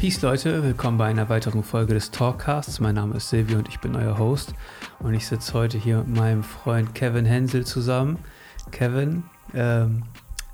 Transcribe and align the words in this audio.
Peace 0.00 0.22
Leute, 0.22 0.62
willkommen 0.62 0.96
bei 0.96 1.08
einer 1.08 1.28
weiteren 1.28 1.62
Folge 1.62 1.92
des 1.92 2.10
Talkcasts. 2.10 2.80
Mein 2.80 2.94
Name 2.94 3.16
ist 3.18 3.28
Silvio 3.28 3.58
und 3.58 3.68
ich 3.68 3.80
bin 3.80 3.94
euer 3.94 4.16
Host. 4.16 4.54
Und 4.98 5.12
ich 5.12 5.26
sitze 5.26 5.52
heute 5.52 5.76
hier 5.76 5.98
mit 5.98 6.16
meinem 6.16 6.42
Freund 6.42 6.94
Kevin 6.94 7.26
Hensel 7.26 7.66
zusammen. 7.66 8.18
Kevin, 8.70 9.24
ähm, 9.52 10.04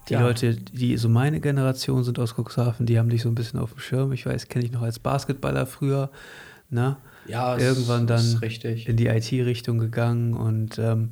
die 0.08 0.14
Ja. 0.14 0.22
Leute, 0.22 0.56
die 0.56 0.96
so 0.96 1.08
meine 1.08 1.38
Generation 1.38 2.02
sind 2.02 2.18
aus 2.18 2.34
Cuxhaven, 2.34 2.86
die 2.86 2.98
haben 2.98 3.08
dich 3.08 3.22
so 3.22 3.28
ein 3.28 3.36
bisschen 3.36 3.60
auf 3.60 3.70
dem 3.70 3.78
Schirm. 3.78 4.12
Ich 4.12 4.26
weiß, 4.26 4.48
kenne 4.48 4.64
ich 4.64 4.72
noch 4.72 4.82
als 4.82 4.98
Basketballer 4.98 5.66
früher. 5.66 6.10
Ne? 6.68 6.96
Ja, 7.28 7.56
Irgendwann 7.56 8.08
dann 8.08 8.40
in 8.42 8.96
die 8.96 9.06
IT-Richtung 9.06 9.78
gegangen 9.78 10.34
und 10.34 10.76
ähm, 10.80 11.10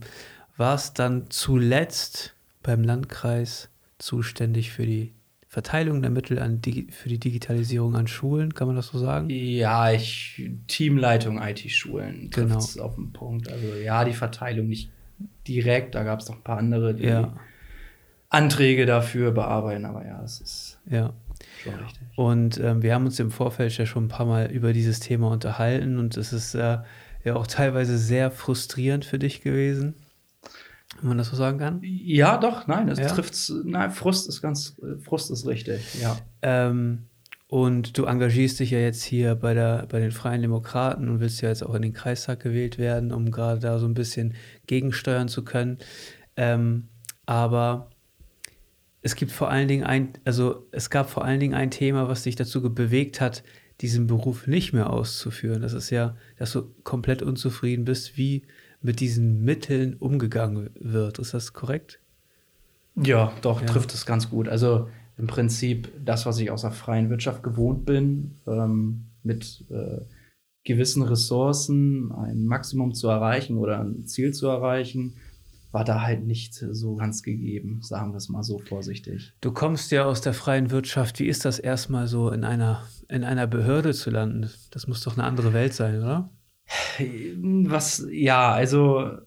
warst 0.57 0.99
dann 0.99 1.27
zuletzt 1.31 2.35
beim 2.65 2.83
Landkreis 2.83 3.69
zuständig 3.99 4.73
für 4.73 4.87
die 4.87 5.13
Verteilung 5.55 6.03
der 6.03 6.11
Mittel 6.11 6.41
an 6.41 6.61
für 6.91 7.09
die 7.09 7.21
Digitalisierung 7.21 7.95
an 7.95 8.09
Schulen, 8.09 8.55
kann 8.55 8.67
man 8.67 8.75
das 8.75 8.89
so 8.89 8.99
sagen? 8.99 9.31
Ja, 9.31 9.93
ich 9.93 10.51
Teamleitung 10.67 11.41
IT-Schulen 11.41 12.29
Genau. 12.31 12.59
es 12.59 12.77
auf 12.77 12.97
den 12.97 13.13
Punkt. 13.13 13.49
Also 13.49 13.69
ja, 13.77 14.05
die 14.05 14.15
Verteilung 14.15 14.67
nicht 14.67 14.91
direkt, 15.47 15.95
da 15.95 16.03
gab 16.03 16.19
es 16.19 16.29
noch 16.29 16.35
ein 16.35 16.43
paar 16.43 16.59
andere, 16.59 16.93
die 16.95 17.05
Ja, 17.05 17.35
Anträge 18.31 18.85
dafür 18.85 19.31
bearbeiten, 19.31 19.85
aber 19.85 20.05
ja, 20.05 20.21
es 20.25 20.41
ist 20.41 20.81
ja. 20.91 21.13
schon 21.63 21.75
richtig. 21.75 22.03
Und 22.17 22.59
ähm, 22.59 22.83
wir 22.83 22.93
haben 22.93 23.05
uns 23.05 23.21
im 23.21 23.31
Vorfeld 23.31 23.79
ja 23.79 23.87
schon 23.87 24.07
ein 24.07 24.09
paar 24.09 24.27
Mal 24.27 24.51
über 24.51 24.73
dieses 24.73 24.99
Thema 24.99 25.31
unterhalten 25.31 25.99
und 25.99 26.17
es 26.17 26.33
ist 26.33 26.57
äh, 26.57 26.79
ja 27.23 27.37
auch 27.37 27.47
teilweise 27.47 27.97
sehr 27.97 28.33
frustrierend 28.33 29.05
für 29.05 29.21
dich 29.21 29.41
gewesen, 29.41 29.95
wenn 31.05 31.11
man 31.11 31.19
das 31.19 31.29
so 31.29 31.37
sagen 31.37 31.59
kann. 31.59 31.81
Ja, 31.83 32.39
doch, 32.39 32.67
nein, 32.67 32.89
es 32.89 32.99
Ja? 32.99 33.09
trifft's. 33.09 33.53
Nein, 33.63 33.91
Frust 33.91 34.27
ist 34.27 34.41
ganz, 34.41 34.77
Frust 35.03 35.31
ist 35.31 35.47
richtig, 35.47 36.01
ja. 36.01 36.17
Ähm, 36.41 37.03
und 37.47 37.99
du 37.99 38.07
engagierst 38.07 38.59
dich 38.59 38.71
ja 38.71 38.79
jetzt 38.79 39.03
hier 39.05 39.35
bei, 39.35 39.53
der, 39.53 39.87
bei 39.91 40.01
den 40.01 40.13
Freien 40.13 40.41
Demokraten 40.41 41.11
und 41.11 41.21
willst 41.21 41.43
ja 41.43 41.51
jetzt 41.51 41.63
auch 41.63 41.75
in 41.75 41.83
den 41.83 41.93
Kreistag 41.93 42.41
gewählt 42.41 42.79
werden, 42.79 43.13
um 43.13 43.31
gerade 43.31 43.61
da 43.61 43.79
so 43.79 43.87
ein 43.87 43.93
bisschen 43.93 44.33
gegensteuern 44.67 45.29
zu 45.29 45.45
können. 45.45 45.77
Ähm, 46.37 46.89
aber 47.27 47.91
es 49.03 49.15
gibt 49.15 49.31
vor 49.31 49.51
allen 49.51 49.69
Dingen 49.69 49.85
ein, 49.85 50.15
also 50.25 50.67
es 50.73 50.89
gab 50.89 51.11
vor 51.11 51.23
allen 51.27 51.39
Dingen 51.39 51.53
ein 51.55 51.71
Thema, 51.71 52.09
was 52.09 52.23
dich 52.23 52.35
dazu 52.35 52.63
bewegt 52.63 53.21
hat, 53.21 53.43
diesen 53.83 54.07
Beruf 54.07 54.47
nicht 54.47 54.73
mehr 54.73 54.89
auszuführen. 54.89 55.61
Das 55.61 55.75
ist 55.75 55.91
ja, 55.91 56.17
dass 56.39 56.53
du 56.53 56.75
komplett 56.83 57.21
unzufrieden 57.21 57.85
bist, 57.85 58.17
wie 58.17 58.47
mit 58.85 59.01
diesen 59.01 59.43
Mitteln 59.43 59.95
umgegangen 59.95 60.69
wird. 60.79 61.19
Ist 61.19 61.33
das 61.35 61.55
korrekt? 61.55 62.01
Ja, 63.03 63.33
doch, 63.41 63.61
Ja. 63.63 63.67
trifft 63.67 63.95
es 63.95 64.05
ganz 64.07 64.29
gut. 64.31 64.47
Also 64.49 64.89
im 65.17 65.27
Prinzip 65.27 65.91
das, 66.05 66.27
was 66.27 66.39
ich 66.39 66.51
aus 66.51 66.61
der 66.61 66.71
freien 66.71 67.09
Wirtschaft 67.09 67.43
gewohnt 67.43 67.87
bin, 67.87 68.37
ähm, 68.47 69.07
mit 69.23 69.65
äh, 69.71 70.03
gewissen 70.65 71.03
Ressourcen 71.03 72.13
ein 72.13 72.45
Maximum 72.47 72.95
zu 72.95 73.09
erreichen 73.09 73.57
oder 73.57 73.81
ein 73.81 74.07
Ziel 74.07 74.33
zu 74.35 74.49
erreichen, 74.49 75.15
war 75.73 75.85
da 75.85 76.03
halt 76.03 76.25
nicht 76.27 76.55
so 76.55 76.95
ganz 76.95 77.23
gegeben, 77.23 77.81
sagen 77.83 78.13
wir 78.13 78.19
es 78.19 78.29
mal 78.29 78.43
so 78.45 78.59
vorsichtig. 78.59 79.33
Du 79.41 79.51
kommst 79.51 79.91
ja 79.93 80.05
aus 80.05 80.21
der 80.21 80.35
freien 80.35 80.71
Wirtschaft. 80.71 81.19
Wie 81.19 81.27
ist 81.27 81.45
das 81.45 81.59
erstmal 81.59 82.07
so 82.07 82.31
in 82.31 82.45
einer, 82.45 82.83
in 83.09 83.25
einer 83.25 83.47
Behörde 83.47 83.93
zu 83.95 84.11
landen? 84.11 84.49
Das 84.71 84.87
muss 84.87 85.03
doch 85.03 85.15
eine 85.17 85.25
andere 85.25 85.53
Welt 85.55 85.73
sein, 85.73 85.97
oder? 85.99 86.31
Was, 86.99 88.07
ja, 88.11 88.53
also 88.53 89.19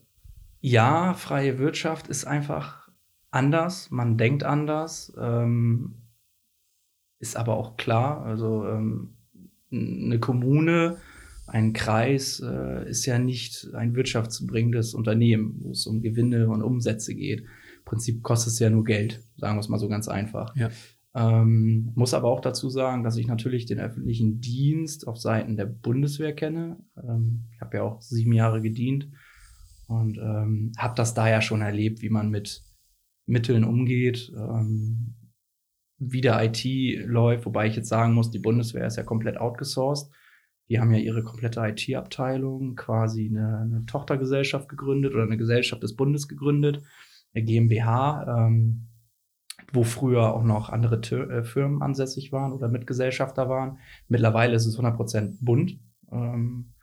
ja, 0.62 1.14
freie 1.14 1.60
Wirtschaft 1.60 2.08
ist 2.08 2.26
einfach 2.26 2.90
anders, 3.32 3.92
man 3.92 4.18
denkt 4.18 4.44
anders, 4.44 5.14
ähm, 5.20 5.96
ist 7.20 7.36
aber 7.36 7.56
auch 7.56 7.78
klar, 7.78 8.24
also 8.24 8.68
ähm, 8.68 9.18
eine 9.72 10.20
Kommune, 10.20 10.98
ein 11.46 11.74
Kreis 11.74 12.42
äh, 12.42 12.90
ist 12.90 13.06
ja 13.06 13.20
nicht 13.20 13.70
ein 13.74 13.96
wirtschaftsbringendes 13.96 14.94
Unternehmen, 14.94 15.56
wo 15.62 15.72
es 15.72 15.88
um 15.88 16.02
Gewinne 16.02 16.50
und 16.50 16.62
Umsätze 16.62 17.16
geht. 17.16 17.42
Im 17.42 17.86
Prinzip 17.86 18.22
kostet 18.22 18.54
es 18.54 18.60
ja 18.60 18.70
nur 18.70 18.84
Geld, 18.84 19.24
sagen 19.38 19.56
wir 19.56 19.62
es 19.62 19.70
mal 19.70 19.80
so 19.80 19.88
ganz 19.88 20.08
einfach. 20.08 20.56
Ja. 20.56 20.70
Ähm, 21.16 21.92
muss 21.96 22.14
aber 22.14 22.28
auch 22.28 22.42
dazu 22.42 22.70
sagen, 22.70 23.04
dass 23.04 23.18
ich 23.18 23.28
natürlich 23.28 23.66
den 23.66 23.80
öffentlichen 23.80 24.40
Dienst 24.40 25.08
auf 25.08 25.18
Seiten 25.18 25.58
der 25.58 25.66
Bundeswehr 25.66 26.34
kenne. 26.34 26.78
Ähm, 26.96 27.46
ich 27.54 27.62
habe 27.62 27.78
ja 27.78 27.84
auch 27.84 28.02
sieben 28.02 28.34
Jahre 28.34 28.62
gedient 28.62 29.10
und 29.88 30.18
ähm, 30.18 30.74
habe 30.78 30.96
das 30.96 31.14
da 31.14 31.30
ja 31.30 31.42
schon 31.42 31.62
erlebt, 31.62 32.02
wie 32.02 32.10
man 32.10 32.30
mit 32.30 32.64
Mitteln 33.26 33.64
umgeht, 33.64 34.32
ähm, 34.36 35.16
wie 35.98 36.22
der 36.22 36.44
IT 36.44 36.64
läuft, 37.06 37.46
wobei 37.46 37.68
ich 37.68 37.76
jetzt 37.76 37.90
sagen 37.90 38.14
muss, 38.14 38.30
die 38.30 38.40
Bundeswehr 38.40 38.86
ist 38.86 38.98
ja 38.98 39.04
komplett 39.04 39.38
outgesourced. 39.38 40.12
Die 40.70 40.80
haben 40.80 40.92
ja 40.92 41.00
ihre 41.00 41.24
komplette 41.24 41.62
IT-Abteilung, 41.62 42.76
quasi 42.76 43.28
eine, 43.28 43.60
eine 43.60 43.86
Tochtergesellschaft 43.86 44.68
gegründet 44.70 45.14
oder 45.14 45.24
eine 45.24 45.38
Gesellschaft 45.38 45.82
des 45.82 45.96
Bundes 45.96 46.28
gegründet, 46.28 46.84
eine 47.34 47.46
GmbH, 47.46 48.48
ähm, 48.48 48.90
wo 49.74 49.84
früher 49.84 50.34
auch 50.34 50.44
noch 50.44 50.70
andere 50.70 51.02
Tö 51.02 51.24
äh, 51.24 51.44
Firmen 51.44 51.82
ansässig 51.82 52.32
waren 52.32 52.54
oder 52.54 52.70
Mitgesellschafter 52.70 53.50
waren. 53.50 53.80
Mittlerweile 54.08 54.56
ist 54.56 54.66
es 54.66 54.80
100% 54.80 55.38
Bund. 55.42 55.80
Ähm, 56.12 56.74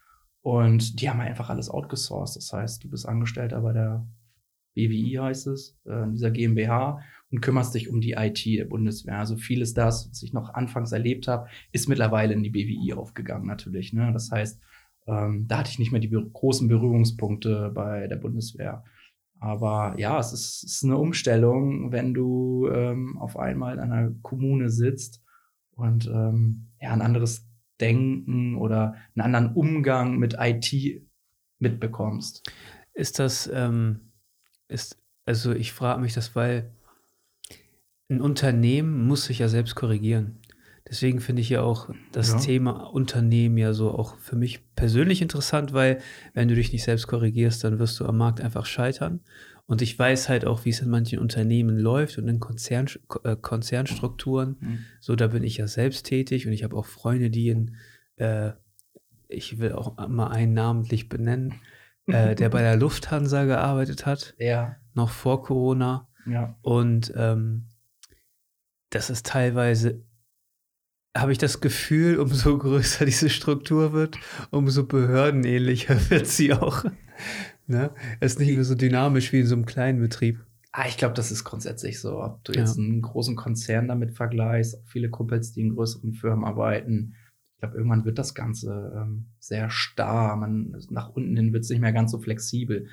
und 0.42 1.00
die 1.00 1.08
haben 1.08 1.20
einfach 1.20 1.48
alles 1.48 1.70
outgesourced. 1.70 2.36
Das 2.36 2.52
heißt, 2.52 2.84
du 2.84 2.90
bist 2.90 3.08
Angestellter 3.08 3.62
bei 3.62 3.72
der 3.72 4.06
BWI, 4.74 5.18
heißt 5.20 5.46
es, 5.46 5.78
äh, 5.86 6.06
dieser 6.12 6.30
GmbH 6.30 7.00
und 7.30 7.40
kümmerst 7.40 7.74
dich 7.74 7.88
um 7.88 8.00
die 8.00 8.12
IT 8.12 8.44
der 8.44 8.66
Bundeswehr. 8.66 9.18
Also 9.18 9.36
vieles 9.36 9.72
das, 9.72 10.10
was 10.10 10.22
ich 10.22 10.32
noch 10.32 10.52
anfangs 10.52 10.92
erlebt 10.92 11.28
habe, 11.28 11.48
ist 11.72 11.88
mittlerweile 11.88 12.34
in 12.34 12.42
die 12.42 12.50
BWI 12.50 12.92
aufgegangen 12.92 13.46
natürlich. 13.46 13.92
Ne? 13.92 14.12
Das 14.12 14.30
heißt, 14.30 14.62
ähm, 15.06 15.46
da 15.48 15.58
hatte 15.58 15.70
ich 15.70 15.78
nicht 15.78 15.92
mehr 15.92 16.00
die 16.00 16.10
großen 16.10 16.68
Berührungspunkte 16.68 17.70
bei 17.74 18.06
der 18.06 18.16
Bundeswehr. 18.16 18.84
Aber 19.44 19.94
ja, 19.98 20.18
es 20.18 20.32
ist, 20.32 20.62
ist 20.64 20.84
eine 20.84 20.96
Umstellung, 20.96 21.92
wenn 21.92 22.14
du 22.14 22.66
ähm, 22.72 23.18
auf 23.18 23.36
einmal 23.38 23.74
in 23.74 23.80
einer 23.80 24.10
Kommune 24.22 24.70
sitzt 24.70 25.22
und 25.72 26.06
ähm, 26.06 26.68
ja, 26.80 26.94
ein 26.94 27.02
anderes 27.02 27.46
Denken 27.78 28.56
oder 28.56 28.94
einen 29.14 29.20
anderen 29.20 29.54
Umgang 29.54 30.16
mit 30.16 30.36
IT 30.40 31.02
mitbekommst. 31.58 32.42
Ist 32.94 33.18
das, 33.18 33.46
ähm, 33.52 34.12
ist, 34.68 34.96
also 35.26 35.52
ich 35.52 35.74
frage 35.74 36.00
mich 36.00 36.14
das, 36.14 36.34
weil 36.34 36.70
ein 38.08 38.22
Unternehmen 38.22 39.06
muss 39.06 39.26
sich 39.26 39.40
ja 39.40 39.48
selbst 39.48 39.74
korrigieren. 39.74 40.38
Deswegen 40.88 41.20
finde 41.20 41.40
ich 41.40 41.48
ja 41.48 41.62
auch 41.62 41.88
das 42.12 42.32
Ja. 42.32 42.38
Thema 42.38 42.72
Unternehmen 42.92 43.56
ja 43.56 43.72
so 43.72 43.90
auch 43.90 44.18
für 44.18 44.36
mich 44.36 44.60
persönlich 44.74 45.22
interessant, 45.22 45.72
weil 45.72 45.98
wenn 46.34 46.48
du 46.48 46.54
dich 46.54 46.72
nicht 46.72 46.84
selbst 46.84 47.06
korrigierst, 47.06 47.64
dann 47.64 47.78
wirst 47.78 47.98
du 48.00 48.06
am 48.06 48.18
Markt 48.18 48.40
einfach 48.42 48.66
scheitern. 48.66 49.20
Und 49.66 49.80
ich 49.80 49.98
weiß 49.98 50.28
halt 50.28 50.44
auch, 50.44 50.66
wie 50.66 50.70
es 50.70 50.80
in 50.80 50.90
manchen 50.90 51.18
Unternehmen 51.20 51.78
läuft 51.78 52.18
und 52.18 52.28
in 52.28 52.38
Konzern, 52.38 52.86
äh, 53.22 53.34
Konzernstrukturen. 53.34 54.56
Mhm. 54.60 54.78
So, 55.00 55.16
da 55.16 55.28
bin 55.28 55.42
ich 55.42 55.56
ja 55.56 55.66
selbst 55.68 56.04
tätig 56.04 56.46
und 56.46 56.52
ich 56.52 56.64
habe 56.64 56.76
auch 56.76 56.84
Freunde, 56.84 57.30
die 57.30 57.48
in, 57.48 57.76
äh, 58.16 58.52
ich 59.28 59.58
will 59.58 59.72
auch 59.72 59.96
mal 60.08 60.28
einen 60.28 60.52
namentlich 60.52 61.08
benennen, 61.08 61.54
äh, 62.06 62.34
der 62.34 62.50
bei 62.50 62.60
der 62.60 62.76
Lufthansa 62.84 63.44
gearbeitet 63.46 64.04
hat, 64.04 64.34
Ja, 64.38 64.76
noch 64.92 65.08
vor 65.08 65.42
Corona. 65.42 66.08
ja. 66.26 66.58
Und 66.60 67.10
ähm, 67.16 67.68
das 68.90 69.08
ist 69.08 69.24
teilweise, 69.24 70.04
habe 71.16 71.32
ich 71.32 71.38
das 71.38 71.60
Gefühl, 71.60 72.18
umso 72.18 72.58
größer 72.58 73.04
diese 73.04 73.30
Struktur 73.30 73.92
wird, 73.92 74.18
umso 74.50 74.84
behördenähnlicher 74.84 75.98
wird 76.10 76.26
sie 76.26 76.52
auch. 76.52 76.84
ne? 77.66 77.90
Es 78.20 78.32
ist 78.34 78.38
nicht 78.40 78.54
mehr 78.54 78.64
so 78.64 78.74
dynamisch 78.74 79.32
wie 79.32 79.40
in 79.40 79.46
so 79.46 79.54
einem 79.54 79.66
kleinen 79.66 80.00
Betrieb. 80.00 80.44
Ah, 80.72 80.86
ich 80.88 80.96
glaube, 80.96 81.14
das 81.14 81.30
ist 81.30 81.44
grundsätzlich 81.44 82.00
so. 82.00 82.20
Ob 82.20 82.42
du 82.44 82.52
Ja. 82.52 82.60
jetzt 82.60 82.76
einen 82.78 83.00
großen 83.00 83.36
Konzern 83.36 83.86
damit 83.86 84.10
vergleichst, 84.16 84.76
auch 84.76 84.86
viele 84.86 85.08
Kumpels, 85.08 85.52
die 85.52 85.60
in 85.60 85.74
größeren 85.76 86.14
Firmen 86.14 86.44
arbeiten. 86.44 87.14
Ich 87.56 87.60
glaube, 87.60 87.76
irgendwann 87.76 88.04
wird 88.04 88.18
das 88.18 88.34
Ganze 88.34 88.92
ähm, 88.96 89.26
sehr 89.38 89.70
starr. 89.70 90.34
Man, 90.34 90.76
nach 90.90 91.10
unten 91.10 91.36
hin 91.36 91.52
wird 91.52 91.62
es 91.62 91.70
nicht 91.70 91.78
mehr 91.80 91.92
ganz 91.92 92.10
so 92.10 92.18
flexibel. 92.18 92.88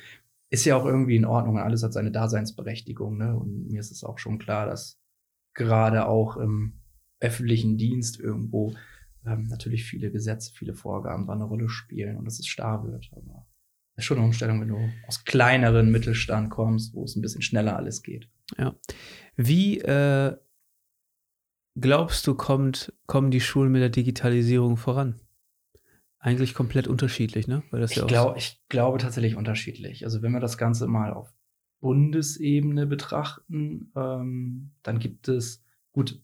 Ist 0.51 0.65
ja 0.65 0.75
auch 0.75 0.85
irgendwie 0.85 1.15
in 1.15 1.25
Ordnung. 1.25 1.57
Alles 1.57 1.81
hat 1.81 1.93
seine 1.93 2.11
Daseinsberechtigung. 2.11 3.17
Ne? 3.17 3.35
Und 3.35 3.67
mir 3.71 3.79
ist 3.79 3.91
es 3.91 4.03
auch 4.03 4.19
schon 4.19 4.37
klar, 4.37 4.67
dass 4.67 4.99
gerade 5.55 6.05
auch 6.05 6.37
im 6.37 6.73
öffentlichen 7.21 7.77
Dienst 7.77 8.19
irgendwo 8.19 8.75
ähm, 9.25 9.47
natürlich 9.47 9.85
viele 9.85 10.11
Gesetze, 10.11 10.51
viele 10.53 10.73
Vorgaben 10.73 11.27
da 11.27 11.33
eine 11.33 11.43
Rolle 11.45 11.69
spielen 11.69 12.17
und 12.17 12.25
dass 12.25 12.39
es 12.39 12.47
starr 12.47 12.83
wird. 12.83 13.09
Aber 13.15 13.47
ist 13.95 14.05
schon 14.05 14.17
eine 14.17 14.25
Umstellung, 14.25 14.61
wenn 14.61 14.69
du 14.69 14.89
aus 15.07 15.23
kleineren 15.23 15.91
Mittelstand 15.91 16.49
kommst, 16.49 16.93
wo 16.93 17.03
es 17.03 17.15
ein 17.15 17.21
bisschen 17.21 17.41
schneller 17.41 17.75
alles 17.75 18.01
geht. 18.01 18.29
Ja. 18.57 18.75
Wie 19.35 19.79
äh, 19.79 20.35
glaubst 21.79 22.25
du, 22.27 22.35
kommt, 22.35 22.93
kommen 23.05 23.31
die 23.31 23.41
Schulen 23.41 23.71
mit 23.71 23.81
der 23.81 23.89
Digitalisierung 23.89 24.77
voran? 24.77 25.19
Eigentlich 26.19 26.53
komplett 26.53 26.87
unterschiedlich, 26.87 27.47
ne? 27.47 27.63
Weil 27.71 27.81
das 27.81 27.95
ja 27.95 27.97
Ich, 27.97 28.03
auch 28.03 28.07
glaub, 28.07 28.37
ich 28.37 28.61
glaube 28.69 28.97
tatsächlich 28.99 29.35
unterschiedlich. 29.35 30.03
Also 30.03 30.21
wenn 30.21 30.31
wir 30.31 30.39
das 30.39 30.57
Ganze 30.57 30.87
mal 30.87 31.13
auf 31.13 31.33
Bundesebene 31.79 32.85
betrachten, 32.85 33.91
ähm, 33.95 34.71
dann 34.83 34.99
gibt 34.99 35.27
es, 35.27 35.63
gut, 35.91 36.21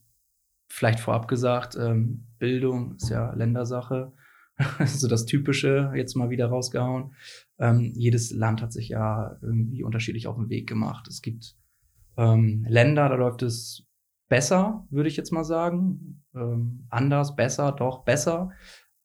vielleicht 0.68 1.00
vorab 1.00 1.28
gesagt, 1.28 1.76
ähm, 1.76 2.26
Bildung 2.38 2.96
ist 2.96 3.10
ja 3.10 3.32
Ländersache. 3.34 4.12
so 4.84 5.06
das 5.08 5.24
Typische 5.24 5.92
jetzt 5.94 6.16
mal 6.16 6.30
wieder 6.30 6.46
rausgehauen. 6.46 7.14
Ähm, 7.58 7.92
jedes 7.94 8.32
Land 8.32 8.60
hat 8.60 8.72
sich 8.72 8.88
ja 8.88 9.36
irgendwie 9.40 9.82
unterschiedlich 9.82 10.26
auf 10.26 10.36
den 10.36 10.48
Weg 10.48 10.68
gemacht. 10.68 11.06
Es 11.08 11.22
gibt 11.22 11.56
ähm, 12.16 12.66
Länder, 12.68 13.08
da 13.08 13.14
läuft 13.14 13.42
es 13.42 13.86
besser, 14.28 14.86
würde 14.90 15.08
ich 15.08 15.16
jetzt 15.16 15.32
mal 15.32 15.44
sagen. 15.44 16.24
Ähm, 16.34 16.86
anders, 16.90 17.36
besser, 17.36 17.72
doch 17.72 18.04
besser. 18.04 18.50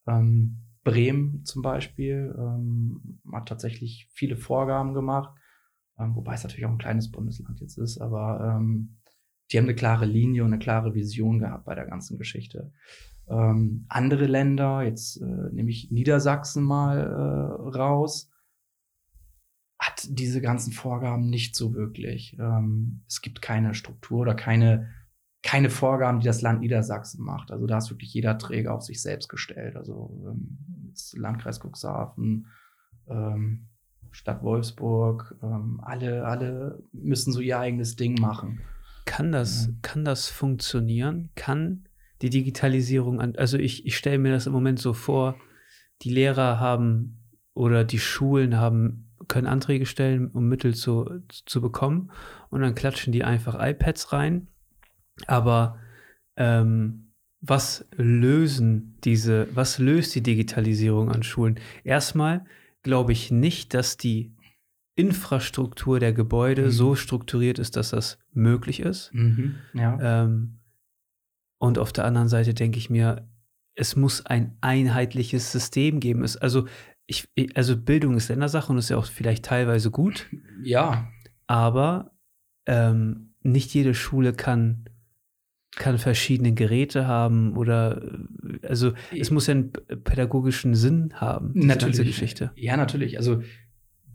Ähm, 0.07 0.57
Bremen 0.83 1.45
zum 1.45 1.61
Beispiel 1.61 2.35
ähm, 2.37 3.21
hat 3.31 3.47
tatsächlich 3.47 4.09
viele 4.11 4.35
Vorgaben 4.35 4.93
gemacht, 4.93 5.33
ähm, 5.97 6.15
wobei 6.15 6.33
es 6.33 6.43
natürlich 6.43 6.65
auch 6.65 6.71
ein 6.71 6.77
kleines 6.77 7.09
Bundesland 7.09 7.61
jetzt 7.61 7.77
ist, 7.77 7.99
aber 7.99 8.59
die 9.53 9.57
haben 9.59 9.65
eine 9.65 9.75
klare 9.75 10.05
Linie 10.05 10.43
und 10.43 10.51
eine 10.51 10.59
klare 10.59 10.95
Vision 10.95 11.39
gehabt 11.39 11.65
bei 11.65 11.75
der 11.75 11.85
ganzen 11.85 12.17
Geschichte. 12.17 12.71
Ähm, 13.29 13.85
andere 13.87 14.25
Länder, 14.25 14.81
jetzt 14.81 15.21
äh, 15.21 15.49
nehme 15.51 15.69
ich 15.69 15.91
Niedersachsen 15.91 16.63
mal 16.63 16.97
äh, 16.99 17.77
raus, 17.77 18.31
hat 19.79 20.07
diese 20.09 20.41
ganzen 20.41 20.73
Vorgaben 20.73 21.29
nicht 21.29 21.55
so 21.55 21.73
wirklich. 21.73 22.35
Ähm, 22.39 23.03
es 23.07 23.21
gibt 23.21 23.41
keine 23.41 23.73
Struktur 23.75 24.21
oder 24.21 24.35
keine 24.35 24.89
keine 25.43 25.69
Vorgaben, 25.69 26.21
die 26.21 26.25
das 26.25 26.41
Land 26.41 26.61
Niedersachsen 26.61 27.21
macht. 27.21 27.51
Also 27.51 27.67
da 27.67 27.77
ist 27.77 27.91
wirklich 27.91 28.13
jeder 28.13 28.37
Träger 28.37 28.73
auf 28.73 28.81
sich 28.81 29.01
selbst 29.01 29.27
gestellt. 29.27 29.75
Also 29.75 30.09
ähm, 30.25 30.93
Landkreis 31.13 31.59
Cuxhaven, 31.59 32.47
ähm, 33.07 33.67
Stadt 34.11 34.41
Wolfsburg, 34.41 35.35
ähm, 35.43 35.81
alle, 35.83 36.25
alle 36.25 36.81
müssen 36.93 37.33
so 37.33 37.41
ihr 37.41 37.59
eigenes 37.59 37.97
Ding 37.97 38.19
machen. 38.21 38.61
Kann 39.13 39.31
das, 39.31 39.67
ja. 39.67 39.73
kann 39.81 40.05
das 40.05 40.27
funktionieren? 40.27 41.29
Kann 41.35 41.87
die 42.21 42.29
Digitalisierung 42.29 43.19
an, 43.19 43.35
also 43.35 43.57
ich, 43.57 43.85
ich 43.85 43.97
stelle 43.97 44.17
mir 44.17 44.31
das 44.31 44.47
im 44.47 44.53
Moment 44.53 44.79
so 44.79 44.93
vor, 44.93 45.35
die 46.01 46.09
Lehrer 46.09 46.59
haben 46.59 47.19
oder 47.53 47.83
die 47.83 47.99
Schulen 47.99 48.57
haben, 48.57 49.11
können 49.27 49.47
Anträge 49.47 49.85
stellen, 49.85 50.27
um 50.27 50.47
Mittel 50.47 50.73
zu, 50.73 51.21
zu 51.29 51.61
bekommen 51.61 52.11
und 52.49 52.61
dann 52.61 52.75
klatschen 52.75 53.13
die 53.13 53.23
einfach 53.23 53.55
iPads 53.59 54.13
rein 54.13 54.47
aber 55.27 55.79
ähm, 56.35 57.11
was 57.41 57.85
lösen 57.95 58.97
diese, 59.03 59.47
was 59.53 59.77
löst 59.77 60.15
die 60.15 60.23
Digitalisierung 60.23 61.11
an 61.11 61.23
Schulen? 61.23 61.59
Erstmal 61.83 62.45
glaube 62.83 63.11
ich 63.11 63.31
nicht, 63.31 63.73
dass 63.73 63.97
die 63.97 64.33
Infrastruktur 64.95 65.99
der 65.99 66.13
Gebäude 66.13 66.63
mhm. 66.65 66.71
so 66.71 66.95
strukturiert 66.95 67.59
ist, 67.59 67.75
dass 67.75 67.89
das 67.89 68.19
möglich 68.31 68.79
ist. 68.79 69.13
Mhm, 69.13 69.55
ja. 69.73 70.23
ähm, 70.23 70.59
und 71.57 71.79
auf 71.79 71.93
der 71.93 72.05
anderen 72.05 72.27
Seite 72.27 72.53
denke 72.53 72.77
ich 72.77 72.89
mir, 72.89 73.27
es 73.75 73.95
muss 73.95 74.25
ein 74.25 74.57
einheitliches 74.61 75.51
System 75.51 75.99
geben. 75.99 76.23
Es, 76.23 76.37
also, 76.37 76.67
ich, 77.07 77.27
also 77.55 77.75
Bildung 77.75 78.15
ist 78.17 78.29
Ländersache 78.29 78.71
und 78.71 78.77
ist 78.77 78.89
ja 78.89 78.97
auch 78.97 79.05
vielleicht 79.05 79.45
teilweise 79.45 79.89
gut. 79.89 80.29
Ja. 80.61 81.07
Aber 81.47 82.11
ähm, 82.65 83.33
nicht 83.41 83.73
jede 83.73 83.93
Schule 83.93 84.33
kann 84.33 84.85
kann 85.75 85.97
verschiedene 85.97 86.53
Geräte 86.53 87.07
haben 87.07 87.57
oder 87.57 88.01
also 88.61 88.93
es 89.11 89.31
muss 89.31 89.47
ja 89.47 89.55
einen 89.55 89.71
pädagogischen 89.71 90.75
Sinn 90.75 91.13
haben, 91.15 91.53
diese 91.53 91.67
natürlich. 91.67 91.97
ganze 91.97 92.05
Geschichte. 92.05 92.51
Ja, 92.55 92.77
natürlich. 92.77 93.17
Also 93.17 93.41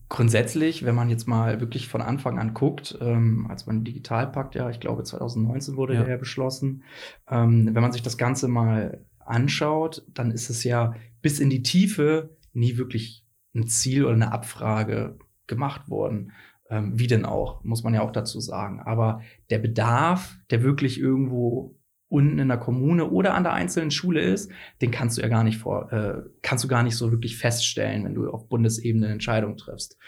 grundsätzlich, 0.08 0.84
wenn 0.84 0.94
man 0.94 1.10
jetzt 1.10 1.28
mal 1.28 1.60
wirklich 1.60 1.88
von 1.88 2.00
Anfang 2.00 2.38
an 2.38 2.54
guckt, 2.54 2.98
ähm, 3.00 3.46
als 3.48 3.66
man 3.66 3.84
Digitalpakt, 3.84 4.54
ja, 4.54 4.70
ich 4.70 4.80
glaube 4.80 5.04
2019 5.04 5.76
wurde 5.76 5.94
ja. 5.94 6.06
ja 6.06 6.16
beschlossen, 6.16 6.84
ähm, 7.30 7.70
wenn 7.72 7.82
man 7.82 7.92
sich 7.92 8.02
das 8.02 8.16
Ganze 8.16 8.48
mal 8.48 9.04
anschaut, 9.18 10.04
dann 10.08 10.30
ist 10.30 10.48
es 10.48 10.64
ja 10.64 10.94
bis 11.20 11.40
in 11.40 11.50
die 11.50 11.62
Tiefe 11.62 12.36
nie 12.52 12.76
wirklich 12.78 13.24
ein 13.54 13.66
Ziel 13.66 14.04
oder 14.04 14.14
eine 14.14 14.32
Abfrage 14.32 15.18
gemacht 15.46 15.88
worden. 15.88 16.32
Ähm, 16.70 16.98
wie 16.98 17.06
denn 17.06 17.24
auch, 17.24 17.64
muss 17.64 17.82
man 17.82 17.94
ja 17.94 18.02
auch 18.02 18.12
dazu 18.12 18.40
sagen. 18.40 18.80
Aber 18.80 19.22
der 19.48 19.58
Bedarf, 19.58 20.38
der 20.50 20.62
wirklich 20.62 21.00
irgendwo 21.00 21.77
unten 22.08 22.38
in 22.38 22.48
der 22.48 22.58
Kommune 22.58 23.10
oder 23.10 23.34
an 23.34 23.44
der 23.44 23.52
einzelnen 23.52 23.90
Schule 23.90 24.20
ist, 24.20 24.50
den 24.80 24.90
kannst 24.90 25.18
du 25.18 25.22
ja 25.22 25.28
gar 25.28 25.44
nicht 25.44 25.58
vor, 25.58 25.92
äh, 25.92 26.22
kannst 26.42 26.64
du 26.64 26.68
gar 26.68 26.82
nicht 26.82 26.96
so 26.96 27.10
wirklich 27.10 27.36
feststellen, 27.36 28.04
wenn 28.04 28.14
du 28.14 28.30
auf 28.30 28.48
Bundesebene 28.48 29.06
eine 29.06 29.12
Entscheidung 29.12 29.56
triffst. 29.56 29.98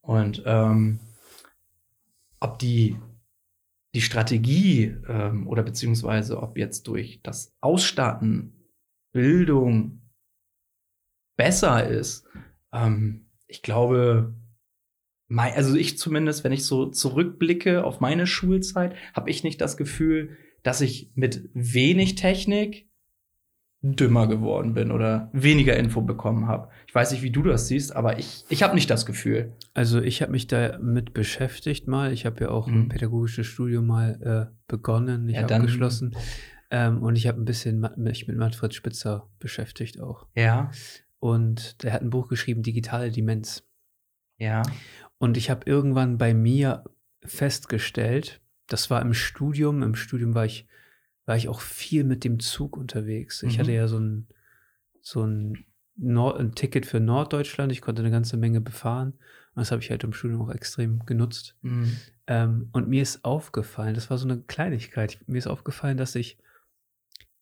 Und 0.00 0.42
ähm, 0.46 1.00
ob 2.40 2.58
die 2.58 2.96
die 3.96 4.02
Strategie 4.02 4.94
ähm, 5.08 5.48
oder 5.48 5.62
beziehungsweise 5.62 6.42
ob 6.42 6.58
jetzt 6.58 6.86
durch 6.86 7.20
das 7.22 7.56
Ausstatten 7.62 8.52
Bildung 9.12 10.02
besser 11.38 11.88
ist, 11.88 12.26
ähm, 12.74 13.30
ich 13.46 13.62
glaube, 13.62 14.34
also 15.30 15.76
ich 15.76 15.96
zumindest, 15.96 16.44
wenn 16.44 16.52
ich 16.52 16.66
so 16.66 16.90
zurückblicke 16.90 17.84
auf 17.84 18.00
meine 18.00 18.26
Schulzeit, 18.26 18.94
habe 19.14 19.30
ich 19.30 19.44
nicht 19.44 19.62
das 19.62 19.78
Gefühl, 19.78 20.36
dass 20.66 20.80
ich 20.80 21.12
mit 21.14 21.48
wenig 21.54 22.16
Technik 22.16 22.88
dümmer 23.82 24.26
geworden 24.26 24.74
bin 24.74 24.90
oder 24.90 25.30
weniger 25.32 25.76
Info 25.76 26.00
bekommen 26.00 26.48
habe. 26.48 26.70
Ich 26.88 26.94
weiß 26.94 27.12
nicht, 27.12 27.22
wie 27.22 27.30
du 27.30 27.44
das 27.44 27.68
siehst, 27.68 27.94
aber 27.94 28.18
ich, 28.18 28.44
ich 28.48 28.64
habe 28.64 28.74
nicht 28.74 28.90
das 28.90 29.06
Gefühl. 29.06 29.52
Also 29.74 30.02
ich 30.02 30.22
habe 30.22 30.32
mich 30.32 30.48
damit 30.48 31.14
beschäftigt 31.14 31.86
mal. 31.86 32.12
Ich 32.12 32.26
habe 32.26 32.40
ja 32.40 32.50
auch 32.50 32.66
mhm. 32.66 32.82
ein 32.82 32.88
pädagogisches 32.88 33.46
Studium 33.46 33.86
mal 33.86 34.50
äh, 34.50 34.56
begonnen, 34.66 35.26
nicht 35.26 35.36
ja, 35.36 35.46
abgeschlossen. 35.46 36.16
Ähm, 36.72 37.00
und 37.00 37.14
ich 37.14 37.28
habe 37.28 37.40
ein 37.40 37.44
bisschen 37.44 37.88
mich 37.96 38.26
mit 38.26 38.36
Manfred 38.36 38.74
Spitzer 38.74 39.30
beschäftigt 39.38 40.00
auch. 40.00 40.26
Ja. 40.34 40.72
Und 41.20 41.84
der 41.84 41.92
hat 41.92 42.02
ein 42.02 42.10
Buch 42.10 42.26
geschrieben, 42.26 42.64
Digitale 42.64 43.12
Demenz. 43.12 43.62
Ja. 44.36 44.62
Und 45.18 45.36
ich 45.36 45.48
habe 45.48 45.60
irgendwann 45.64 46.18
bei 46.18 46.34
mir 46.34 46.82
festgestellt, 47.24 48.40
das 48.66 48.90
war 48.90 49.00
im 49.02 49.14
Studium, 49.14 49.82
im 49.82 49.94
Studium 49.94 50.34
war 50.34 50.44
ich, 50.44 50.66
war 51.24 51.36
ich 51.36 51.48
auch 51.48 51.60
viel 51.60 52.04
mit 52.04 52.24
dem 52.24 52.40
Zug 52.40 52.76
unterwegs. 52.76 53.42
Ich 53.42 53.56
mhm. 53.56 53.60
hatte 53.60 53.72
ja 53.72 53.88
so 53.88 53.98
ein, 53.98 54.28
so 55.00 55.24
ein, 55.24 55.64
Nord 55.98 56.38
ein 56.38 56.54
Ticket 56.54 56.84
für 56.84 57.00
Norddeutschland, 57.00 57.72
ich 57.72 57.80
konnte 57.80 58.02
eine 58.02 58.10
ganze 58.10 58.36
Menge 58.36 58.60
befahren. 58.60 59.12
Und 59.12 59.60
das 59.60 59.70
habe 59.70 59.80
ich 59.80 59.90
halt 59.90 60.04
im 60.04 60.12
Studium 60.12 60.42
auch 60.42 60.50
extrem 60.50 61.06
genutzt. 61.06 61.56
Mhm. 61.62 61.96
Ähm, 62.26 62.68
und 62.72 62.88
mir 62.88 63.00
ist 63.00 63.24
aufgefallen, 63.24 63.94
das 63.94 64.10
war 64.10 64.18
so 64.18 64.28
eine 64.28 64.42
Kleinigkeit, 64.42 65.18
mir 65.26 65.38
ist 65.38 65.46
aufgefallen, 65.46 65.96
dass 65.96 66.14
ich 66.14 66.38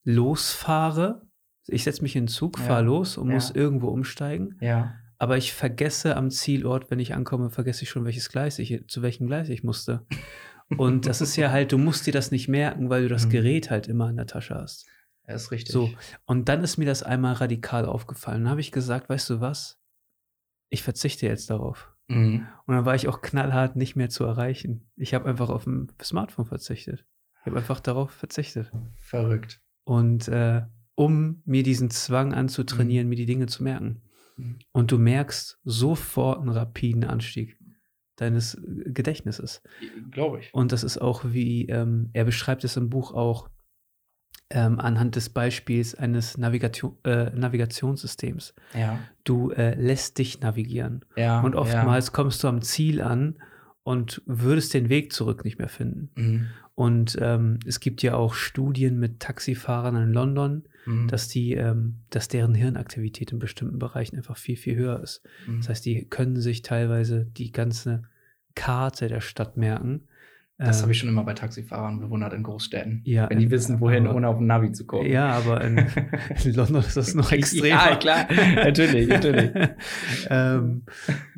losfahre. 0.04 1.26
Ich 1.66 1.82
setze 1.82 2.02
mich 2.02 2.14
in 2.14 2.24
den 2.24 2.28
Zug, 2.28 2.58
ja. 2.58 2.64
fahre 2.64 2.84
los 2.84 3.16
und 3.16 3.28
ja. 3.28 3.34
muss 3.34 3.50
irgendwo 3.50 3.88
umsteigen. 3.88 4.56
Ja 4.60 4.94
aber 5.18 5.36
ich 5.38 5.52
vergesse 5.52 6.16
am 6.16 6.30
Zielort, 6.30 6.90
wenn 6.90 6.98
ich 6.98 7.14
ankomme, 7.14 7.50
vergesse 7.50 7.84
ich 7.84 7.88
schon, 7.88 8.04
welches 8.04 8.28
Gleis 8.28 8.58
ich, 8.58 8.84
zu 8.88 9.02
welchem 9.02 9.26
Gleis 9.26 9.48
ich 9.48 9.64
musste. 9.64 10.04
Und 10.76 11.06
das 11.06 11.20
ist 11.20 11.36
ja 11.36 11.50
halt, 11.50 11.72
du 11.72 11.78
musst 11.78 12.06
dir 12.06 12.12
das 12.12 12.30
nicht 12.30 12.48
merken, 12.48 12.90
weil 12.90 13.02
du 13.02 13.08
das 13.08 13.26
mhm. 13.26 13.30
Gerät 13.30 13.70
halt 13.70 13.86
immer 13.86 14.08
in 14.08 14.16
der 14.16 14.26
Tasche 14.26 14.54
hast. 14.54 14.86
Ja, 15.26 15.34
ist 15.34 15.50
richtig. 15.50 15.72
So, 15.72 15.90
und 16.26 16.48
dann 16.48 16.62
ist 16.62 16.76
mir 16.76 16.86
das 16.86 17.02
einmal 17.02 17.34
radikal 17.34 17.86
aufgefallen. 17.86 18.44
Dann 18.44 18.50
habe 18.50 18.60
ich 18.60 18.72
gesagt, 18.72 19.08
weißt 19.08 19.30
du 19.30 19.40
was? 19.40 19.80
Ich 20.70 20.82
verzichte 20.82 21.26
jetzt 21.26 21.50
darauf. 21.50 21.92
Mhm. 22.08 22.46
Und 22.66 22.74
dann 22.74 22.84
war 22.84 22.94
ich 22.94 23.08
auch 23.08 23.22
knallhart 23.22 23.76
nicht 23.76 23.96
mehr 23.96 24.10
zu 24.10 24.24
erreichen. 24.24 24.90
Ich 24.96 25.14
habe 25.14 25.28
einfach 25.28 25.48
auf 25.48 25.64
dem 25.64 25.88
Smartphone 26.02 26.46
verzichtet. 26.46 27.06
Ich 27.40 27.46
habe 27.46 27.58
einfach 27.58 27.80
darauf 27.80 28.10
verzichtet. 28.10 28.72
Verrückt. 28.96 29.60
Und 29.84 30.28
äh, 30.28 30.62
um 30.94 31.42
mir 31.44 31.62
diesen 31.62 31.90
Zwang 31.90 32.32
anzutrainieren, 32.34 33.06
mhm. 33.06 33.10
mir 33.10 33.16
die 33.16 33.26
Dinge 33.26 33.46
zu 33.46 33.62
merken. 33.62 34.02
Und 34.72 34.90
du 34.90 34.98
merkst 34.98 35.60
sofort 35.64 36.40
einen 36.40 36.50
rapiden 36.50 37.04
Anstieg 37.04 37.56
deines 38.16 38.60
Gedächtnisses. 38.64 39.62
Glaube 40.10 40.40
ich. 40.40 40.54
Und 40.54 40.72
das 40.72 40.84
ist 40.84 40.98
auch 40.98 41.24
wie, 41.24 41.66
ähm, 41.66 42.10
er 42.12 42.24
beschreibt 42.24 42.64
es 42.64 42.76
im 42.76 42.90
Buch 42.90 43.12
auch 43.12 43.48
ähm, 44.50 44.78
anhand 44.78 45.16
des 45.16 45.30
Beispiels 45.30 45.94
eines 45.94 46.38
Navigation, 46.38 46.96
äh, 47.04 47.30
Navigationssystems. 47.30 48.54
Ja. 48.74 48.98
Du 49.24 49.50
äh, 49.50 49.74
lässt 49.74 50.18
dich 50.18 50.40
navigieren. 50.40 51.04
Ja, 51.16 51.40
und 51.40 51.56
oftmals 51.56 52.06
ja. 52.06 52.12
kommst 52.12 52.42
du 52.44 52.48
am 52.48 52.62
Ziel 52.62 53.00
an 53.00 53.36
und 53.84 54.22
würdest 54.26 54.74
den 54.74 54.88
Weg 54.88 55.12
zurück 55.12 55.44
nicht 55.44 55.58
mehr 55.58 55.68
finden. 55.68 56.10
Mhm. 56.16 56.46
Und 56.74 57.16
ähm, 57.20 57.60
es 57.66 57.78
gibt 57.78 58.02
ja 58.02 58.14
auch 58.16 58.34
Studien 58.34 58.98
mit 58.98 59.20
Taxifahrern 59.20 59.94
in 59.94 60.12
London, 60.12 60.64
mhm. 60.86 61.06
dass 61.06 61.28
die, 61.28 61.52
ähm, 61.52 61.96
dass 62.10 62.26
deren 62.28 62.54
Hirnaktivität 62.54 63.30
in 63.30 63.38
bestimmten 63.38 63.78
Bereichen 63.78 64.16
einfach 64.16 64.38
viel, 64.38 64.56
viel 64.56 64.74
höher 64.74 65.00
ist. 65.00 65.22
Mhm. 65.46 65.58
Das 65.58 65.68
heißt, 65.68 65.84
die 65.84 66.08
können 66.08 66.40
sich 66.40 66.62
teilweise 66.62 67.26
die 67.26 67.52
ganze 67.52 68.02
Karte 68.54 69.08
der 69.08 69.20
Stadt 69.20 69.56
merken, 69.56 70.08
Das 70.56 70.82
habe 70.82 70.92
ich 70.92 70.98
schon 70.98 71.08
immer 71.08 71.24
bei 71.24 71.34
Taxifahrern 71.34 71.98
bewundert 71.98 72.32
in 72.32 72.44
Großstädten. 72.44 73.02
Ja, 73.04 73.28
wenn 73.28 73.40
die 73.40 73.50
wissen, 73.50 73.80
wohin, 73.80 74.06
ohne 74.06 74.28
auf 74.28 74.38
den 74.38 74.46
Navi 74.46 74.70
zu 74.70 74.86
gucken. 74.86 75.10
Ja, 75.10 75.30
aber 75.30 75.60
in, 75.62 75.78
in 76.44 76.54
London 76.54 76.82
ist 76.82 76.96
das 76.96 77.14
noch 77.14 77.32
extrem. 77.32 77.70
ja, 77.70 77.96
klar. 77.96 78.28
natürlich, 78.54 79.08
natürlich. 79.08 79.50
ähm, 80.30 80.84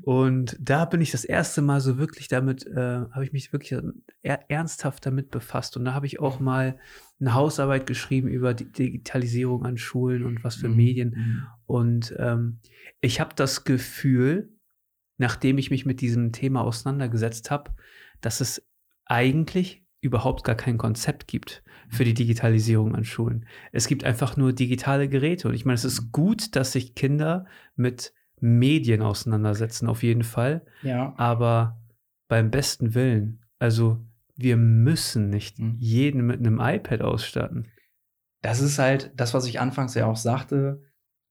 und 0.02 0.56
da 0.60 0.84
bin 0.84 1.00
ich 1.00 1.12
das 1.12 1.24
erste 1.24 1.62
Mal 1.62 1.80
so 1.80 1.96
wirklich 1.96 2.28
damit, 2.28 2.66
äh, 2.66 2.76
habe 2.76 3.24
ich 3.24 3.32
mich 3.32 3.54
wirklich 3.54 3.80
ernsthaft 4.22 5.06
damit 5.06 5.30
befasst. 5.30 5.78
Und 5.78 5.86
da 5.86 5.94
habe 5.94 6.04
ich 6.04 6.20
auch 6.20 6.38
mal 6.38 6.78
eine 7.18 7.32
Hausarbeit 7.32 7.86
geschrieben 7.86 8.28
über 8.28 8.52
die 8.52 8.70
Digitalisierung 8.70 9.64
an 9.64 9.78
Schulen 9.78 10.24
und 10.24 10.44
was 10.44 10.56
für 10.56 10.68
mhm. 10.68 10.76
Medien. 10.76 11.14
Mhm. 11.16 11.46
Und 11.64 12.14
ähm, 12.18 12.58
ich 13.00 13.18
habe 13.18 13.34
das 13.34 13.64
Gefühl, 13.64 14.52
nachdem 15.16 15.56
ich 15.56 15.70
mich 15.70 15.86
mit 15.86 16.02
diesem 16.02 16.32
Thema 16.32 16.62
auseinandergesetzt 16.62 17.50
habe, 17.50 17.72
dass 18.20 18.40
es 18.42 18.62
eigentlich 19.06 19.84
überhaupt 20.00 20.44
gar 20.44 20.54
kein 20.54 20.78
Konzept 20.78 21.26
gibt 21.26 21.62
für 21.88 22.04
die 22.04 22.14
Digitalisierung 22.14 22.94
an 22.94 23.04
Schulen. 23.04 23.46
Es 23.72 23.86
gibt 23.88 24.04
einfach 24.04 24.36
nur 24.36 24.52
digitale 24.52 25.08
Geräte. 25.08 25.48
Und 25.48 25.54
ich 25.54 25.64
meine, 25.64 25.74
es 25.74 25.84
ist 25.84 26.12
gut, 26.12 26.54
dass 26.56 26.72
sich 26.72 26.94
Kinder 26.94 27.46
mit 27.74 28.12
Medien 28.40 29.02
auseinandersetzen, 29.02 29.88
auf 29.88 30.02
jeden 30.02 30.24
Fall. 30.24 30.64
Ja. 30.82 31.14
Aber 31.16 31.80
beim 32.28 32.50
besten 32.50 32.94
Willen, 32.94 33.44
also 33.58 34.04
wir 34.36 34.56
müssen 34.56 35.30
nicht 35.30 35.58
mhm. 35.58 35.76
jeden 35.78 36.26
mit 36.26 36.40
einem 36.40 36.60
iPad 36.60 37.02
ausstatten. 37.02 37.68
Das 38.42 38.60
ist 38.60 38.78
halt 38.78 39.12
das, 39.16 39.32
was 39.32 39.46
ich 39.46 39.60
anfangs 39.60 39.94
ja 39.94 40.06
auch 40.06 40.16
sagte, 40.16 40.82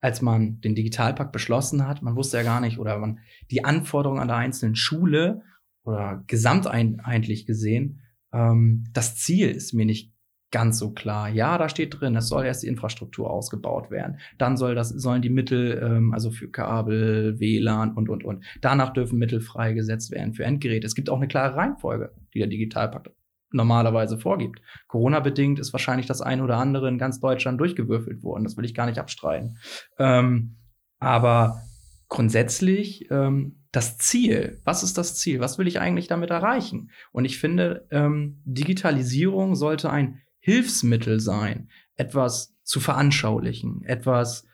als 0.01 0.21
man 0.21 0.59
den 0.61 0.75
Digitalpakt 0.75 1.31
beschlossen 1.31 1.87
hat. 1.87 2.01
Man 2.01 2.15
wusste 2.15 2.37
ja 2.37 2.43
gar 2.43 2.61
nicht, 2.61 2.79
oder 2.79 2.97
man 2.97 3.19
die 3.51 3.63
Anforderungen 3.63 4.21
an 4.21 4.27
der 4.27 4.37
einzelnen 4.37 4.75
Schule 4.75 5.41
oder 5.85 6.23
gesamteinheitlich 6.27 7.45
gesehen, 7.45 8.01
ähm, 8.33 8.85
das 8.93 9.15
Ziel 9.15 9.49
ist 9.49 9.73
mir 9.73 9.85
nicht 9.85 10.13
ganz 10.51 10.79
so 10.79 10.91
klar. 10.91 11.27
Ja, 11.29 11.57
da 11.57 11.67
steht 11.67 11.99
drin, 11.99 12.15
es 12.15 12.29
soll 12.29 12.45
erst 12.45 12.63
die 12.63 12.67
Infrastruktur 12.67 13.29
ausgebaut 13.29 13.91
werden. 13.91 14.19
Dann 14.37 14.57
soll 14.57 14.73
das, 14.75 14.89
sollen 14.89 15.21
die 15.21 15.29
Mittel, 15.29 15.81
ähm, 15.83 16.13
also 16.13 16.31
für 16.31 16.49
Kabel, 16.49 17.39
WLAN 17.39 17.93
und, 17.93 18.09
und, 18.09 18.23
und. 18.23 18.45
Danach 18.61 18.93
dürfen 18.93 19.19
Mittel 19.19 19.41
freigesetzt 19.41 20.11
werden 20.11 20.33
für 20.33 20.45
Endgeräte. 20.45 20.87
Es 20.87 20.95
gibt 20.95 21.09
auch 21.09 21.17
eine 21.17 21.27
klare 21.27 21.55
Reihenfolge, 21.55 22.13
die 22.33 22.39
der 22.39 22.47
Digitalpakt 22.47 23.11
normalerweise 23.51 24.17
vorgibt. 24.17 24.61
Corona-bedingt 24.87 25.59
ist 25.59 25.73
wahrscheinlich 25.73 26.05
das 26.05 26.21
eine 26.21 26.43
oder 26.43 26.57
andere 26.57 26.87
in 26.87 26.97
ganz 26.97 27.19
Deutschland 27.19 27.59
durchgewürfelt 27.59 28.23
worden. 28.23 28.43
Das 28.43 28.57
will 28.57 28.65
ich 28.65 28.73
gar 28.73 28.85
nicht 28.85 28.99
abstreiten. 28.99 29.57
Ähm, 29.97 30.57
aber 30.99 31.61
grundsätzlich 32.07 33.09
ähm, 33.11 33.64
das 33.75 33.97
Ziel. 33.97 34.61
Was 34.63 34.83
ist 34.83 34.97
das 34.97 35.15
Ziel? 35.15 35.39
Was 35.39 35.57
will 35.57 35.67
ich 35.67 35.79
eigentlich 35.79 36.07
damit 36.07 36.29
erreichen? 36.29 36.91
Und 37.11 37.25
ich 37.25 37.39
finde, 37.39 37.87
ähm, 37.91 38.41
Digitalisierung 38.45 39.55
sollte 39.55 39.89
ein 39.89 40.21
Hilfsmittel 40.39 41.19
sein, 41.19 41.69
etwas 41.95 42.55
zu 42.63 42.79
veranschaulichen, 42.79 43.83
etwas, 43.83 44.47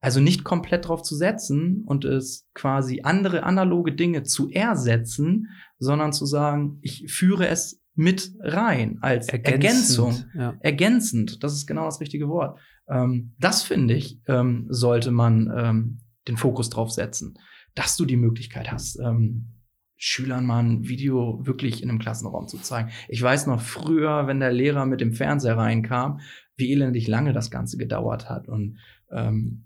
also 0.00 0.20
nicht 0.20 0.44
komplett 0.44 0.86
drauf 0.86 1.02
zu 1.02 1.16
setzen 1.16 1.82
und 1.86 2.04
es 2.04 2.46
quasi 2.54 3.00
andere 3.02 3.42
analoge 3.42 3.92
Dinge 3.92 4.22
zu 4.22 4.48
ersetzen, 4.48 5.48
sondern 5.78 6.12
zu 6.12 6.24
sagen, 6.24 6.78
ich 6.82 7.12
führe 7.12 7.48
es 7.48 7.82
mit 7.94 8.32
rein 8.38 8.98
als 9.00 9.28
Ergänzend, 9.28 9.64
Ergänzung. 9.64 10.24
Ja. 10.34 10.56
Ergänzend, 10.60 11.42
das 11.42 11.54
ist 11.54 11.66
genau 11.66 11.86
das 11.86 12.00
richtige 12.00 12.28
Wort. 12.28 12.60
Ähm, 12.88 13.34
das 13.38 13.62
finde 13.62 13.94
ich, 13.94 14.20
ähm, 14.28 14.66
sollte 14.68 15.10
man 15.10 15.52
ähm, 15.56 15.98
den 16.28 16.36
Fokus 16.36 16.70
drauf 16.70 16.92
setzen 16.92 17.34
dass 17.78 17.96
du 17.96 18.04
die 18.04 18.16
Möglichkeit 18.16 18.72
hast, 18.72 18.98
ähm, 18.98 19.54
Schülern 19.96 20.46
mal 20.46 20.60
ein 20.60 20.88
Video 20.88 21.44
wirklich 21.46 21.82
in 21.82 21.90
einem 21.90 21.98
Klassenraum 21.98 22.46
zu 22.46 22.58
zeigen. 22.58 22.90
Ich 23.08 23.22
weiß 23.22 23.46
noch 23.46 23.60
früher, 23.60 24.26
wenn 24.26 24.40
der 24.40 24.52
Lehrer 24.52 24.86
mit 24.86 25.00
dem 25.00 25.12
Fernseher 25.12 25.56
reinkam, 25.56 26.20
wie 26.56 26.72
elendig 26.72 27.08
lange 27.08 27.32
das 27.32 27.50
Ganze 27.50 27.76
gedauert 27.76 28.28
hat. 28.28 28.48
Und 28.48 28.78
ähm, 29.10 29.64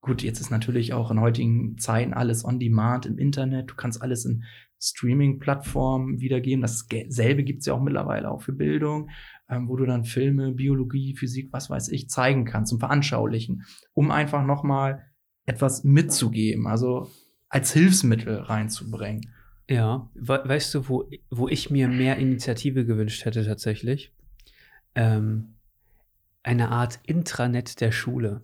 gut, 0.00 0.22
jetzt 0.22 0.40
ist 0.40 0.50
natürlich 0.50 0.92
auch 0.92 1.10
in 1.10 1.20
heutigen 1.20 1.76
Zeiten 1.78 2.14
alles 2.14 2.44
on 2.44 2.58
demand 2.58 3.06
im 3.06 3.18
Internet. 3.18 3.70
Du 3.70 3.74
kannst 3.74 4.00
alles 4.00 4.24
in 4.24 4.44
Streaming-Plattformen 4.80 6.20
wiedergeben. 6.20 6.62
Dasselbe 6.62 7.44
gibt 7.44 7.60
es 7.60 7.66
ja 7.66 7.74
auch 7.74 7.82
mittlerweile 7.82 8.30
auch 8.30 8.42
für 8.42 8.52
Bildung, 8.52 9.10
ähm, 9.50 9.68
wo 9.68 9.76
du 9.76 9.84
dann 9.84 10.04
Filme, 10.04 10.52
Biologie, 10.52 11.14
Physik, 11.14 11.48
was 11.52 11.68
weiß 11.68 11.88
ich, 11.88 12.08
zeigen 12.08 12.44
kannst 12.44 12.70
zum 12.70 12.78
Veranschaulichen, 12.78 13.64
um 13.92 14.10
einfach 14.10 14.44
nochmal 14.44 15.04
etwas 15.44 15.84
mitzugeben. 15.84 16.66
Also 16.66 17.10
als 17.48 17.72
Hilfsmittel 17.72 18.36
reinzubringen. 18.36 19.32
Ja, 19.70 20.08
weißt 20.14 20.74
du, 20.74 20.88
wo, 20.88 21.10
wo 21.30 21.48
ich 21.48 21.70
mir 21.70 21.88
mehr 21.88 22.16
Initiative 22.16 22.86
gewünscht 22.86 23.24
hätte 23.24 23.44
tatsächlich? 23.44 24.12
Ähm, 24.94 25.54
eine 26.42 26.70
Art 26.70 27.00
Intranet 27.04 27.80
der 27.82 27.92
Schule. 27.92 28.40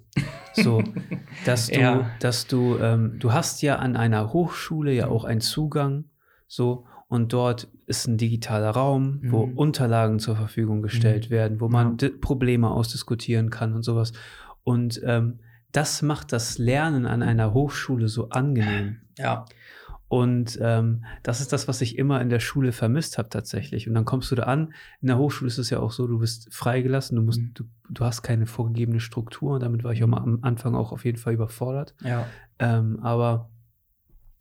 So, 0.53 0.85
dass 1.47 1.69
du, 1.69 1.81
ja. 1.81 2.11
dass 2.21 2.47
du, 2.47 2.79
ähm, 2.79 3.19
du 3.19 3.33
hast 3.33 3.63
ja 3.63 3.77
an 3.77 3.97
einer 3.97 4.33
Hochschule 4.33 4.93
ja 4.93 5.09
auch 5.09 5.25
einen 5.25 5.41
Zugang, 5.41 6.05
so, 6.47 6.87
und 7.09 7.33
dort 7.33 7.69
ist 7.87 8.07
ein 8.07 8.19
digitaler 8.19 8.71
Raum, 8.71 9.21
mhm. 9.21 9.33
wo 9.33 9.43
Unterlagen 9.43 10.19
zur 10.19 10.37
Verfügung 10.37 10.83
gestellt 10.83 11.31
mhm. 11.31 11.35
werden, 11.35 11.61
wo 11.61 11.69
man 11.69 11.97
ja. 12.01 12.11
Probleme 12.21 12.71
ausdiskutieren 12.71 13.51
kann 13.51 13.73
und 13.73 13.83
sowas. 13.83 14.13
Und 14.63 15.01
ähm, 15.05 15.39
das 15.75 16.03
macht 16.03 16.33
das 16.33 16.57
Lernen 16.59 17.05
an 17.05 17.23
einer 17.23 17.53
Hochschule 17.53 18.09
so 18.09 18.29
angenehm. 18.31 19.01
Ja. 19.19 19.45
Und 20.07 20.57
ähm, 20.63 21.05
das 21.25 21.41
ist 21.41 21.53
das, 21.53 21.67
was 21.67 21.81
ich 21.81 21.99
immer 21.99 22.21
in 22.21 22.29
der 22.29 22.39
Schule 22.39 22.71
vermisst 22.71 23.19
habe 23.19 23.29
tatsächlich. 23.29 23.89
Und 23.89 23.95
dann 23.95 24.05
kommst 24.05 24.31
du 24.31 24.37
da 24.37 24.45
an. 24.45 24.73
In 25.01 25.09
der 25.09 25.19
Hochschule 25.19 25.49
ist 25.49 25.59
es 25.59 25.71
ja 25.71 25.81
auch 25.81 25.91
so, 25.91 26.07
du 26.07 26.21
bist 26.21 26.55
freigelassen, 26.55 27.17
du 27.17 27.23
musst, 27.23 27.41
mhm. 27.41 27.55
du, 27.55 27.65
du 27.91 28.05
hast 28.05 28.23
keine 28.23 28.47
vorgegebene 28.47 29.01
Struktur. 29.01 29.55
Und 29.55 29.65
damit 29.65 29.83
war 29.83 29.91
ich 29.91 30.05
auch 30.05 30.09
mal 30.09 30.23
am 30.23 30.39
Anfang 30.43 30.77
auch 30.77 30.93
auf 30.93 31.05
jeden 31.05 31.19
Fall 31.19 31.35
überfordert. 31.35 31.97
Ja. 32.05 32.29
Ähm, 32.61 33.01
aber 33.03 33.51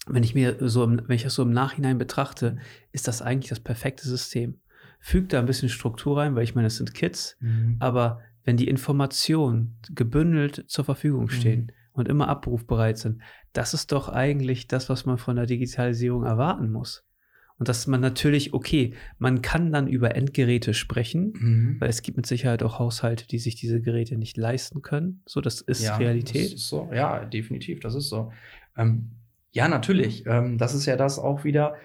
wenn 0.05 0.21
ich 0.21 0.35
mir 0.35 0.57
so, 0.59 0.87
wenn 0.87 1.15
ich 1.15 1.23
das 1.23 1.33
so 1.33 1.41
im 1.41 1.51
Nachhinein 1.51 1.97
betrachte, 1.97 2.57
ist 2.91 3.07
das 3.07 3.23
eigentlich 3.23 3.49
das 3.49 3.59
perfekte 3.59 4.07
System. 4.07 4.59
Füg 4.99 5.29
da 5.29 5.39
ein 5.39 5.47
bisschen 5.47 5.69
Struktur 5.69 6.19
rein, 6.19 6.35
weil 6.35 6.43
ich 6.43 6.53
meine, 6.53 6.67
es 6.67 6.77
sind 6.77 6.93
Kids, 6.93 7.37
mhm. 7.39 7.77
aber 7.79 8.21
wenn 8.43 8.57
die 8.57 8.67
Informationen 8.67 9.77
gebündelt 9.93 10.65
zur 10.67 10.85
Verfügung 10.85 11.29
stehen 11.29 11.61
mhm. 11.61 11.69
und 11.93 12.07
immer 12.07 12.27
abrufbereit 12.27 12.97
sind, 12.97 13.21
das 13.53 13.73
ist 13.73 13.91
doch 13.91 14.09
eigentlich 14.09 14.67
das, 14.67 14.89
was 14.89 15.05
man 15.05 15.17
von 15.17 15.35
der 15.35 15.45
Digitalisierung 15.45 16.23
erwarten 16.23 16.71
muss. 16.71 17.05
Und 17.59 17.69
dass 17.69 17.87
man 17.87 18.01
natürlich, 18.01 18.53
okay, 18.53 18.93
man 19.19 19.41
kann 19.41 19.71
dann 19.71 19.87
über 19.87 20.15
Endgeräte 20.15 20.73
sprechen, 20.73 21.33
mhm. 21.35 21.75
weil 21.79 21.89
es 21.89 22.01
gibt 22.01 22.17
mit 22.17 22.25
Sicherheit 22.25 22.63
auch 22.63 22.79
Haushalte, 22.79 23.27
die 23.27 23.39
sich 23.39 23.55
diese 23.55 23.79
Geräte 23.79 24.17
nicht 24.17 24.37
leisten 24.37 24.81
können. 24.81 25.21
So, 25.25 25.39
das 25.39 25.61
ist 25.61 25.83
ja, 25.83 25.95
Realität. 25.95 26.45
Das 26.45 26.53
ist 26.53 26.67
so. 26.67 26.89
Ja, 26.91 27.23
definitiv, 27.25 27.79
das 27.79 27.95
ist 27.95 28.09
so. 28.09 28.31
Ähm, 28.75 29.11
ja, 29.51 29.67
natürlich. 29.67 30.25
Ähm, 30.25 30.57
das 30.57 30.73
ist 30.73 30.87
ja 30.87 30.95
das 30.95 31.19
auch 31.19 31.43
wieder, 31.43 31.75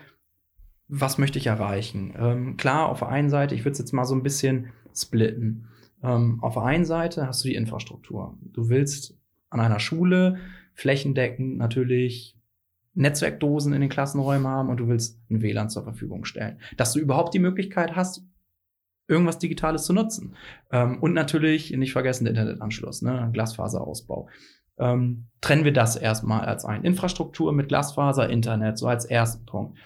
was 0.89 1.19
möchte 1.19 1.39
ich 1.39 1.47
erreichen? 1.47 2.15
Ähm, 2.19 2.57
klar, 2.57 2.89
auf 2.89 3.01
der 3.01 3.09
einen 3.09 3.29
Seite, 3.29 3.55
ich 3.55 3.61
würde 3.61 3.73
es 3.73 3.79
jetzt 3.79 3.93
mal 3.93 4.07
so 4.07 4.15
ein 4.15 4.23
bisschen 4.23 4.73
splitten. 4.95 5.69
Ähm, 6.03 6.39
auf 6.43 6.55
der 6.55 6.65
einen 6.65 6.85
Seite 6.85 7.27
hast 7.27 7.45
du 7.45 7.49
die 7.49 7.55
Infrastruktur. 7.55 8.39
Du 8.53 8.69
willst 8.69 9.17
an 9.51 9.61
einer 9.61 9.81
Schule 9.81 10.39
flächendeckend 10.75 11.57
natürlich 11.59 12.37
Netzwerkdosen 12.95 13.73
in 13.73 13.81
den 13.81 13.91
Klassenräumen 13.91 14.47
haben 14.47 14.69
und 14.69 14.79
du 14.79 14.89
willst 14.89 15.21
ein 15.31 15.41
WLAN 15.41 15.71
zur 15.71 15.85
Verfügung 15.85 16.25
stellen. 16.25 16.59
Dass 16.77 16.93
du 16.93 17.01
überhaupt 17.01 17.33
die 17.35 17.39
Möglichkeit 17.39 17.95
hast, 17.97 18.25
irgendwas 19.07 19.39
Digitales 19.39 19.85
zu 19.85 19.93
nutzen. 19.93 20.37
Ähm, 20.71 20.99
und 21.01 21.15
natürlich 21.15 21.71
nicht 21.77 21.93
vergessen 21.93 22.25
der 22.25 22.33
Internetanschluss, 22.33 23.03
ne? 23.03 23.31
Glasfaserausbau. 23.33 24.29
Ähm, 24.79 25.27
trennen 25.41 25.65
wir 25.65 25.73
das 25.73 25.97
erstmal 25.97 26.45
als 26.45 26.65
ein. 26.65 26.85
Infrastruktur 26.85 27.53
mit 27.53 27.69
Glasfaser, 27.69 28.29
Internet, 28.31 28.79
so 28.79 28.87
als 28.87 29.05
ersten 29.05 29.45
Punkt. 29.45 29.79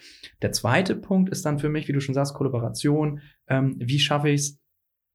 Der 0.43 0.53
zweite 0.53 0.97
Punkt 0.97 1.31
ist 1.31 1.47
dann 1.47 1.59
für 1.59 1.71
mich, 1.71 1.89
wie 1.89 1.93
du 1.93 2.01
schon 2.01 2.15
sagst, 2.15 2.35
Kollaboration. 2.35 3.21
Ähm, 3.47 3.77
wie 3.79 3.99
schaffe 3.99 4.29
ich 4.29 4.41
es, 4.41 4.62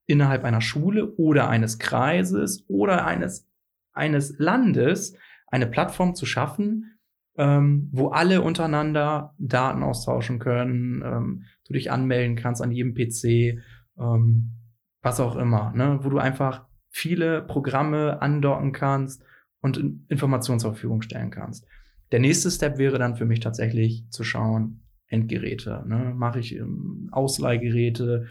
innerhalb 0.08 0.44
einer 0.44 0.62
Schule 0.62 1.14
oder 1.16 1.50
eines 1.50 1.78
Kreises 1.78 2.66
oder 2.68 3.06
eines, 3.06 3.48
eines 3.94 4.40
Landes 4.40 5.16
eine 5.48 5.68
Plattform 5.68 6.16
zu 6.16 6.26
schaffen, 6.26 6.98
ähm, 7.38 7.90
wo 7.92 8.08
alle 8.08 8.42
untereinander 8.42 9.36
Daten 9.38 9.84
austauschen 9.84 10.40
können, 10.40 11.04
ähm, 11.06 11.44
du 11.68 11.74
dich 11.74 11.92
anmelden 11.92 12.36
kannst 12.36 12.62
an 12.62 12.72
jedem 12.72 12.96
PC, 12.96 13.62
ähm, 14.00 14.54
was 15.02 15.20
auch 15.20 15.36
immer, 15.36 15.72
ne? 15.74 16.00
wo 16.02 16.10
du 16.10 16.18
einfach 16.18 16.66
viele 16.90 17.44
Programme 17.44 18.22
andocken 18.22 18.72
kannst 18.72 19.24
und 19.62 19.80
Informationen 20.08 20.60
zur 20.60 20.72
Verfügung 20.72 21.02
stellen 21.02 21.30
kannst. 21.30 21.68
Der 22.12 22.20
nächste 22.20 22.50
Step 22.50 22.78
wäre 22.78 22.98
dann 22.98 23.18
für 23.18 23.26
mich 23.26 23.42
tatsächlich 23.42 24.10
zu 24.10 24.24
schauen, 24.24 24.82
Endgeräte. 25.08 25.84
Ne? 25.88 26.14
Mache 26.16 26.40
ich 26.40 26.56
ähm, 26.56 27.10
Ausleihgeräte, 27.12 28.28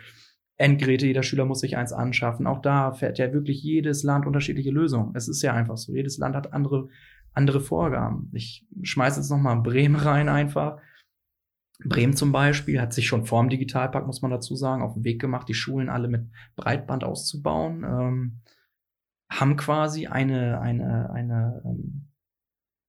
Endgeräte, 0.59 1.07
jeder 1.07 1.23
Schüler 1.23 1.45
muss 1.45 1.61
sich 1.61 1.77
eins 1.77 1.93
anschaffen. 1.93 2.47
Auch 2.47 2.63
da 2.63 2.93
fährt 2.93 3.19
ja 3.19 3.33
wirklich 3.33 3.63
jedes 3.63 4.03
Land 4.03 4.27
unterschiedliche 4.27 4.71
Lösungen. 4.71 5.13
Es 5.15 5.29
ist 5.29 5.43
ja 5.43 5.53
einfach 5.53 5.77
so. 5.77 5.95
Jedes 5.95 6.19
Land 6.19 6.35
hat 6.35 6.53
andere, 6.53 6.89
andere 7.33 7.61
Vorgaben. 7.61 8.31
Ich 8.33 8.67
schmeiße 8.83 9.21
jetzt 9.21 9.31
nochmal 9.31 9.61
Bremen 9.61 9.97
rein 9.97 10.29
einfach. 10.29 10.81
Bremen 11.85 12.17
zum 12.17 12.33
Beispiel 12.33 12.81
hat 12.81 12.95
sich 12.95 13.07
schon 13.07 13.27
vorm 13.27 13.51
Digitalpakt, 13.51 14.07
muss 14.07 14.23
man 14.23 14.31
dazu 14.31 14.57
sagen, 14.57 14.83
auf 14.83 14.95
den 14.95 15.05
Weg 15.05 15.21
gemacht, 15.21 15.47
die 15.47 15.55
Schulen 15.55 15.91
alle 15.91 16.09
mit 16.09 16.27
Breitband 16.57 17.05
auszubauen. 17.05 17.85
Ähm, 17.85 18.41
haben 19.31 19.57
quasi 19.57 20.07
eine, 20.07 20.61
eine, 20.61 21.11
eine 21.11 21.63
ähm, 21.67 22.09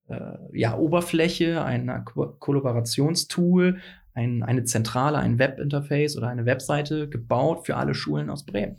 äh, 0.08 0.38
ja, 0.54 0.78
Oberfläche, 0.78 1.64
ein 1.64 2.06
Ko 2.06 2.36
Kollaborationstool, 2.40 3.80
ein, 4.18 4.44
eine 4.44 4.64
Zentrale, 4.64 5.18
ein 5.20 5.40
Webinterface 5.40 6.18
oder 6.18 6.28
eine 6.28 6.46
Webseite 6.46 7.08
gebaut 7.08 7.66
für 7.66 7.78
alle 7.78 7.94
Schulen 7.94 8.30
aus 8.30 8.46
Bremen, 8.46 8.78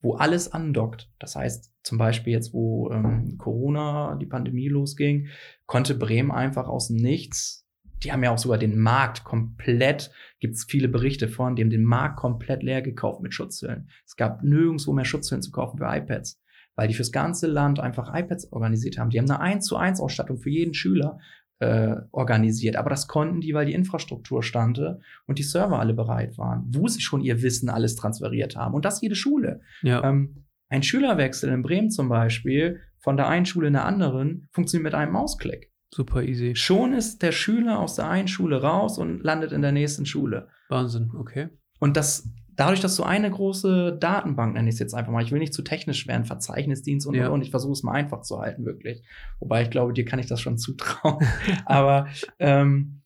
wo 0.00 0.14
alles 0.14 0.52
andockt. 0.52 1.10
Das 1.18 1.36
heißt, 1.36 1.72
zum 1.82 1.98
Beispiel 1.98 2.32
jetzt, 2.32 2.52
wo 2.52 2.90
ähm, 2.90 3.36
Corona, 3.38 4.16
die 4.16 4.26
Pandemie 4.26 4.68
losging, 4.68 5.28
konnte 5.66 5.94
Bremen 5.94 6.30
einfach 6.30 6.68
aus 6.68 6.90
Nichts 6.90 7.64
die 8.04 8.12
haben 8.12 8.22
ja 8.22 8.32
auch 8.32 8.38
sogar 8.38 8.58
den 8.58 8.78
Markt 8.78 9.24
komplett, 9.24 10.10
gibt 10.40 10.54
es 10.54 10.64
viele 10.64 10.88
Berichte 10.88 11.28
von, 11.28 11.56
die 11.56 11.62
haben 11.62 11.70
den 11.70 11.84
Markt 11.84 12.16
komplett 12.16 12.62
leer 12.62 12.82
gekauft 12.82 13.22
mit 13.22 13.34
Schutzhüllen. 13.34 13.88
Es 14.04 14.16
gab 14.16 14.42
nirgendwo 14.42 14.92
mehr 14.92 15.04
Schutzhüllen 15.04 15.42
zu 15.42 15.50
kaufen 15.50 15.78
für 15.78 15.86
iPads, 15.86 16.40
weil 16.74 16.88
die 16.88 16.94
fürs 16.94 17.12
ganze 17.12 17.46
Land 17.46 17.80
einfach 17.80 18.14
iPads 18.14 18.52
organisiert 18.52 18.98
haben. 18.98 19.10
Die 19.10 19.18
haben 19.18 19.30
eine 19.30 19.40
1 19.40 19.64
zu 19.64 19.76
1 19.76 20.00
Ausstattung 20.00 20.38
für 20.38 20.50
jeden 20.50 20.74
Schüler 20.74 21.18
äh, 21.60 21.96
organisiert. 22.10 22.76
Aber 22.76 22.90
das 22.90 23.06
konnten 23.06 23.40
die, 23.40 23.54
weil 23.54 23.66
die 23.66 23.74
Infrastruktur 23.74 24.42
stande 24.42 25.00
und 25.26 25.38
die 25.38 25.42
Server 25.42 25.78
alle 25.78 25.94
bereit 25.94 26.36
waren, 26.38 26.64
wo 26.68 26.88
sie 26.88 27.00
schon 27.00 27.20
ihr 27.20 27.42
Wissen 27.42 27.68
alles 27.68 27.96
transferiert 27.96 28.56
haben. 28.56 28.74
Und 28.74 28.84
das 28.84 29.00
jede 29.00 29.14
Schule. 29.14 29.60
Ja. 29.82 30.02
Ähm, 30.04 30.44
ein 30.68 30.82
Schülerwechsel 30.82 31.52
in 31.52 31.62
Bremen 31.62 31.90
zum 31.90 32.08
Beispiel 32.08 32.80
von 32.98 33.16
der 33.16 33.28
einen 33.28 33.46
Schule 33.46 33.68
in 33.68 33.74
der 33.74 33.84
anderen 33.84 34.48
funktioniert 34.52 34.84
mit 34.84 34.94
einem 34.94 35.12
Mausklick. 35.12 35.70
Super 35.94 36.22
easy. 36.22 36.56
Schon 36.56 36.92
ist 36.92 37.22
der 37.22 37.30
Schüler 37.30 37.78
aus 37.78 37.94
der 37.94 38.08
einen 38.08 38.26
Schule 38.26 38.60
raus 38.60 38.98
und 38.98 39.22
landet 39.22 39.52
in 39.52 39.62
der 39.62 39.70
nächsten 39.70 40.06
Schule. 40.06 40.48
Wahnsinn, 40.68 41.12
okay. 41.16 41.50
Und 41.78 41.96
das, 41.96 42.28
dadurch, 42.56 42.80
dass 42.80 42.96
du 42.96 43.02
eine 43.02 43.30
große 43.30 43.96
Datenbank, 43.98 44.54
nenne 44.54 44.68
ich 44.68 44.74
es 44.74 44.78
jetzt 44.78 44.94
einfach 44.94 45.12
mal, 45.12 45.22
ich 45.22 45.32
will 45.32 45.38
nicht 45.38 45.54
zu 45.54 45.62
technisch 45.62 46.06
werden, 46.06 46.24
Verzeichnisdienst 46.24 47.06
und, 47.06 47.14
ja. 47.14 47.28
und, 47.28 47.42
ich 47.42 47.50
versuche 47.50 47.72
es 47.72 47.82
mal 47.82 47.92
einfach 47.92 48.22
zu 48.22 48.38
halten, 48.38 48.64
wirklich. 48.64 49.02
Wobei 49.40 49.62
ich 49.62 49.70
glaube, 49.70 49.92
dir 49.92 50.04
kann 50.04 50.18
ich 50.18 50.26
das 50.26 50.40
schon 50.40 50.58
zutrauen. 50.58 51.26
Aber 51.66 52.06
ähm, 52.38 53.02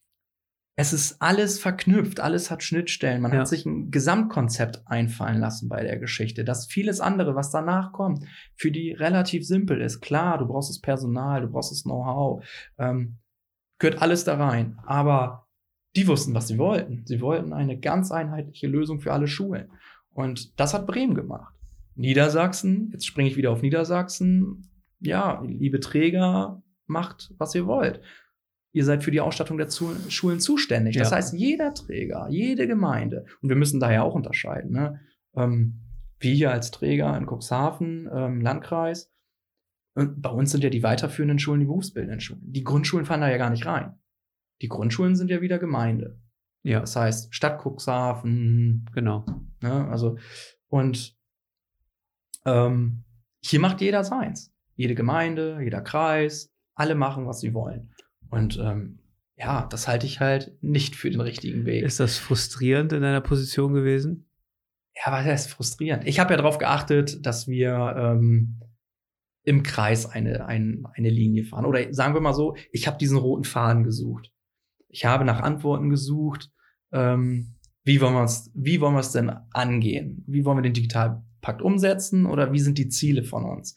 es 0.77 0.93
ist 0.93 1.21
alles 1.21 1.59
verknüpft, 1.59 2.21
alles 2.21 2.53
hat 2.53 2.63
Schnittstellen. 2.63 3.21
Man 3.21 3.33
ja. 3.33 3.41
hat 3.41 3.49
sich 3.49 3.67
ein 3.67 3.91
Gesamtkonzept 3.91 4.83
einfallen 4.87 5.41
lassen 5.41 5.69
bei 5.69 5.83
der 5.83 5.99
Geschichte. 5.99 6.45
Das 6.45 6.67
vieles 6.67 7.01
andere, 7.01 7.35
was 7.35 7.51
danach 7.51 7.93
kommt, 7.93 8.25
für 8.55 8.71
die 8.71 8.93
relativ 8.93 9.45
simpel 9.45 9.81
ist. 9.81 10.01
Klar, 10.01 10.39
du 10.39 10.47
brauchst 10.47 10.71
das 10.71 10.81
Personal, 10.81 11.41
du 11.41 11.49
brauchst 11.49 11.73
das 11.73 11.83
Know-how, 11.83 12.45
ähm, 12.79 13.19
gehört 13.81 14.01
alles 14.01 14.23
da 14.23 14.37
rein. 14.37 14.79
Aber 14.87 15.48
die 15.99 16.09
wussten, 16.09 16.35
was 16.35 16.49
sie 16.49 16.59
wollten. 16.59 17.03
Sie 17.07 17.21
wollten 17.21 17.53
eine 17.53 17.79
ganz 17.79 18.11
einheitliche 18.11 18.67
Lösung 18.67 19.01
für 19.01 19.13
alle 19.13 19.29
Schulen. 19.29 19.71
Und 20.13 20.59
das 20.59 20.75
hat 20.75 20.87
Bremen 20.87 21.15
gemacht. 21.15 21.55
Niedersachsen, 21.95 22.91
jetzt 22.93 23.07
springe 23.07 23.29
ich 23.29 23.37
wieder 23.37 23.51
auf 23.51 23.63
Niedersachsen. 23.63 24.71
Ja, 25.01 25.43
liebe 25.43 25.81
Träger, 25.81 26.63
macht, 26.87 27.33
was 27.39 27.55
ihr 27.55 27.67
wollt 27.67 28.01
ihr 28.73 28.85
seid 28.85 29.03
für 29.03 29.11
die 29.11 29.21
Ausstattung 29.21 29.59
der 29.59 29.69
Zu 29.69 29.95
Schulen 30.09 30.41
zuständig. 30.41 30.97
Das 30.97 31.13
heißt, 31.13 31.35
jeder 31.35 31.75
Träger, 31.75 32.29
jede 32.31 32.67
Gemeinde, 32.67 33.25
und 33.43 33.49
wir 33.49 33.57
müssen 33.57 33.81
daher 33.81 34.05
auch 34.05 34.15
unterscheiden, 34.15 34.73
ne? 34.73 35.01
ähm, 35.35 35.81
wir 36.21 36.33
hier 36.33 36.53
als 36.53 36.71
Träger 36.71 37.17
in 37.17 37.27
Cuxhaven, 37.27 38.09
ähm, 38.13 38.41
Landkreis, 38.41 39.13
und 39.95 40.23
bei 40.23 40.31
uns 40.31 40.53
sind 40.53 40.63
ja 40.63 40.71
die 40.71 40.85
weiterführenden 40.85 41.41
Schulen 41.41 41.61
die 41.61 41.67
berufsbildenden 41.67 42.21
Schulen. 42.21 42.43
Die 42.45 42.63
Grundschulen 42.63 43.05
fallen 43.05 43.21
da 43.21 43.29
ja 43.29 43.37
gar 43.37 43.51
nicht 43.51 43.67
rein. 43.67 43.99
Die 44.63 44.69
Grundschulen 44.69 45.17
sind 45.17 45.31
ja 45.31 45.41
wieder 45.41 45.59
Gemeinde. 45.59 46.21
Ja. 46.63 46.81
Das 46.81 46.97
heißt, 46.97 47.35
Stadt 47.35 47.61
Cuxhaven. 47.63 48.87
Genau. 48.93 49.25
Ne? 49.63 49.89
Also, 49.89 50.19
und 50.69 51.17
ähm, 52.45 53.05
hier 53.41 53.61
macht 53.61 53.81
jeder 53.81 54.05
seins. 54.05 54.53
Jede 54.75 54.95
Gemeinde, 54.95 55.59
jeder 55.63 55.81
Kreis, 55.81 56.53
alle 56.75 56.95
machen, 56.95 57.27
was 57.27 57.41
sie 57.41 57.55
wollen. 57.55 57.93
Und 58.31 58.59
ähm, 58.59 59.01
ja, 59.37 59.67
das 59.71 59.89
halte 59.89 60.07
ich 60.07 60.21
halt 60.21 60.57
nicht 60.63 60.97
für 60.97 61.11
den 61.11 61.21
richtigen 61.21 61.65
Weg. 61.65 61.85
Ist 61.85 62.01
das 62.01 62.19
frustrierend 62.19 62.93
in 62.93 63.03
deiner 63.03 63.21
Position 63.21 63.73
gewesen? 63.73 64.29
Ja, 64.95 65.13
was 65.13 65.25
heißt 65.25 65.51
frustrierend? 65.51 66.07
Ich 66.07 66.19
habe 66.19 66.33
ja 66.33 66.37
darauf 66.37 66.59
geachtet, 66.59 67.25
dass 67.25 67.47
wir 67.47 67.95
ähm, 67.97 68.61
im 69.45 69.63
Kreis 69.63 70.07
eine, 70.07 70.47
ein, 70.47 70.85
eine 70.95 71.09
Linie 71.09 71.45
fahren. 71.45 71.65
Oder 71.65 71.93
sagen 71.93 72.15
wir 72.15 72.21
mal 72.21 72.35
so, 72.35 72.57
ich 72.73 72.87
habe 72.87 72.99
diesen 72.99 73.17
roten 73.17 73.45
Faden 73.45 73.85
gesucht. 73.85 74.33
Ich 74.89 75.05
habe 75.05 75.25
nach 75.25 75.41
Antworten 75.41 75.91
gesucht, 75.91 76.51
ähm, 76.93 77.55
wie 77.85 78.01
wollen 78.01 78.15
wir 78.15 78.25
es, 78.25 78.51
wie 78.55 78.81
wollen 78.81 78.95
wir 78.95 79.01
es 79.01 79.13
denn 79.13 79.31
angehen? 79.53 80.25
Wie 80.27 80.45
wollen 80.45 80.59
wir 80.59 80.63
den 80.63 80.75
Digitalpakt 80.75 81.63
umsetzen 81.63 82.27
oder 82.27 82.53
wie 82.53 82.61
sind 82.61 82.79
die 82.79 82.89
Ziele 82.89 83.23
von 83.23 83.45
uns? 83.45 83.77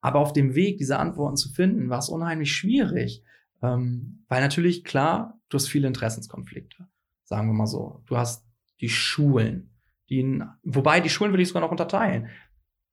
Aber 0.00 0.20
auf 0.20 0.32
dem 0.32 0.54
Weg, 0.54 0.78
diese 0.78 0.98
Antworten 0.98 1.36
zu 1.36 1.50
finden, 1.50 1.88
war 1.88 1.98
es 1.98 2.08
unheimlich 2.08 2.52
schwierig, 2.52 3.22
ähm, 3.62 4.24
weil 4.28 4.42
natürlich, 4.42 4.84
klar, 4.84 5.40
du 5.48 5.56
hast 5.56 5.68
viele 5.68 5.88
Interessenskonflikte. 5.88 6.86
Sagen 7.24 7.48
wir 7.48 7.54
mal 7.54 7.66
so. 7.66 8.02
Du 8.06 8.16
hast 8.16 8.46
die 8.80 8.90
Schulen, 8.90 9.74
die, 10.10 10.42
wobei 10.62 11.00
die 11.00 11.08
Schulen 11.08 11.32
würde 11.32 11.42
ich 11.42 11.48
sogar 11.48 11.62
noch 11.62 11.70
unterteilen. 11.70 12.28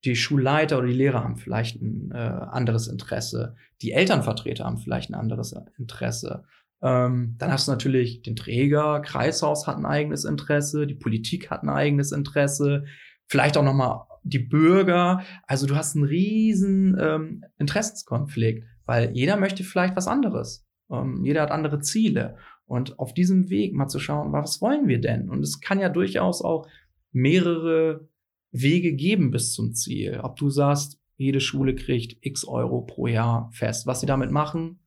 Die 0.06 0.16
Schulleiter 0.16 0.78
oder 0.78 0.88
die 0.88 0.94
Lehrer 0.94 1.24
haben 1.24 1.36
vielleicht 1.36 1.82
ein 1.82 2.12
äh, 2.12 2.18
anderes 2.18 2.88
Interesse. 2.88 3.56
Die 3.82 3.92
Elternvertreter 3.92 4.66
haben 4.66 4.78
vielleicht 4.78 5.10
ein 5.10 5.16
anderes 5.16 5.54
Interesse. 5.78 6.46
Ähm, 6.82 7.36
dann 7.38 7.52
hast 7.52 7.68
du 7.68 7.72
natürlich 7.72 8.22
den 8.24 8.36
Träger, 8.36 9.02
Kreishaus 9.02 9.68
hat 9.68 9.78
ein 9.78 9.86
eigenes 9.86 10.26
Interesse, 10.26 10.88
die 10.88 10.96
Politik 10.96 11.52
hat 11.52 11.64
ein 11.64 11.70
eigenes 11.70 12.12
Interesse, 12.12 12.86
vielleicht 13.28 13.58
auch 13.58 13.64
noch 13.64 13.74
mal 13.74 14.08
die 14.24 14.40
Bürger. 14.40 15.24
Also 15.48 15.68
du 15.68 15.76
hast 15.76 15.96
einen 15.96 16.06
riesen 16.06 16.98
ähm, 17.00 17.44
Interessenskonflikt 17.58 18.66
weil 18.92 19.12
jeder 19.14 19.38
möchte 19.38 19.64
vielleicht 19.64 19.96
was 19.96 20.10
anderes. 20.10 20.68
Ähm, 20.90 21.24
jeder 21.24 21.44
hat 21.44 21.52
andere 21.52 21.80
Ziele. 21.80 22.36
Und 22.66 23.00
auf 23.00 23.14
diesem 23.14 23.50
Weg 23.50 23.74
mal 23.74 23.88
zu 23.88 24.00
schauen, 24.00 24.34
was 24.34 24.62
wollen 24.62 24.90
wir 24.90 25.00
denn? 25.00 25.30
Und 25.30 25.42
es 25.44 25.62
kann 25.62 25.80
ja 25.80 25.88
durchaus 25.88 26.42
auch 26.42 26.68
mehrere 27.14 28.10
Wege 28.52 28.92
geben 28.92 29.32
bis 29.32 29.54
zum 29.54 29.74
Ziel. 29.74 30.20
Ob 30.22 30.36
du 30.36 30.50
sagst, 30.50 31.00
jede 31.16 31.40
Schule 31.40 31.74
kriegt 31.74 32.18
x 32.20 32.44
Euro 32.44 32.82
pro 32.82 33.08
Jahr 33.08 33.50
fest. 33.54 33.88
Was 33.88 34.02
sie 34.02 34.08
damit 34.08 34.30
machen, 34.30 34.81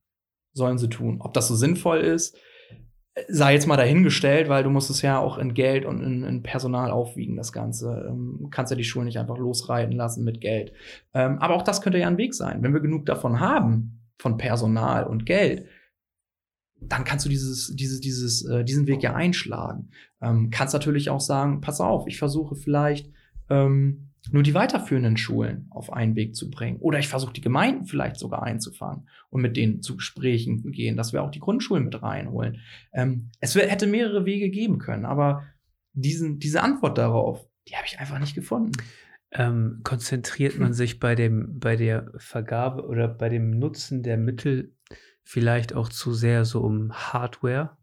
sollen 0.55 0.79
sie 0.79 0.89
tun. 0.89 1.21
Ob 1.21 1.35
das 1.35 1.49
so 1.49 1.55
sinnvoll 1.55 1.99
ist, 2.01 2.37
sei 3.29 3.55
jetzt 3.55 3.67
mal 3.67 3.77
dahingestellt, 3.77 4.49
weil 4.49 4.65
du 4.65 4.71
musst 4.71 4.91
es 4.91 5.03
ja 5.03 5.19
auch 5.19 5.39
in 5.39 5.55
Geld 5.55 5.85
und 5.85 6.03
in, 6.03 6.25
in 6.25 6.43
Personal 6.43 6.91
aufwiegen, 6.91 7.37
das 7.37 7.53
Ganze. 7.53 8.07
Ähm, 8.09 8.49
kannst 8.51 8.71
ja 8.71 8.77
die 8.77 8.85
Schulen 8.85 9.07
nicht 9.07 9.19
einfach 9.19 9.39
losreiten 9.39 9.93
lassen 9.93 10.25
mit 10.25 10.41
Geld. 10.41 10.73
Ähm, 11.13 11.39
aber 11.39 11.55
auch 11.55 11.63
das 11.63 11.81
könnte 11.81 11.99
ja 11.99 12.09
ein 12.09 12.19
Weg 12.19 12.35
sein. 12.35 12.63
Wenn 12.63 12.73
wir 12.73 12.81
genug 12.81 13.07
davon 13.07 13.39
haben, 13.39 14.01
von 14.19 14.37
Personal 14.37 15.05
und 15.07 15.27
Geld, 15.27 15.67
dann 16.81 17.05
kannst 17.05 17.25
du 17.25 17.29
dieses, 17.29 17.75
dieses, 17.75 18.01
dieses, 18.01 18.45
äh, 18.45 18.65
diesen 18.65 18.87
Weg 18.87 19.03
ja 19.03 19.15
einschlagen. 19.15 19.91
Ähm, 20.21 20.51
kannst 20.51 20.75
natürlich 20.75 21.11
auch 21.11 21.21
sagen, 21.21 21.61
pass 21.61 21.81
auf, 21.81 22.07
ich 22.07 22.19
versuche 22.19 22.57
vielleicht 22.57 23.11
ähm, 23.49 24.11
nur 24.31 24.43
die 24.43 24.55
weiterführenden 24.55 25.17
Schulen 25.17 25.67
auf 25.71 25.93
einen 25.93 26.17
Weg 26.17 26.35
zu 26.35 26.51
bringen. 26.51 26.79
Oder 26.79 26.99
ich 26.99 27.09
versuche 27.09 27.33
die 27.33 27.41
Gemeinden 27.41 27.85
vielleicht 27.85 28.17
sogar 28.17 28.43
einzufangen 28.43 29.09
und 29.31 29.43
mit 29.43 29.57
denen 29.57 29.83
zu 29.83 29.97
Gesprächen 29.97 30.71
gehen, 30.73 30.97
dass 30.97 31.13
wir 31.13 31.23
auch 31.23 31.31
die 31.31 31.41
Grundschulen 31.41 31.85
mit 31.85 32.03
reinholen. 32.03 32.61
Ähm, 32.93 33.31
es 33.41 33.55
hätte 33.55 33.87
mehrere 33.87 34.25
Wege 34.25 34.51
geben 34.51 34.79
können, 34.79 35.05
aber 35.05 35.45
diesen, 35.93 36.39
diese 36.39 36.63
Antwort 36.63 36.99
darauf, 36.99 37.47
die 37.69 37.77
habe 37.77 37.87
ich 37.87 37.99
einfach 37.99 38.19
nicht 38.19 38.35
gefunden. 38.35 38.73
Ähm, 39.31 39.81
konzentriert 39.85 40.59
man 40.59 40.73
sich 40.75 41.01
bei 41.01 41.15
dem, 41.15 41.59
bei 41.59 41.77
der 41.77 42.11
Vergabe 42.17 42.87
oder 42.87 43.09
bei 43.09 43.29
dem 43.29 43.51
Nutzen 43.51 44.03
der 44.03 44.17
Mittel 44.17 44.75
vielleicht 45.23 45.75
auch 45.75 45.89
zu 45.89 46.13
sehr 46.13 46.45
so 46.45 46.61
um 46.61 46.93
Hardware 46.93 47.77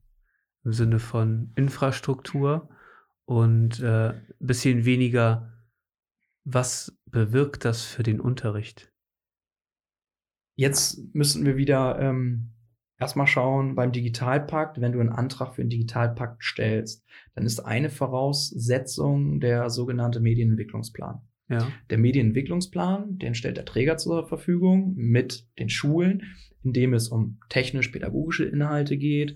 im 0.64 0.74
Sinne 0.74 1.00
von 1.00 1.52
Infrastruktur 1.56 2.70
und 3.26 3.80
äh, 3.80 4.14
bisschen 4.40 4.86
weniger 4.86 5.51
was 6.44 6.98
bewirkt 7.06 7.66
das 7.66 7.84
für 7.84 8.04
den 8.04 8.20
Unterricht? 8.20 8.92
Jetzt 10.56 11.14
müssen 11.14 11.46
wir 11.46 11.58
wieder 11.58 12.00
ähm, 12.00 12.52
erstmal 13.00 13.28
schauen 13.28 13.76
beim 13.76 13.92
Digitalpakt, 13.92 14.80
wenn 14.80 14.92
du 14.92 15.00
einen 15.00 15.10
Antrag 15.10 15.56
für 15.56 15.62
einen 15.62 15.70
Digitalpakt 15.70 16.44
stellst, 16.44 17.04
dann 17.34 17.46
ist 17.46 17.60
eine 17.60 17.90
Voraussetzung 17.90 19.40
der 19.40 19.70
sogenannte 19.70 20.20
Medienentwicklungsplan. 20.20 21.22
Ja. 21.50 21.68
Der 21.90 21.98
Medienentwicklungsplan, 21.98 23.18
den 23.18 23.36
stellt 23.36 23.58
der 23.58 23.66
Träger 23.66 23.98
zur 23.98 24.28
Verfügung 24.28 24.94
mit 24.96 25.48
den 25.60 25.68
Schulen, 25.68 26.24
in 26.64 26.74
dem 26.74 26.94
es 26.94 27.10
um 27.10 27.40
technisch-pädagogische 27.50 28.46
Inhalte 28.46 28.98
geht, 28.98 29.36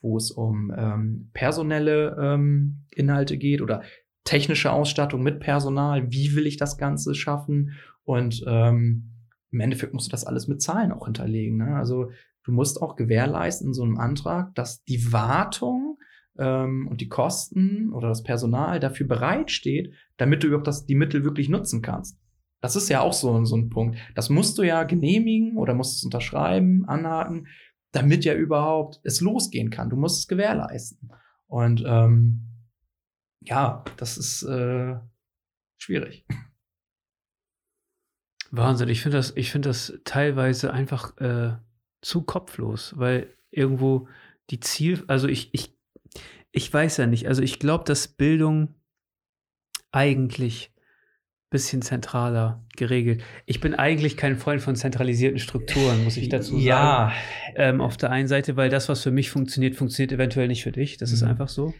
wo 0.00 0.16
es 0.16 0.32
um 0.32 0.72
ähm, 0.76 1.30
personelle 1.32 2.16
ähm, 2.20 2.86
Inhalte 2.90 3.38
geht 3.38 3.60
oder 3.60 3.82
technische 4.24 4.72
Ausstattung 4.72 5.22
mit 5.22 5.40
Personal, 5.40 6.10
wie 6.10 6.34
will 6.36 6.46
ich 6.46 6.56
das 6.56 6.78
Ganze 6.78 7.14
schaffen 7.14 7.72
und 8.04 8.44
ähm, 8.46 9.12
im 9.50 9.60
Endeffekt 9.60 9.92
musst 9.92 10.08
du 10.08 10.10
das 10.10 10.24
alles 10.24 10.48
mit 10.48 10.62
Zahlen 10.62 10.92
auch 10.92 11.04
hinterlegen. 11.04 11.58
Ne? 11.58 11.76
Also 11.76 12.10
du 12.44 12.52
musst 12.52 12.80
auch 12.80 12.96
gewährleisten 12.96 13.68
in 13.68 13.74
so 13.74 13.82
einem 13.82 13.98
Antrag, 13.98 14.54
dass 14.54 14.82
die 14.84 15.12
Wartung 15.12 15.98
ähm, 16.38 16.88
und 16.88 17.00
die 17.00 17.08
Kosten 17.08 17.92
oder 17.92 18.08
das 18.08 18.22
Personal 18.22 18.80
dafür 18.80 19.06
bereitsteht, 19.06 19.92
damit 20.16 20.42
du 20.42 20.48
überhaupt 20.48 20.66
das, 20.66 20.86
die 20.86 20.94
Mittel 20.94 21.24
wirklich 21.24 21.48
nutzen 21.48 21.82
kannst. 21.82 22.18
Das 22.60 22.76
ist 22.76 22.88
ja 22.88 23.00
auch 23.00 23.12
so, 23.12 23.44
so 23.44 23.56
ein 23.56 23.70
Punkt. 23.70 23.98
Das 24.14 24.30
musst 24.30 24.56
du 24.56 24.62
ja 24.62 24.84
genehmigen 24.84 25.56
oder 25.58 25.74
musst 25.74 25.98
es 25.98 26.04
unterschreiben, 26.04 26.84
anhaken, 26.86 27.48
damit 27.90 28.24
ja 28.24 28.34
überhaupt 28.34 29.00
es 29.04 29.20
losgehen 29.20 29.68
kann. 29.70 29.90
Du 29.90 29.96
musst 29.96 30.20
es 30.20 30.28
gewährleisten. 30.28 31.10
Und 31.46 31.84
ähm, 31.86 32.51
ja, 33.44 33.84
das 33.96 34.18
ist 34.18 34.42
äh, 34.42 34.96
schwierig. 35.78 36.24
Wahnsinn, 38.50 38.88
ich 38.88 39.00
finde 39.00 39.16
das, 39.16 39.32
ich 39.36 39.50
finde 39.50 39.70
das 39.70 39.98
teilweise 40.04 40.72
einfach 40.72 41.16
äh, 41.18 41.56
zu 42.02 42.22
kopflos, 42.22 42.94
weil 42.96 43.34
irgendwo 43.50 44.08
die 44.50 44.60
Ziel, 44.60 45.02
also 45.06 45.26
ich, 45.26 45.54
ich, 45.54 45.74
ich 46.50 46.72
weiß 46.72 46.98
ja 46.98 47.06
nicht, 47.06 47.28
also 47.28 47.42
ich 47.42 47.58
glaube, 47.58 47.84
dass 47.84 48.08
Bildung 48.08 48.74
eigentlich 49.90 50.72
bisschen 51.52 51.82
zentraler 51.82 52.64
geregelt. 52.76 53.22
Ich 53.46 53.60
bin 53.60 53.74
eigentlich 53.74 54.16
kein 54.16 54.36
Freund 54.36 54.60
von 54.60 54.74
zentralisierten 54.74 55.38
Strukturen, 55.38 56.02
muss 56.02 56.16
ich 56.16 56.28
dazu 56.28 56.54
sagen. 56.54 56.64
Ja. 56.64 57.12
Ähm, 57.54 57.80
auf 57.80 57.96
der 57.96 58.10
einen 58.10 58.26
Seite, 58.26 58.56
weil 58.56 58.70
das, 58.70 58.88
was 58.88 59.02
für 59.02 59.12
mich 59.12 59.30
funktioniert, 59.30 59.76
funktioniert 59.76 60.12
eventuell 60.12 60.48
nicht 60.48 60.64
für 60.64 60.72
dich. 60.72 60.96
Das 60.96 61.10
mhm. 61.10 61.14
ist 61.14 61.22
einfach 61.22 61.48
so. 61.48 61.74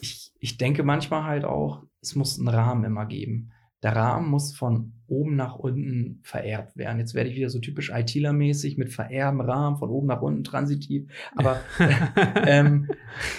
Ich, 0.00 0.27
ich 0.38 0.58
denke 0.58 0.82
manchmal 0.82 1.24
halt 1.24 1.44
auch, 1.44 1.82
es 2.00 2.14
muss 2.14 2.38
einen 2.38 2.48
Rahmen 2.48 2.84
immer 2.84 3.06
geben. 3.06 3.50
Der 3.82 3.94
Rahmen 3.94 4.28
muss 4.28 4.56
von 4.56 4.92
oben 5.06 5.36
nach 5.36 5.54
unten 5.56 6.20
vererbt 6.22 6.76
werden. 6.76 6.98
Jetzt 6.98 7.14
werde 7.14 7.30
ich 7.30 7.36
wieder 7.36 7.48
so 7.48 7.60
typisch 7.60 7.92
ITler-mäßig 7.92 8.76
mit 8.76 8.92
vererben 8.92 9.40
Rahmen 9.40 9.76
von 9.78 9.88
oben 9.88 10.08
nach 10.08 10.20
unten 10.20 10.44
transitiv. 10.44 11.10
Aber 11.36 11.60
ähm, 12.46 12.90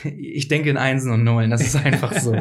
ich 0.03 0.47
denke 0.47 0.69
in 0.69 0.77
Einsen 0.77 1.11
und 1.11 1.23
Nullen, 1.23 1.51
das 1.51 1.61
ist 1.61 1.75
einfach 1.75 2.13
so. 2.13 2.35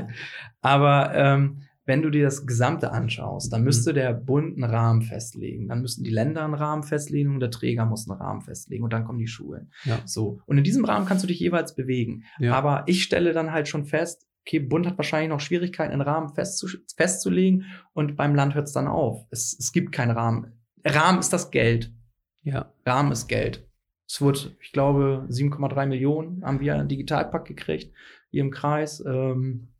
Aber 0.61 1.15
ähm, 1.15 1.63
wenn 1.89 2.03
du 2.03 2.11
dir 2.11 2.25
das 2.25 2.47
Gesamte 2.47 2.93
anschaust, 2.93 3.51
dann 3.51 3.65
müsste 3.65 3.91
mhm. 3.91 3.95
der 3.95 4.13
Bund 4.13 4.57
einen 4.57 4.71
Rahmen 4.71 5.01
festlegen, 5.01 5.69
dann 5.69 5.81
müssten 5.81 6.05
die 6.05 6.11
Länder 6.11 6.45
einen 6.45 6.53
Rahmen 6.53 6.83
festlegen 6.83 7.33
und 7.33 7.41
der 7.41 7.51
Träger 7.51 7.87
muss 7.87 8.09
einen 8.09 8.21
Rahmen 8.21 8.43
festlegen 8.43 8.85
und 8.85 8.93
dann 8.93 9.05
kommen 9.05 9.19
die 9.19 9.27
Schulen. 9.27 9.73
Ja. 9.85 9.99
So. 10.05 10.41
Und 10.45 10.59
in 10.59 10.65
diesem 10.65 10.85
Rahmen 10.85 11.07
kannst 11.07 11.25
du 11.25 11.29
dich 11.29 11.41
jeweils 11.41 11.75
bewegen. 11.75 12.25
Ja. 12.39 12.53
Aber 12.53 12.85
ich 12.87 13.03
stelle 13.03 13.33
dann 13.33 13.53
halt 13.53 13.69
schon 13.69 13.87
fest, 13.87 14.28
okay, 14.49 14.61
Bund 14.61 14.87
hat 14.87 14.97
wahrscheinlich 14.97 15.29
noch 15.29 15.41
Schwierigkeiten, 15.41 15.93
einen 15.93 16.01
Rahmen 16.01 16.31
festzu 16.31 16.69
festzulegen 16.97 17.67
und 17.93 18.17
beim 18.17 18.35
Land 18.35 18.55
hört 18.55 18.67
es 18.67 18.73
dann 18.73 18.89
auf. 18.89 19.27
Es, 19.31 19.55
es 19.59 19.73
gibt 19.73 19.93
keinen 19.93 20.13
Rahmen. 20.13 20.59
Rahmen 20.85 21.19
ist 21.19 21.33
das 21.33 21.51
Geld. 21.51 21.93
Ja. 22.43 22.73
Rahmen 22.87 23.13
ist 23.13 23.29
Geld. 23.29 23.69
Es 24.09 24.23
wurde, 24.23 24.57
ich 24.61 24.73
glaube, 24.73 25.27
7,3 25.29 25.87
Millionen 25.87 26.43
haben 26.45 26.61
wir 26.61 26.75
einen 26.75 26.89
Digitalpakt 26.89 27.47
gekriegt, 27.47 27.95
hier 28.31 28.41
im 28.41 28.51
Kreis. 28.51 29.05
Ähm, 29.07 29.75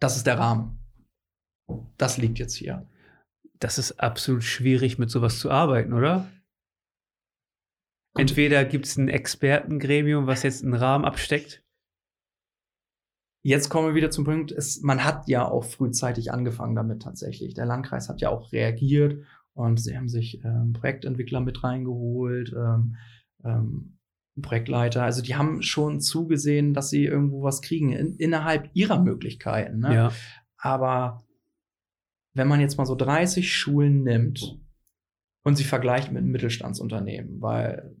das 0.00 0.16
ist 0.16 0.26
der 0.26 0.38
Rahmen. 0.38 0.78
Das 1.98 2.16
liegt 2.16 2.38
jetzt 2.38 2.54
hier. 2.54 2.88
Das 3.58 3.76
ist 3.78 4.00
absolut 4.00 4.44
schwierig, 4.44 4.98
mit 4.98 5.10
sowas 5.10 5.38
zu 5.38 5.50
arbeiten, 5.50 5.92
oder? 5.92 6.30
Entweder 8.14 8.64
gibt 8.64 8.86
es 8.86 8.96
ein 8.96 9.08
Expertengremium, 9.08 10.26
was 10.26 10.42
jetzt 10.42 10.64
einen 10.64 10.72
Rahmen 10.72 11.04
absteckt, 11.04 11.65
Jetzt 13.46 13.68
kommen 13.68 13.86
wir 13.86 13.94
wieder 13.94 14.10
zum 14.10 14.24
Punkt, 14.24 14.50
es, 14.50 14.82
man 14.82 15.04
hat 15.04 15.28
ja 15.28 15.46
auch 15.46 15.62
frühzeitig 15.62 16.32
angefangen 16.32 16.74
damit 16.74 17.02
tatsächlich. 17.02 17.54
Der 17.54 17.64
Landkreis 17.64 18.08
hat 18.08 18.20
ja 18.20 18.28
auch 18.30 18.50
reagiert 18.50 19.22
und 19.54 19.78
sie 19.78 19.96
haben 19.96 20.08
sich 20.08 20.42
ähm, 20.42 20.72
Projektentwickler 20.72 21.38
mit 21.38 21.62
reingeholt, 21.62 22.52
ähm, 22.58 22.96
ähm, 23.44 23.98
Projektleiter. 24.42 25.04
Also 25.04 25.22
die 25.22 25.36
haben 25.36 25.62
schon 25.62 26.00
zugesehen, 26.00 26.74
dass 26.74 26.90
sie 26.90 27.04
irgendwo 27.04 27.44
was 27.44 27.62
kriegen 27.62 27.92
in, 27.92 28.16
innerhalb 28.16 28.68
ihrer 28.72 29.00
Möglichkeiten. 29.00 29.78
Ne? 29.78 29.94
Ja. 29.94 30.12
Aber 30.56 31.22
wenn 32.34 32.48
man 32.48 32.58
jetzt 32.58 32.78
mal 32.78 32.84
so 32.84 32.96
30 32.96 33.54
Schulen 33.54 34.02
nimmt 34.02 34.58
und 35.44 35.54
sie 35.54 35.62
vergleicht 35.62 36.10
mit 36.10 36.24
einem 36.24 36.32
Mittelstandsunternehmen, 36.32 37.40
weil 37.40 37.94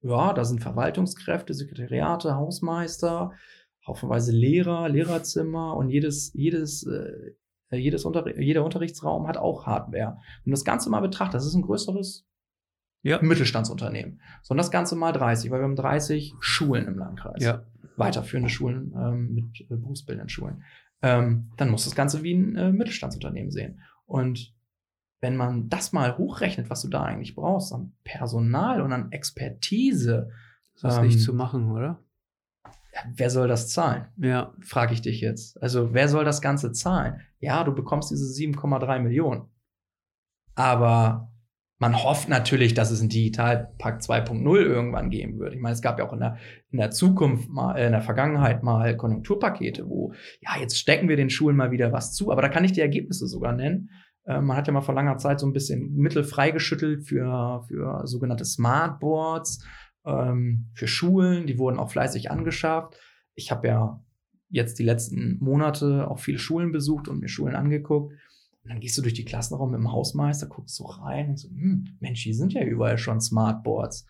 ja, 0.00 0.32
da 0.32 0.46
sind 0.46 0.62
Verwaltungskräfte, 0.62 1.52
Sekretariate, 1.52 2.34
Hausmeister, 2.34 3.32
haufenweise 3.86 4.32
Lehrer, 4.32 4.88
Lehrerzimmer 4.88 5.76
und 5.76 5.90
jedes, 5.90 6.32
jedes, 6.34 6.86
äh, 6.86 7.32
jedes 7.72 8.04
Unter 8.04 8.38
jeder 8.38 8.64
Unterrichtsraum 8.64 9.26
hat 9.26 9.36
auch 9.36 9.66
Hardware. 9.66 10.18
Wenn 10.44 10.50
du 10.50 10.56
das 10.56 10.64
Ganze 10.64 10.90
mal 10.90 11.00
betrachtest, 11.00 11.44
das 11.44 11.46
ist 11.46 11.54
ein 11.54 11.62
größeres 11.62 12.26
ja. 13.02 13.20
Mittelstandsunternehmen. 13.22 14.20
Sondern 14.42 14.64
das 14.64 14.70
Ganze 14.70 14.96
mal 14.96 15.12
30, 15.12 15.50
weil 15.50 15.60
wir 15.60 15.64
haben 15.64 15.76
30 15.76 16.34
Schulen 16.40 16.86
im 16.86 16.98
Landkreis. 16.98 17.42
Ja. 17.42 17.64
Weiterführende 17.96 18.50
Schulen 18.50 18.92
ähm, 18.96 19.34
mit 19.34 19.60
äh, 19.60 19.76
berufsbildenden 19.76 20.28
Schulen. 20.28 20.64
Ähm, 21.02 21.50
dann 21.56 21.70
muss 21.70 21.84
das 21.84 21.94
Ganze 21.94 22.22
wie 22.22 22.34
ein 22.34 22.56
äh, 22.56 22.72
Mittelstandsunternehmen 22.72 23.50
sehen. 23.50 23.80
Und 24.04 24.54
wenn 25.20 25.36
man 25.36 25.68
das 25.68 25.92
mal 25.92 26.16
hochrechnet, 26.16 26.70
was 26.70 26.82
du 26.82 26.88
da 26.88 27.04
eigentlich 27.04 27.34
brauchst, 27.34 27.72
an 27.72 27.92
Personal 28.04 28.80
und 28.80 28.92
an 28.92 29.12
Expertise. 29.12 30.30
Das 30.80 30.94
ist 30.94 30.98
ähm, 30.98 31.06
nicht 31.06 31.20
zu 31.20 31.34
machen, 31.34 31.70
oder? 31.70 32.02
Wer 33.14 33.30
soll 33.30 33.48
das 33.48 33.68
zahlen? 33.68 34.06
Ja. 34.16 34.54
Frage 34.60 34.94
ich 34.94 35.02
dich 35.02 35.20
jetzt. 35.20 35.60
Also, 35.62 35.94
wer 35.94 36.08
soll 36.08 36.24
das 36.24 36.40
Ganze 36.40 36.72
zahlen? 36.72 37.20
Ja, 37.38 37.64
du 37.64 37.74
bekommst 37.74 38.10
diese 38.10 38.26
7,3 38.26 39.00
Millionen. 39.00 39.48
Aber 40.54 41.30
man 41.80 42.02
hofft 42.02 42.28
natürlich, 42.28 42.74
dass 42.74 42.90
es 42.90 43.00
einen 43.00 43.08
Digitalpakt 43.08 44.02
2.0 44.02 44.56
irgendwann 44.60 45.08
geben 45.08 45.38
wird. 45.38 45.54
Ich 45.54 45.60
meine, 45.60 45.72
es 45.72 45.80
gab 45.80 45.98
ja 45.98 46.06
auch 46.06 46.12
in 46.12 46.20
der, 46.20 46.36
in 46.70 46.78
der 46.78 46.90
Zukunft 46.90 47.48
mal, 47.48 47.76
äh, 47.76 47.86
in 47.86 47.92
der 47.92 48.02
Vergangenheit 48.02 48.62
mal 48.62 48.96
Konjunkturpakete, 48.96 49.88
wo, 49.88 50.12
ja, 50.40 50.60
jetzt 50.60 50.78
stecken 50.78 51.08
wir 51.08 51.16
den 51.16 51.30
Schulen 51.30 51.56
mal 51.56 51.70
wieder 51.70 51.90
was 51.90 52.12
zu. 52.12 52.30
Aber 52.30 52.42
da 52.42 52.50
kann 52.50 52.64
ich 52.64 52.72
die 52.72 52.82
Ergebnisse 52.82 53.26
sogar 53.26 53.54
nennen. 53.54 53.88
Äh, 54.26 54.42
man 54.42 54.58
hat 54.58 54.66
ja 54.66 54.74
mal 54.74 54.82
vor 54.82 54.94
langer 54.94 55.16
Zeit 55.16 55.40
so 55.40 55.46
ein 55.46 55.54
bisschen 55.54 55.96
Mittel 55.96 56.22
freigeschüttelt 56.22 57.08
für, 57.08 57.64
für 57.66 58.06
sogenannte 58.06 58.44
Smartboards 58.44 59.64
ähm, 60.04 60.70
für 60.74 60.86
Schulen, 60.86 61.46
die 61.46 61.58
wurden 61.58 61.78
auch 61.78 61.90
fleißig 61.90 62.30
angeschafft. 62.30 62.98
Ich 63.34 63.50
habe 63.50 63.68
ja 63.68 64.04
jetzt 64.48 64.78
die 64.78 64.84
letzten 64.84 65.38
Monate 65.40 66.10
auch 66.10 66.18
viele 66.18 66.38
Schulen 66.38 66.72
besucht 66.72 67.08
und 67.08 67.20
mir 67.20 67.28
Schulen 67.28 67.54
angeguckt. 67.54 68.12
Und 68.62 68.70
dann 68.70 68.80
gehst 68.80 68.98
du 68.98 69.02
durch 69.02 69.14
die 69.14 69.24
Klassenraum 69.24 69.70
mit 69.70 69.80
dem 69.80 69.92
Hausmeister, 69.92 70.46
guckst 70.46 70.76
so 70.76 70.84
rein 70.84 71.30
und 71.30 71.38
so, 71.38 71.48
hm, 71.48 71.96
Mensch, 72.00 72.22
hier 72.22 72.34
sind 72.34 72.52
ja 72.52 72.62
überall 72.62 72.98
schon 72.98 73.20
Smartboards. 73.20 74.06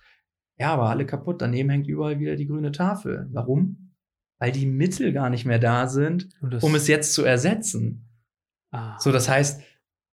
Ja, 0.59 0.73
aber 0.73 0.91
alle 0.91 1.07
kaputt. 1.07 1.41
Daneben 1.41 1.71
hängt 1.71 1.87
überall 1.87 2.19
wieder 2.19 2.37
die 2.37 2.47
grüne 2.47 2.73
Tafel. 2.73 3.29
Warum? 3.33 3.95
Weil 4.39 4.53
die 4.53 4.67
Mittel 4.67 5.13
gar 5.13 5.31
nicht 5.31 5.45
mehr 5.45 5.59
da 5.59 5.87
sind, 5.87 6.29
um 6.61 6.75
es 6.75 6.89
jetzt 6.89 7.15
zu 7.15 7.25
ersetzen. 7.25 8.09
Ah. 8.71 8.99
So, 8.99 9.13
das 9.13 9.29
heißt, 9.29 9.63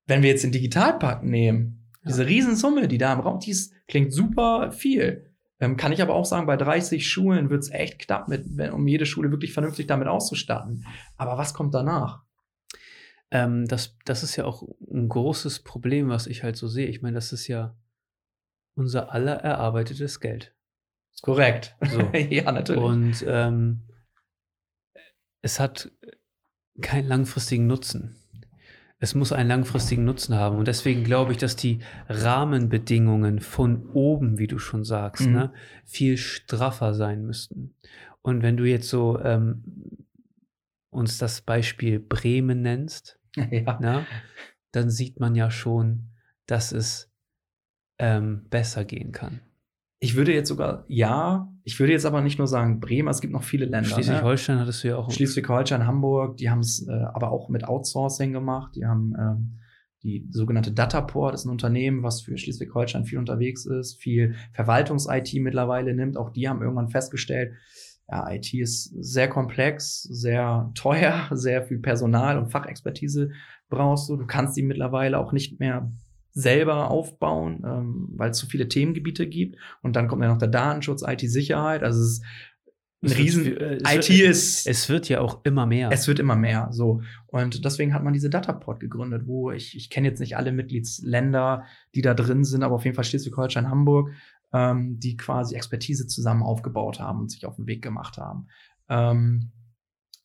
wenn 0.06 0.22
wir 0.22 0.30
jetzt 0.30 0.44
den 0.44 0.52
Digitalpakt 0.52 1.24
nehmen, 1.24 1.90
ja. 2.02 2.10
diese 2.10 2.28
Riesensumme, 2.28 2.88
die 2.88 2.98
da 2.98 3.14
im 3.14 3.20
Raum, 3.20 3.40
die 3.40 3.52
ist, 3.52 3.74
klingt 3.88 4.14
super 4.14 4.72
viel. 4.72 5.27
Ähm, 5.60 5.76
kann 5.76 5.92
ich 5.92 6.02
aber 6.02 6.14
auch 6.14 6.26
sagen, 6.26 6.46
bei 6.46 6.58
30 6.58 7.08
Schulen 7.08 7.50
wird 7.50 7.64
es 7.64 7.72
echt 7.72 8.00
knapp, 8.00 8.28
mit, 8.28 8.46
wenn, 8.58 8.72
um 8.72 8.88
jede 8.88 9.06
Schule 9.06 9.32
wirklich 9.32 9.54
vernünftig 9.54 9.88
damit 9.88 10.08
auszustatten. 10.08 10.86
Aber 11.18 11.38
was 11.38 11.54
kommt 11.54 11.74
danach? 11.74 12.24
Ähm, 13.32 13.68
das, 13.68 13.98
das 14.06 14.24
ist 14.24 14.36
ja 14.36 14.46
auch 14.46 14.64
ein 14.92 15.10
großes 15.10 15.64
Problem, 15.64 16.10
was 16.10 16.28
ich 16.28 16.44
halt 16.44 16.58
so 16.58 16.68
sehe. 16.68 16.88
Ich 16.88 17.02
meine, 17.02 17.16
das 17.16 17.34
ist 17.34 17.48
ja 17.48 17.76
unser 18.76 19.12
aller 19.12 19.36
erarbeitetes 19.38 20.20
Geld. 20.20 20.56
Korrekt. 21.22 21.76
So. 21.82 22.02
ja, 22.14 22.52
natürlich. 22.52 22.84
Und 22.84 23.26
ähm, 23.28 23.88
es 25.42 25.60
hat 25.60 25.92
keinen 26.82 27.08
langfristigen 27.08 27.66
Nutzen 27.66 28.17
es 29.00 29.14
muss 29.14 29.32
einen 29.32 29.50
langfristigen 29.50 30.06
Nutzen 30.06 30.36
haben. 30.36 30.58
Und 30.58 30.68
deswegen 30.68 31.04
glaube 31.04 31.32
ich, 31.32 31.38
dass 31.38 31.56
die 31.56 31.80
Rahmenbedingungen 32.10 33.40
von 33.40 33.88
oben, 33.90 34.40
wie 34.40 34.48
du 34.48 34.58
schon 34.58 34.84
sagst, 34.84 35.28
mhm. 35.28 35.34
ne, 35.34 35.54
viel 35.86 36.18
straffer 36.18 36.94
sein 36.94 37.26
müssten. 37.26 37.76
Und 38.22 38.42
wenn 38.42 38.58
du 38.58 38.66
jetzt 38.66 38.90
so 38.90 39.20
ähm, 39.20 39.64
uns 40.90 41.18
das 41.18 41.42
Beispiel 41.42 42.00
Bremen 42.00 42.62
nennst, 42.62 43.20
ja. 43.36 43.80
ne, 43.80 44.06
dann 44.72 44.90
sieht 44.90 45.20
man 45.20 45.36
ja 45.36 45.52
schon, 45.52 46.10
dass 46.48 46.72
es 46.72 47.12
ähm, 48.00 48.48
besser 48.50 48.84
gehen 48.84 49.12
kann. 49.12 49.42
Ich 50.00 50.16
würde 50.16 50.34
jetzt 50.34 50.50
sogar, 50.50 50.86
ja, 50.88 51.52
ich 51.64 51.80
würde 51.80 51.92
jetzt 51.92 52.06
aber 52.06 52.22
nicht 52.22 52.38
nur 52.38 52.48
sagen 52.48 52.80
Bremen, 52.80 53.08
es 53.08 53.20
gibt 53.20 53.34
noch 53.34 53.44
viele 53.44 53.66
Länder. 53.66 53.90
Ne? 53.90 53.96
Schleswig-Holstein 53.96 54.56
ne? 54.58 54.62
hattest 54.62 54.84
du 54.84 54.90
ja 54.90 54.98
auch. 54.98 55.10
Schleswig-Holstein, 55.10 55.88
Hamburg, 55.88 56.38
die 56.38 56.50
haben 56.50 56.60
es 56.60 56.88
äh, 56.88 56.92
aber 56.92 57.32
auch 57.32 57.50
mit 57.50 57.64
Outsourcing 57.64 58.32
gemacht. 58.32 58.76
Die 58.76 58.86
haben 58.86 59.16
ähm, 59.20 59.60
die 60.04 60.28
sogenannte 60.30 60.72
Dataport, 60.72 61.34
ist 61.34 61.46
ein 61.46 61.50
Unternehmen, 61.50 62.04
was 62.04 62.22
für 62.22 62.38
Schleswig-Holstein 62.38 63.06
viel 63.06 63.18
unterwegs 63.18 63.66
ist, 63.66 64.00
viel 64.00 64.36
Verwaltungs-IT 64.54 65.34
mittlerweile 65.42 65.96
nimmt. 65.96 66.16
Auch 66.16 66.30
die 66.30 66.48
haben 66.48 66.62
irgendwann 66.62 66.90
festgestellt, 66.90 67.54
ja, 68.10 68.32
IT 68.32 68.54
ist 68.54 68.94
sehr 69.04 69.28
komplex, 69.28 70.04
sehr 70.04 70.72
teuer, 70.76 71.28
sehr 71.32 71.64
viel 71.64 71.80
Personal 71.80 72.38
und 72.38 72.52
Fachexpertise 72.52 73.32
brauchst 73.70 74.10
du. 74.10 74.16
Du 74.16 74.26
kannst 74.26 74.56
die 74.56 74.64
mittlerweile 74.64 75.18
auch 75.20 75.34
nicht 75.34 75.60
mehr 75.60 75.92
selber 76.40 76.92
aufbauen, 76.92 77.64
ähm, 77.66 78.10
weil 78.16 78.30
es 78.30 78.38
zu 78.38 78.46
viele 78.46 78.68
Themengebiete 78.70 79.26
gibt. 79.28 79.58
Und 79.82 79.96
dann 79.96 80.08
kommt 80.08 80.22
ja 80.24 80.30
noch 80.30 80.38
der 80.38 80.48
Datenschutz, 80.50 81.02
IT-Sicherheit. 81.02 81.82
Also 81.84 82.00
es 82.04 82.12
ist 82.12 82.24
ein 83.02 83.08
Es 83.12 83.18
Riesen. 83.18 83.46
wird- 83.46 83.62
äh, 83.62 83.76
IT 83.78 84.10
wird- 84.10 84.30
ist. 84.30 84.68
Es 84.68 84.88
wird 84.88 85.10
ja 85.10 85.22
auch 85.22 85.44
immer 85.46 85.66
mehr. 85.66 85.90
Es 85.92 86.08
wird 86.08 86.20
immer 86.20 86.36
mehr, 86.36 86.68
so. 86.72 87.02
Und 87.26 87.66
deswegen 87.66 87.94
hat 87.94 88.04
man 88.04 88.14
diese 88.14 88.30
Dataport 88.30 88.80
gegründet, 88.80 89.24
wo 89.26 89.50
ich, 89.52 89.76
ich 89.76 89.90
kenne 89.90 90.08
jetzt 90.08 90.20
nicht 90.20 90.38
alle 90.38 90.52
Mitgliedsländer, 90.52 91.64
die 91.96 92.02
da 92.04 92.14
drin 92.14 92.44
sind, 92.44 92.62
aber 92.64 92.76
auf 92.76 92.86
jeden 92.86 92.96
Fall 92.96 93.04
Schleswig-Holstein, 93.06 93.70
Hamburg, 93.70 94.12
ähm, 94.54 95.00
die 95.00 95.18
quasi 95.18 95.56
Expertise 95.56 96.06
zusammen 96.08 96.44
aufgebaut 96.44 97.00
haben 97.00 97.20
und 97.22 97.32
sich 97.32 97.46
auf 97.48 97.56
den 97.56 97.66
Weg 97.68 97.82
gemacht 97.82 98.18
haben. 98.18 98.48
Ähm, 98.90 99.52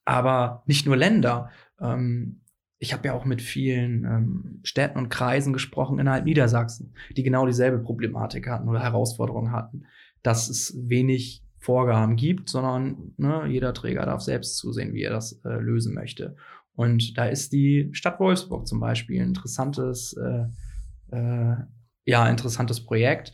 aber 0.04 0.62
nicht 0.66 0.84
nur 0.84 0.96
Länder. 0.96 1.50
Ähm, 1.80 2.41
ich 2.82 2.92
habe 2.92 3.06
ja 3.06 3.14
auch 3.14 3.24
mit 3.24 3.40
vielen 3.40 4.04
ähm, 4.04 4.60
Städten 4.64 4.98
und 4.98 5.08
Kreisen 5.08 5.52
gesprochen 5.52 6.00
innerhalb 6.00 6.24
Niedersachsen, 6.24 6.94
die 7.16 7.22
genau 7.22 7.46
dieselbe 7.46 7.78
Problematik 7.78 8.48
hatten 8.48 8.68
oder 8.68 8.82
Herausforderungen 8.82 9.52
hatten, 9.52 9.84
dass 10.24 10.48
es 10.48 10.76
wenig 10.88 11.44
Vorgaben 11.58 12.16
gibt, 12.16 12.48
sondern 12.48 13.12
ne, 13.18 13.46
jeder 13.46 13.72
Träger 13.72 14.04
darf 14.04 14.20
selbst 14.20 14.56
zusehen, 14.56 14.94
wie 14.94 15.04
er 15.04 15.12
das 15.12 15.40
äh, 15.44 15.60
lösen 15.60 15.94
möchte. 15.94 16.34
Und 16.74 17.16
da 17.16 17.26
ist 17.26 17.52
die 17.52 17.88
Stadt 17.92 18.18
Wolfsburg 18.18 18.66
zum 18.66 18.80
Beispiel 18.80 19.20
ein 19.20 19.28
interessantes, 19.28 20.14
äh, 20.14 21.16
äh, 21.16 21.56
ja, 22.04 22.28
interessantes 22.28 22.84
Projekt. 22.84 23.32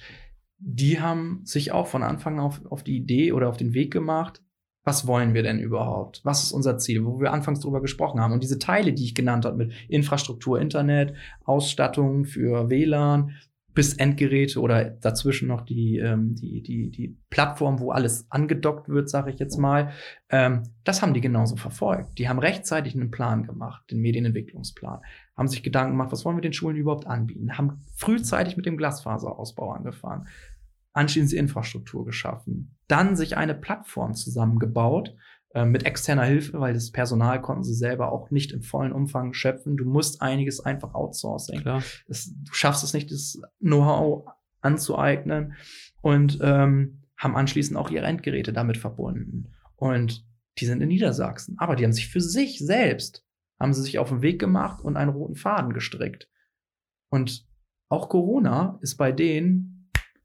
Die 0.58 1.00
haben 1.00 1.40
sich 1.44 1.72
auch 1.72 1.86
von 1.86 2.02
Anfang 2.02 2.38
auf, 2.38 2.60
auf 2.66 2.82
die 2.82 2.98
Idee 2.98 3.32
oder 3.32 3.48
auf 3.48 3.56
den 3.56 3.72
Weg 3.72 3.94
gemacht, 3.94 4.42
was 4.88 5.06
wollen 5.06 5.34
wir 5.34 5.42
denn 5.42 5.58
überhaupt? 5.58 6.22
Was 6.24 6.42
ist 6.42 6.52
unser 6.52 6.78
Ziel, 6.78 7.04
wo 7.04 7.20
wir 7.20 7.30
anfangs 7.30 7.60
drüber 7.60 7.82
gesprochen 7.82 8.20
haben? 8.20 8.32
Und 8.32 8.42
diese 8.42 8.58
Teile, 8.58 8.94
die 8.94 9.04
ich 9.04 9.14
genannt 9.14 9.44
habe, 9.44 9.58
mit 9.58 9.72
Infrastruktur, 9.86 10.58
Internet, 10.58 11.12
Ausstattung 11.44 12.24
für 12.24 12.70
WLAN, 12.70 13.36
bis 13.74 13.92
Endgeräte 13.92 14.58
oder 14.62 14.84
dazwischen 14.86 15.46
noch 15.46 15.60
die, 15.60 15.98
ähm, 15.98 16.34
die, 16.34 16.62
die, 16.62 16.90
die 16.90 17.18
Plattform, 17.28 17.80
wo 17.80 17.90
alles 17.90 18.26
angedockt 18.30 18.88
wird, 18.88 19.10
sage 19.10 19.30
ich 19.30 19.38
jetzt 19.38 19.58
mal. 19.58 19.92
Ähm, 20.30 20.62
das 20.84 21.02
haben 21.02 21.12
die 21.12 21.20
genauso 21.20 21.56
verfolgt. 21.56 22.18
Die 22.18 22.30
haben 22.30 22.38
rechtzeitig 22.38 22.94
einen 22.94 23.10
Plan 23.10 23.46
gemacht, 23.46 23.90
den 23.90 24.00
Medienentwicklungsplan, 24.00 25.00
haben 25.36 25.48
sich 25.48 25.62
Gedanken 25.62 25.92
gemacht, 25.92 26.12
was 26.12 26.24
wollen 26.24 26.38
wir 26.38 26.42
den 26.42 26.54
Schulen 26.54 26.78
überhaupt 26.78 27.06
anbieten, 27.06 27.58
haben 27.58 27.84
frühzeitig 27.94 28.56
mit 28.56 28.64
dem 28.64 28.78
Glasfaserausbau 28.78 29.70
angefangen, 29.70 30.28
anschließend 30.94 31.32
die 31.32 31.36
Infrastruktur 31.36 32.06
geschaffen, 32.06 32.77
dann 32.88 33.16
sich 33.16 33.36
eine 33.36 33.54
Plattform 33.54 34.14
zusammengebaut, 34.14 35.14
äh, 35.54 35.64
mit 35.64 35.84
externer 35.86 36.24
Hilfe, 36.24 36.60
weil 36.60 36.74
das 36.74 36.90
Personal 36.90 37.40
konnten 37.40 37.64
sie 37.64 37.74
selber 37.74 38.12
auch 38.12 38.30
nicht 38.30 38.52
im 38.52 38.62
vollen 38.62 38.92
Umfang 38.92 39.32
schöpfen. 39.32 39.76
Du 39.76 39.84
musst 39.84 40.20
einiges 40.20 40.60
einfach 40.60 40.94
outsourcing 40.94 41.60
Klar. 41.60 41.82
es, 42.06 42.34
du 42.34 42.52
schaffst 42.52 42.84
es 42.84 42.92
nicht, 42.92 43.10
das 43.10 43.40
Know-how 43.60 44.26
anzueignen 44.60 45.54
und 46.02 46.38
ähm, 46.42 47.02
haben 47.16 47.36
anschließend 47.36 47.78
auch 47.78 47.90
ihre 47.90 48.06
Endgeräte 48.06 48.52
damit 48.52 48.76
verbunden. 48.76 49.52
Und 49.76 50.26
die 50.58 50.66
sind 50.66 50.82
in 50.82 50.88
Niedersachsen. 50.88 51.56
Aber 51.58 51.76
die 51.76 51.84
haben 51.84 51.92
sich 51.92 52.08
für 52.08 52.20
sich 52.20 52.58
selbst, 52.58 53.24
haben 53.58 53.72
sie 53.72 53.82
sich 53.82 53.98
auf 53.98 54.08
den 54.10 54.22
Weg 54.22 54.38
gemacht 54.38 54.84
und 54.84 54.96
einen 54.96 55.10
roten 55.10 55.34
Faden 55.36 55.72
gestrickt. 55.72 56.28
Und 57.10 57.46
auch 57.88 58.08
Corona 58.08 58.78
ist 58.82 58.96
bei 58.96 59.12
denen 59.12 59.77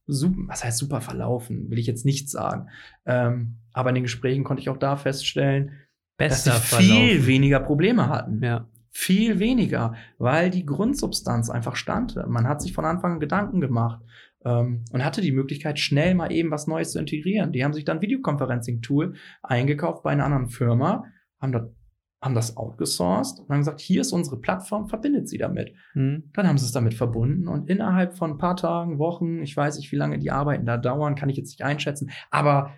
super, 0.05 0.37
was 0.47 0.63
heißt 0.63 0.77
super 0.77 1.01
verlaufen, 1.01 1.69
will 1.69 1.79
ich 1.79 1.87
jetzt 1.87 2.05
nicht 2.05 2.29
sagen. 2.29 2.69
Ähm, 3.05 3.57
aber 3.71 3.89
in 3.89 3.95
den 3.95 4.03
Gesprächen 4.03 4.43
konnte 4.43 4.61
ich 4.61 4.69
auch 4.69 4.77
da 4.77 4.95
feststellen, 4.95 5.71
dass 6.17 6.43
sie 6.43 6.49
Besser 6.49 6.61
viel 6.61 6.87
verlaufen. 6.87 7.27
weniger 7.27 7.59
Probleme 7.59 8.09
hatten. 8.09 8.43
Ja. 8.43 8.67
Viel 8.91 9.39
weniger, 9.39 9.95
weil 10.19 10.51
die 10.51 10.65
Grundsubstanz 10.65 11.49
einfach 11.49 11.75
stand. 11.75 12.15
Man 12.27 12.47
hat 12.47 12.61
sich 12.61 12.73
von 12.73 12.85
Anfang 12.85 13.13
an 13.13 13.19
Gedanken 13.19 13.59
gemacht 13.59 14.03
ähm, 14.45 14.85
und 14.91 15.03
hatte 15.03 15.21
die 15.21 15.31
Möglichkeit, 15.31 15.79
schnell 15.79 16.13
mal 16.13 16.31
eben 16.31 16.51
was 16.51 16.67
Neues 16.67 16.91
zu 16.91 16.99
integrieren. 16.99 17.51
Die 17.51 17.63
haben 17.63 17.73
sich 17.73 17.85
dann 17.85 18.01
Videoconferencing-Tool 18.01 19.15
eingekauft 19.41 20.03
bei 20.03 20.11
einer 20.11 20.25
anderen 20.25 20.49
Firma, 20.49 21.05
haben, 21.41 21.51
dort, 21.51 21.75
haben 22.23 22.35
das 22.35 22.55
outgesourced 22.57 23.39
und 23.41 23.49
haben 23.49 23.59
gesagt, 23.59 23.81
hier 23.81 24.01
ist 24.01 24.13
unsere 24.13 24.39
Plattform, 24.39 24.87
verbindet 24.87 25.27
sie 25.27 25.37
damit. 25.37 25.73
Hm. 25.91 26.31
Dann 26.33 26.47
haben 26.47 26.57
sie 26.57 26.65
es 26.65 26.71
damit 26.71 26.93
verbunden 26.93 27.47
und 27.47 27.69
innerhalb 27.69 28.17
von 28.17 28.31
ein 28.31 28.37
paar 28.37 28.55
Tagen, 28.55 28.97
Wochen, 28.97 29.41
ich 29.41 29.55
weiß 29.55 29.77
nicht, 29.77 29.91
wie 29.91 29.97
lange 29.97 30.19
die 30.19 30.31
Arbeiten 30.31 30.65
da 30.65 30.77
dauern, 30.77 31.15
kann 31.15 31.29
ich 31.29 31.37
jetzt 31.37 31.49
nicht 31.49 31.63
einschätzen, 31.63 32.11
aber 32.31 32.71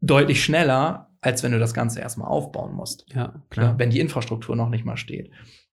deutlich 0.00 0.42
schneller, 0.42 1.10
als 1.20 1.42
wenn 1.42 1.52
du 1.52 1.58
das 1.58 1.74
Ganze 1.74 2.00
erstmal 2.00 2.28
aufbauen 2.28 2.74
musst. 2.74 3.06
Ja, 3.14 3.28
Ne, 3.28 3.42
klar. 3.50 3.78
wenn 3.78 3.90
die 3.90 4.00
Infrastruktur 4.00 4.56
noch 4.56 4.68
nicht 4.70 4.84
mal 4.84 4.96
steht. 4.96 5.30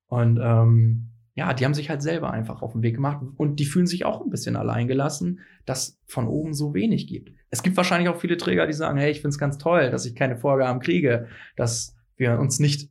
Und 0.08 0.40
ähm, 0.42 1.10
ja, 1.34 1.54
die 1.54 1.66
haben 1.66 1.74
sich 1.74 1.90
halt 1.90 2.02
selber 2.02 2.32
einfach 2.32 2.62
auf 2.62 2.74
den 2.74 2.82
Weg 2.82 2.96
gemacht 2.96 3.26
und 3.38 3.60
die 3.60 3.66
fühlen 3.66 3.88
sich 3.88 4.06
auch 4.06 4.22
ein 4.22 4.30
bisschen 4.30 4.56
alleingelassen, 4.56 5.40
dass 5.66 6.00
von 6.06 6.28
oben 6.28 6.54
so 6.54 6.74
wenig 6.74 7.08
gibt. 7.08 7.32
Es 7.50 7.64
gibt 7.64 7.78
wahrscheinlich 7.78 8.10
auch 8.10 8.18
viele 8.20 8.38
Träger, 8.38 8.68
die 8.68 8.74
sagen, 8.74 8.98
hey, 8.98 9.12
ich 9.12 9.18
finde 9.18 9.30
es 9.30 9.40
ganz 9.40 9.58
toll, 9.58 9.90
dass 9.92 10.06
ich 10.06 10.16
keine 10.16 10.38
Vorgaben 10.38 10.80
kriege, 10.80 11.28
dass 11.56 11.97
wir 12.18 12.40
uns 12.40 12.60
nicht 12.60 12.90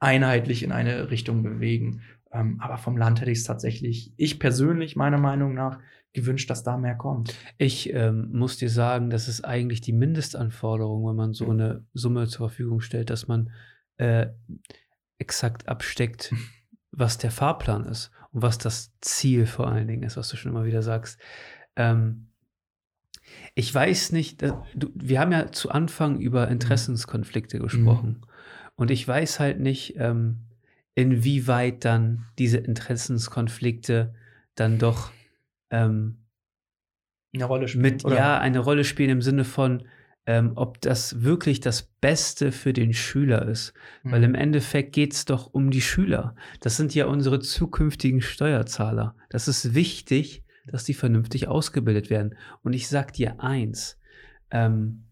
einheitlich 0.00 0.62
in 0.62 0.72
eine 0.72 1.10
Richtung 1.10 1.42
bewegen. 1.42 2.02
Ähm, 2.32 2.60
aber 2.60 2.76
vom 2.78 2.96
Land 2.96 3.20
hätte 3.20 3.30
ich 3.30 3.38
es 3.38 3.44
tatsächlich, 3.44 4.12
ich 4.16 4.38
persönlich 4.38 4.96
meiner 4.96 5.18
Meinung 5.18 5.54
nach, 5.54 5.78
gewünscht, 6.12 6.50
dass 6.50 6.62
da 6.62 6.76
mehr 6.76 6.94
kommt. 6.94 7.34
Ich 7.58 7.92
ähm, 7.92 8.30
muss 8.32 8.56
dir 8.56 8.70
sagen, 8.70 9.10
das 9.10 9.28
ist 9.28 9.44
eigentlich 9.44 9.80
die 9.80 9.92
Mindestanforderung, 9.92 11.06
wenn 11.06 11.16
man 11.16 11.32
so 11.32 11.50
eine 11.50 11.84
Summe 11.92 12.26
zur 12.28 12.48
Verfügung 12.48 12.80
stellt, 12.80 13.10
dass 13.10 13.28
man 13.28 13.50
äh, 13.98 14.28
exakt 15.18 15.68
absteckt, 15.68 16.34
was 16.90 17.18
der 17.18 17.30
Fahrplan 17.30 17.84
ist 17.84 18.10
und 18.32 18.42
was 18.42 18.58
das 18.58 18.92
Ziel 19.00 19.46
vor 19.46 19.68
allen 19.68 19.86
Dingen 19.86 20.02
ist, 20.02 20.16
was 20.16 20.28
du 20.28 20.36
schon 20.36 20.50
immer 20.50 20.64
wieder 20.64 20.82
sagst. 20.82 21.20
Ähm, 21.76 22.28
ich 23.54 23.72
weiß 23.72 24.12
nicht, 24.12 24.42
äh, 24.42 24.52
du, 24.74 24.90
wir 24.94 25.20
haben 25.20 25.32
ja 25.32 25.52
zu 25.52 25.70
Anfang 25.70 26.18
über 26.18 26.48
Interessenskonflikte 26.48 27.58
gesprochen 27.58 28.22
und 28.78 28.92
ich 28.92 29.06
weiß 29.06 29.40
halt 29.40 29.58
nicht, 29.58 29.96
ähm, 29.96 30.38
inwieweit 30.94 31.84
dann 31.84 32.26
diese 32.38 32.58
Interessenskonflikte 32.58 34.14
dann 34.54 34.78
doch 34.78 35.10
ähm, 35.70 36.18
Eine 37.34 37.44
Rolle 37.44 37.66
spielt. 37.66 38.04
mit 38.04 38.12
ja 38.12 38.38
eine 38.38 38.60
Rolle 38.60 38.84
spielen 38.84 39.10
im 39.10 39.22
Sinne 39.22 39.44
von, 39.44 39.82
ähm, 40.26 40.52
ob 40.54 40.80
das 40.80 41.22
wirklich 41.24 41.58
das 41.58 41.82
Beste 41.82 42.52
für 42.52 42.72
den 42.72 42.92
Schüler 42.94 43.46
ist. 43.46 43.74
Mhm. 44.04 44.12
Weil 44.12 44.22
im 44.22 44.34
Endeffekt 44.36 44.92
geht 44.92 45.12
es 45.12 45.24
doch 45.24 45.52
um 45.52 45.72
die 45.72 45.82
Schüler. 45.82 46.36
Das 46.60 46.76
sind 46.76 46.94
ja 46.94 47.06
unsere 47.06 47.40
zukünftigen 47.40 48.20
Steuerzahler. 48.20 49.16
Das 49.28 49.48
ist 49.48 49.74
wichtig, 49.74 50.44
dass 50.68 50.84
die 50.84 50.94
vernünftig 50.94 51.48
ausgebildet 51.48 52.10
werden. 52.10 52.36
Und 52.62 52.74
ich 52.74 52.86
sag 52.86 53.12
dir 53.12 53.40
eins, 53.40 53.98
ähm, 54.52 55.06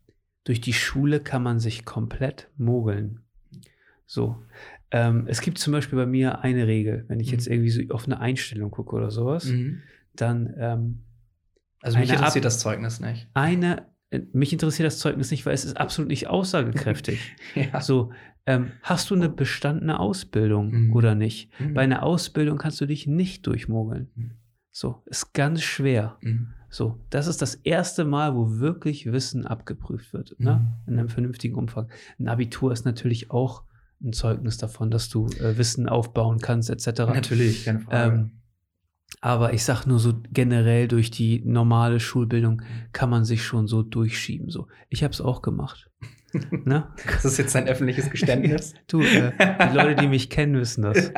durch 0.45 0.61
die 0.61 0.73
Schule 0.73 1.19
kann 1.19 1.43
man 1.43 1.59
sich 1.59 1.85
komplett 1.85 2.49
mogeln. 2.57 3.26
So. 4.07 4.37
Ähm, 4.93 5.25
es 5.27 5.41
gibt 5.41 5.59
zum 5.59 5.73
Beispiel 5.73 5.99
bei 5.99 6.07
mir 6.07 6.41
eine 6.41 6.67
Regel, 6.67 7.05
wenn 7.09 7.19
ich 7.21 7.29
Mhm. 7.29 7.33
jetzt 7.33 7.47
irgendwie 7.49 7.71
so 7.71 7.83
auf 7.93 8.07
eine 8.07 8.21
Einstellung 8.21 8.71
gucke 8.71 8.95
oder 8.97 9.11
sowas, 9.11 9.47
Mhm. 9.47 9.83
dann 10.15 10.55
ähm, 10.59 11.03
Also 11.83 11.99
mich 11.99 12.11
interessiert 12.11 12.45
Ab- 12.45 12.49
das 12.51 12.61
Zeugnis 12.61 13.01
nicht. 13.01 13.29
eine, 13.35 13.87
äh, 14.11 14.21
mich 14.33 14.53
interessiert 14.53 14.87
das 14.87 14.99
Zeugnis 14.99 15.31
nicht, 15.31 15.45
weil 15.45 15.55
es 15.55 15.65
ist 15.65 15.77
absolut 15.77 16.09
nicht 16.09 16.29
aussagekräftig. 16.29 17.19
Ja. 17.75 17.81
so, 17.81 18.13
ähm, 18.47 18.71
hast 18.83 19.11
du 19.11 19.15
eine 19.17 19.29
bestandene 19.29 19.99
Ausbildung 19.99 20.71
Mhm. 20.87 20.93
oder 20.95 21.15
nicht? 21.17 21.51
Mhm. 21.61 21.75
Bei 21.75 21.83
einer 21.83 22.03
Ausbildung 22.05 22.59
kannst 22.59 22.81
du 22.81 22.87
dich 22.87 23.07
nicht 23.09 23.47
durchmogeln. 23.47 24.09
Mhm. 24.15 24.31
So, 24.71 25.03
ist 25.07 25.33
ganz 25.35 25.63
schwer. 25.63 26.17
Mhm. 26.21 26.49
So, 26.69 27.01
das 27.11 27.27
ist 27.27 27.43
das 27.43 27.55
erste 27.57 28.05
Mal, 28.05 28.35
wo 28.37 28.59
wirklich 28.59 29.11
Wissen 29.11 29.47
abgeprüft 29.47 30.13
wird, 30.13 30.39
ne? 30.39 30.67
In 30.87 30.99
einem 30.99 31.09
vernünftigen 31.09 31.55
Umfang. 31.57 31.89
Ein 32.19 32.29
Abitur 32.29 32.73
ist 32.73 32.85
natürlich 32.85 33.31
auch 33.31 33.63
ein 34.03 34.13
Zeugnis 34.13 34.59
davon, 34.59 34.91
dass 34.91 35.09
du 35.09 35.27
äh, 35.27 35.57
Wissen 35.57 35.89
aufbauen 35.89 36.39
kannst, 36.39 36.71
etc. 36.71 37.01
Natürlich, 37.01 37.65
keine 37.65 37.81
Frage. 37.81 38.15
Ähm, 38.15 38.31
aber 39.21 39.55
ich 39.55 39.65
sag 39.65 39.87
nur 39.87 39.99
so 39.99 40.15
generell 40.31 40.89
durch 40.89 41.11
die 41.11 41.43
normale 41.45 42.01
Schulbildung 42.01 42.63
kann 42.93 43.11
man 43.11 43.25
sich 43.25 43.45
schon 43.45 43.67
so 43.67 43.83
durchschieben. 43.83 44.51
So, 44.51 44.69
ich 44.89 45.03
habe 45.03 45.13
es 45.13 45.21
auch 45.21 45.43
gemacht. 45.43 45.91
ne? 46.65 46.89
das 47.07 47.25
ist 47.25 47.39
jetzt 47.39 47.57
ein 47.57 47.67
öffentliches 47.67 48.11
Geständnis. 48.11 48.75
Du, 48.89 49.01
äh, 49.01 49.33
die 49.71 49.77
Leute, 49.77 49.97
die 49.97 50.09
mich 50.09 50.31
kennen, 50.31 50.55
wissen 50.55 50.83
das. 50.83 51.11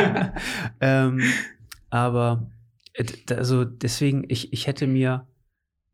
ähm, 0.80 1.22
aber 1.90 2.50
äh, 2.94 3.04
also 3.34 3.64
deswegen, 3.64 4.24
ich, 4.28 4.52
ich 4.52 4.66
hätte 4.66 4.86
mir 4.86 5.26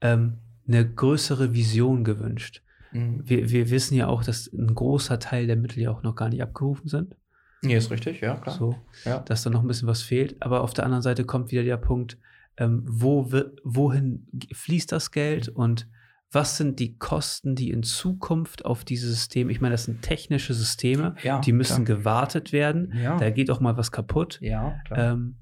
ähm, 0.00 0.38
eine 0.66 0.88
größere 0.88 1.52
Vision 1.54 2.04
gewünscht. 2.04 2.62
Mhm. 2.94 3.20
Wir, 3.24 3.50
wir 3.50 3.70
wissen 3.70 3.94
ja 3.94 4.06
auch, 4.06 4.24
dass 4.24 4.50
ein 4.52 4.74
großer 4.74 5.18
Teil 5.18 5.46
der 5.46 5.56
Mittel 5.56 5.80
ja 5.82 5.90
auch 5.90 6.02
noch 6.02 6.14
gar 6.14 6.28
nicht 6.30 6.42
abgerufen 6.42 6.88
sind. 6.88 7.14
Nee, 7.62 7.76
ist 7.76 7.90
richtig, 7.90 8.20
ja, 8.20 8.36
klar. 8.36 8.56
So, 8.56 8.76
Ja. 9.04 9.18
dass 9.20 9.42
da 9.42 9.50
noch 9.50 9.62
ein 9.62 9.66
bisschen 9.66 9.88
was 9.88 10.02
fehlt. 10.02 10.36
Aber 10.40 10.62
auf 10.62 10.74
der 10.74 10.84
anderen 10.84 11.02
Seite 11.02 11.24
kommt 11.24 11.50
wieder 11.50 11.62
der 11.64 11.76
Punkt, 11.78 12.18
ähm, 12.56 12.82
wo 12.86 13.30
wohin 13.64 14.26
fließt 14.52 14.92
das 14.92 15.10
Geld 15.10 15.48
und 15.48 15.88
was 16.30 16.56
sind 16.56 16.80
die 16.80 16.98
Kosten, 16.98 17.54
die 17.54 17.70
in 17.70 17.82
Zukunft 17.84 18.64
auf 18.64 18.84
dieses 18.84 19.10
System, 19.14 19.48
ich 19.50 19.60
meine, 19.60 19.74
das 19.74 19.84
sind 19.84 20.02
technische 20.02 20.52
Systeme, 20.52 21.14
Ja, 21.22 21.40
die 21.40 21.52
müssen 21.52 21.84
klar. 21.84 21.98
gewartet 21.98 22.52
werden. 22.52 22.92
Ja. 22.96 23.16
Da 23.18 23.30
geht 23.30 23.50
auch 23.50 23.60
mal 23.60 23.76
was 23.76 23.92
kaputt. 23.92 24.38
Ja, 24.42 24.78
klar. 24.84 25.12
Ähm, 25.12 25.36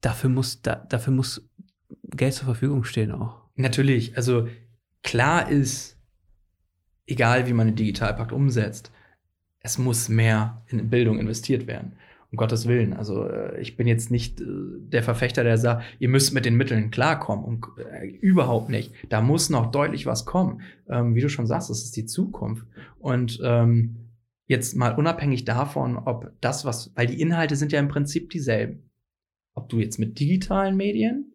dafür, 0.00 0.30
muss, 0.30 0.62
da, 0.62 0.76
dafür 0.76 1.12
muss 1.12 1.46
Geld 2.04 2.32
zur 2.34 2.46
Verfügung 2.46 2.84
stehen 2.84 3.12
auch. 3.12 3.42
Natürlich, 3.54 4.16
also 4.16 4.48
klar 5.02 5.48
ist, 5.50 5.97
egal 7.08 7.46
wie 7.48 7.52
man 7.52 7.66
den 7.66 7.76
Digitalpakt 7.76 8.32
umsetzt, 8.32 8.92
es 9.60 9.78
muss 9.78 10.08
mehr 10.08 10.62
in 10.68 10.88
Bildung 10.90 11.18
investiert 11.18 11.66
werden. 11.66 11.92
Um 12.30 12.36
Gottes 12.36 12.68
Willen. 12.68 12.92
Also 12.92 13.26
äh, 13.26 13.58
ich 13.58 13.76
bin 13.78 13.86
jetzt 13.86 14.10
nicht 14.10 14.40
äh, 14.40 14.44
der 14.44 15.02
Verfechter, 15.02 15.44
der 15.44 15.56
sagt, 15.56 15.84
ihr 15.98 16.10
müsst 16.10 16.34
mit 16.34 16.44
den 16.44 16.56
Mitteln 16.56 16.90
klarkommen. 16.90 17.44
Und 17.44 17.66
äh, 17.78 18.06
überhaupt 18.06 18.68
nicht. 18.68 18.92
Da 19.08 19.22
muss 19.22 19.48
noch 19.48 19.70
deutlich 19.70 20.04
was 20.04 20.26
kommen. 20.26 20.60
Ähm, 20.90 21.14
wie 21.14 21.22
du 21.22 21.30
schon 21.30 21.46
sagst, 21.46 21.70
das 21.70 21.82
ist 21.82 21.96
die 21.96 22.04
Zukunft. 22.04 22.66
Und 22.98 23.40
ähm, 23.42 24.10
jetzt 24.46 24.76
mal 24.76 24.94
unabhängig 24.94 25.46
davon, 25.46 25.96
ob 25.96 26.30
das, 26.42 26.66
was, 26.66 26.92
weil 26.96 27.06
die 27.06 27.20
Inhalte 27.20 27.56
sind 27.56 27.72
ja 27.72 27.80
im 27.80 27.88
Prinzip 27.88 28.28
dieselben. 28.28 28.90
Ob 29.54 29.70
du 29.70 29.78
jetzt 29.78 29.98
mit 29.98 30.20
digitalen 30.20 30.76
Medien 30.76 31.32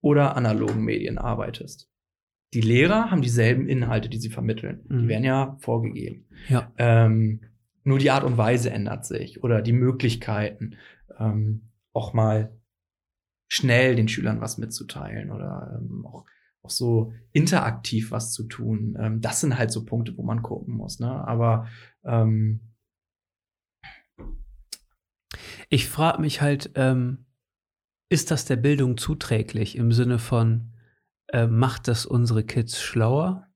oder 0.00 0.36
analogen 0.36 0.84
Medien 0.84 1.18
arbeitest. 1.18 1.87
Die 2.54 2.60
Lehrer 2.60 3.10
haben 3.10 3.20
dieselben 3.20 3.68
Inhalte, 3.68 4.08
die 4.08 4.18
sie 4.18 4.30
vermitteln. 4.30 4.84
Mhm. 4.88 5.02
Die 5.02 5.08
werden 5.08 5.24
ja 5.24 5.56
vorgegeben. 5.60 6.26
Ja. 6.48 6.72
Ähm, 6.78 7.40
nur 7.84 7.98
die 7.98 8.10
Art 8.10 8.24
und 8.24 8.36
Weise 8.36 8.70
ändert 8.70 9.06
sich 9.06 9.42
oder 9.42 9.62
die 9.62 9.72
Möglichkeiten, 9.72 10.76
ähm, 11.18 11.70
auch 11.92 12.12
mal 12.12 12.56
schnell 13.48 13.96
den 13.96 14.08
Schülern 14.08 14.40
was 14.40 14.58
mitzuteilen 14.58 15.30
oder 15.30 15.80
ähm, 15.80 16.06
auch, 16.06 16.26
auch 16.62 16.70
so 16.70 17.12
interaktiv 17.32 18.10
was 18.10 18.32
zu 18.32 18.44
tun. 18.44 18.96
Ähm, 19.00 19.20
das 19.20 19.40
sind 19.40 19.58
halt 19.58 19.70
so 19.70 19.84
Punkte, 19.84 20.16
wo 20.16 20.22
man 20.22 20.42
gucken 20.42 20.74
muss. 20.74 21.00
Ne? 21.00 21.10
Aber 21.10 21.68
ähm, 22.04 22.60
ich 25.70 25.88
frage 25.88 26.20
mich 26.20 26.40
halt, 26.40 26.70
ähm, 26.74 27.26
ist 28.10 28.30
das 28.30 28.44
der 28.44 28.56
Bildung 28.56 28.96
zuträglich 28.96 29.76
im 29.76 29.92
Sinne 29.92 30.18
von, 30.18 30.72
äh, 31.28 31.46
macht 31.46 31.88
das 31.88 32.06
unsere 32.06 32.44
Kids 32.44 32.80
schlauer? 32.80 33.46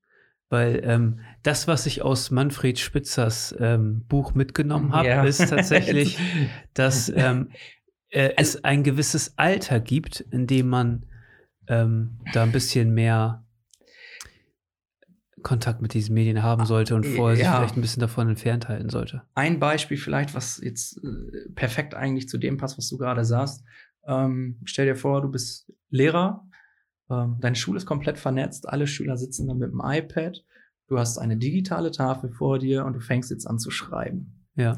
Weil 0.49 0.81
ähm, 0.83 1.19
das, 1.41 1.67
was 1.67 1.87
ich 1.87 2.03
aus 2.03 2.29
Manfred 2.29 2.77
Spitzers 2.77 3.55
ähm, 3.59 4.05
Buch 4.07 4.35
mitgenommen 4.35 4.93
habe, 4.93 5.07
ja. 5.07 5.23
ist 5.23 5.49
tatsächlich, 5.49 6.19
dass 6.75 7.09
ähm, 7.09 7.49
äh, 8.09 8.33
es 8.37 8.63
ein 8.63 8.83
gewisses 8.83 9.37
Alter 9.37 9.79
gibt, 9.79 10.19
in 10.19 10.45
dem 10.45 10.69
man 10.69 11.07
ähm, 11.67 12.19
da 12.33 12.43
ein 12.43 12.51
bisschen 12.51 12.93
mehr 12.93 13.43
Kontakt 15.41 15.81
mit 15.81 15.93
diesen 15.93 16.13
Medien 16.13 16.41
haben 16.43 16.65
sollte 16.65 16.95
und 16.95 17.05
vorher 17.05 17.37
ja. 17.37 17.43
sich 17.43 17.55
vielleicht 17.55 17.77
ein 17.77 17.81
bisschen 17.81 18.01
davon 18.01 18.29
entfernt 18.29 18.69
halten 18.69 18.89
sollte. 18.89 19.23
Ein 19.33 19.59
Beispiel 19.59 19.97
vielleicht, 19.97 20.35
was 20.35 20.61
jetzt 20.63 21.03
äh, 21.03 21.49
perfekt 21.55 21.95
eigentlich 21.95 22.29
zu 22.29 22.37
dem 22.37 22.57
passt, 22.57 22.77
was 22.77 22.87
du 22.89 22.97
gerade 22.97 23.25
sagst. 23.25 23.63
Ähm, 24.07 24.59
stell 24.65 24.85
dir 24.85 24.95
vor, 24.95 25.21
du 25.21 25.29
bist 25.29 25.71
Lehrer 25.89 26.47
ähm, 27.09 27.37
deine 27.39 27.55
Schule 27.55 27.77
ist 27.77 27.85
komplett 27.85 28.17
vernetzt, 28.17 28.67
alle 28.67 28.87
Schüler 28.87 29.17
sitzen 29.17 29.47
dann 29.47 29.57
mit 29.57 29.71
dem 29.71 29.81
iPad, 29.83 30.43
du 30.87 30.97
hast 30.97 31.17
eine 31.17 31.37
digitale 31.37 31.91
Tafel 31.91 32.31
vor 32.31 32.59
dir 32.59 32.85
und 32.85 32.93
du 32.93 32.99
fängst 32.99 33.31
jetzt 33.31 33.45
an 33.45 33.59
zu 33.59 33.71
schreiben. 33.71 34.45
Ja. 34.55 34.77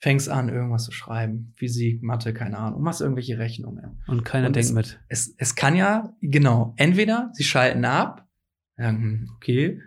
Fängst 0.00 0.28
an, 0.28 0.48
irgendwas 0.48 0.84
zu 0.84 0.92
schreiben. 0.92 1.54
Physik, 1.56 2.02
Mathe, 2.02 2.32
keine 2.32 2.56
Ahnung. 2.56 2.82
machst 2.82 3.00
irgendwelche 3.00 3.38
Rechnungen. 3.38 4.00
Und 4.06 4.24
keiner 4.24 4.46
und 4.46 4.56
denkt 4.56 4.68
es, 4.68 4.74
mit. 4.74 5.00
Es, 5.08 5.34
es 5.38 5.56
kann 5.56 5.74
ja, 5.74 6.14
genau, 6.20 6.74
entweder 6.76 7.30
sie 7.32 7.42
schalten 7.42 7.84
ab, 7.84 8.28
sagen, 8.76 9.28
okay, 9.36 9.80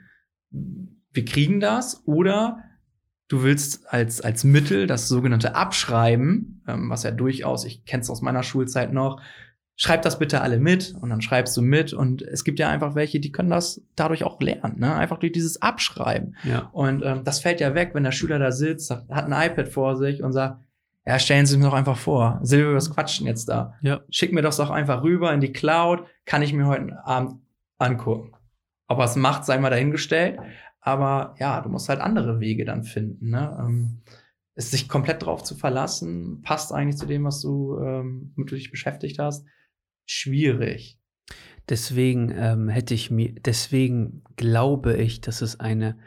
wir 0.49 1.25
kriegen 1.25 1.59
das, 1.61 2.05
oder 2.05 2.61
du 3.29 3.43
willst 3.43 3.91
als, 3.91 4.19
als 4.19 4.43
Mittel 4.43 4.87
das 4.87 5.07
sogenannte 5.07 5.55
Abschreiben, 5.55 6.61
ähm, 6.67 6.89
was 6.89 7.03
ja 7.03 7.11
durchaus, 7.11 7.63
ich 7.63 7.85
kenne 7.85 8.01
es 8.01 8.09
aus 8.09 8.21
meiner 8.21 8.43
Schulzeit 8.43 8.91
noch, 8.91 9.21
schreib 9.81 10.03
das 10.03 10.19
bitte 10.19 10.41
alle 10.41 10.59
mit 10.59 10.93
und 11.01 11.09
dann 11.09 11.21
schreibst 11.21 11.57
du 11.57 11.63
mit 11.63 11.91
und 11.91 12.21
es 12.21 12.43
gibt 12.43 12.59
ja 12.59 12.69
einfach 12.69 12.93
welche, 12.93 13.19
die 13.19 13.31
können 13.31 13.49
das 13.49 13.81
dadurch 13.95 14.23
auch 14.23 14.39
lernen, 14.39 14.79
ne? 14.79 14.93
einfach 14.93 15.17
durch 15.17 15.31
dieses 15.31 15.59
Abschreiben. 15.59 16.35
Ja. 16.43 16.69
Und 16.71 17.03
ähm, 17.03 17.23
das 17.23 17.39
fällt 17.39 17.61
ja 17.61 17.73
weg, 17.73 17.89
wenn 17.93 18.03
der 18.03 18.11
Schüler 18.11 18.37
da 18.37 18.51
sitzt, 18.51 18.91
hat 18.91 19.09
ein 19.09 19.51
iPad 19.51 19.67
vor 19.67 19.95
sich 19.95 20.21
und 20.21 20.33
sagt, 20.33 20.59
ja, 21.03 21.17
stellen 21.17 21.47
Sie 21.47 21.57
mir 21.57 21.63
doch 21.63 21.73
einfach 21.73 21.97
vor, 21.97 22.39
Silvia, 22.43 22.75
was 22.75 22.93
quatschen 22.93 23.25
jetzt 23.25 23.49
da? 23.49 23.73
Ja. 23.81 24.01
Schick 24.11 24.33
mir 24.33 24.43
das 24.43 24.57
doch 24.57 24.69
einfach 24.69 25.01
rüber 25.01 25.33
in 25.33 25.41
die 25.41 25.51
Cloud, 25.51 26.03
kann 26.25 26.43
ich 26.43 26.53
mir 26.53 26.67
heute 26.67 27.03
Abend 27.03 27.41
angucken. 27.79 28.33
Ob 28.87 28.99
er 28.99 29.05
es 29.05 29.15
macht, 29.15 29.45
sei 29.45 29.57
mal 29.57 29.71
dahingestellt. 29.71 30.37
Aber 30.79 31.33
ja, 31.39 31.59
du 31.59 31.69
musst 31.69 31.89
halt 31.89 32.01
andere 32.01 32.39
Wege 32.39 32.65
dann 32.65 32.83
finden. 32.83 33.31
Ne? 33.31 33.57
Ähm, 33.59 34.01
es 34.53 34.69
sich 34.69 34.87
komplett 34.87 35.25
drauf 35.25 35.43
zu 35.43 35.55
verlassen, 35.55 36.43
passt 36.43 36.71
eigentlich 36.71 36.97
zu 36.97 37.07
dem, 37.07 37.23
was 37.23 37.41
du, 37.41 37.79
ähm, 37.79 38.33
mit 38.35 38.51
du 38.51 38.55
dich 38.55 38.69
beschäftigt 38.69 39.17
hast 39.17 39.43
schwierig. 40.11 40.99
Deswegen 41.69 42.33
ähm, 42.35 42.69
hätte 42.69 42.93
ich 42.93 43.11
mir, 43.11 43.33
deswegen 43.33 44.23
glaube 44.35 44.97
ich, 44.97 45.21
dass 45.21 45.41
es 45.41 45.59
eine 45.59 45.97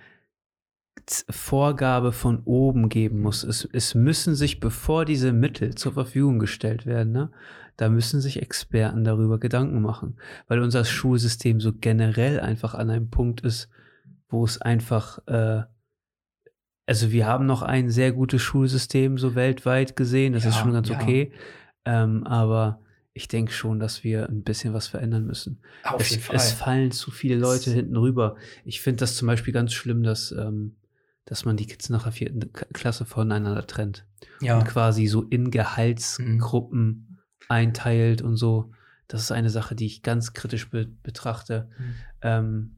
Vorgabe 1.31 2.13
von 2.13 2.43
oben 2.45 2.89
geben 2.89 3.21
muss. 3.21 3.45
Es, 3.45 3.69
es 3.73 3.95
müssen 3.95 4.35
sich, 4.35 4.61
bevor 4.61 5.05
diese 5.05 5.33
Mittel 5.33 5.75
zur 5.75 5.93
Verfügung 5.93 6.39
gestellt 6.39 6.87
werden, 6.87 7.13
ne, 7.13 7.31
da 7.77 7.89
müssen 7.89 8.21
sich 8.21 8.41
Experten 8.41 9.05
darüber 9.05 9.39
Gedanken 9.39 9.83
machen, 9.83 10.17
weil 10.49 10.61
unser 10.61 10.85
Schulsystem 10.85 11.61
so 11.61 11.73
generell 11.73 12.41
einfach 12.41 12.75
an 12.75 12.91
einem 12.91 13.11
Punkt 13.11 13.41
ist, 13.41 13.69
wo 14.29 14.45
es 14.45 14.61
einfach, 14.61 15.19
äh, 15.27 15.63
also 16.87 17.11
wir 17.11 17.27
haben 17.27 17.47
noch 17.47 17.63
ein 17.63 17.91
sehr 17.91 18.13
gutes 18.13 18.43
Schulsystem 18.43 19.19
so 19.19 19.35
weltweit 19.35 19.97
gesehen, 19.97 20.35
das 20.35 20.45
ja, 20.45 20.51
ist 20.51 20.57
schon 20.57 20.73
ganz 20.73 20.89
ja. 20.89 21.01
okay, 21.01 21.33
ähm, 21.85 22.25
aber 22.27 22.84
ich 23.17 23.29
denke 23.29 23.53
schon, 23.53 23.79
dass 23.79 24.03
wir 24.03 24.29
ein 24.29 24.43
bisschen 24.43 24.75
was 24.75 24.89
verändern 24.89 25.25
müssen. 25.25 25.61
Auf 25.85 26.01
es, 26.01 26.11
jeden 26.11 26.23
Fall. 26.23 26.37
es 26.37 26.53
fallen 26.53 26.91
zu 26.91 27.13
viele 27.13 27.37
Leute 27.37 27.71
es 27.71 27.77
hinten 27.77 27.97
rüber. 27.97 28.37
Ich 28.65 28.81
finde 28.81 28.99
das 28.99 29.15
zum 29.15 29.27
Beispiel 29.27 29.55
ganz 29.55 29.73
schlimm, 29.73 30.03
dass, 30.03 30.33
ähm, 30.33 30.75
dass 31.25 31.45
man 31.45 31.57
die 31.57 31.67
Kids 31.67 31.89
nach 31.91 32.03
der 32.03 32.13
vierten 32.13 32.53
Klasse 32.53 33.05
voneinander 33.05 33.67
trennt. 33.69 34.05
Ja. 34.41 34.59
Und 34.59 34.65
quasi 34.65 35.07
so 35.07 35.23
in 35.23 35.53
Gehaltsgruppen 35.53 36.81
mhm. 36.81 37.19
einteilt 37.49 38.21
und 38.21 38.37
so. 38.37 38.73
Das 39.07 39.23
ist 39.23 39.31
eine 39.31 39.51
Sache, 39.51 39.77
die 39.77 39.87
ich 39.87 40.03
ganz 40.03 40.33
kritisch 40.33 40.71
be 40.71 40.89
betrachte. 41.05 41.69
Mhm. 41.79 41.95
Ähm, 42.23 42.77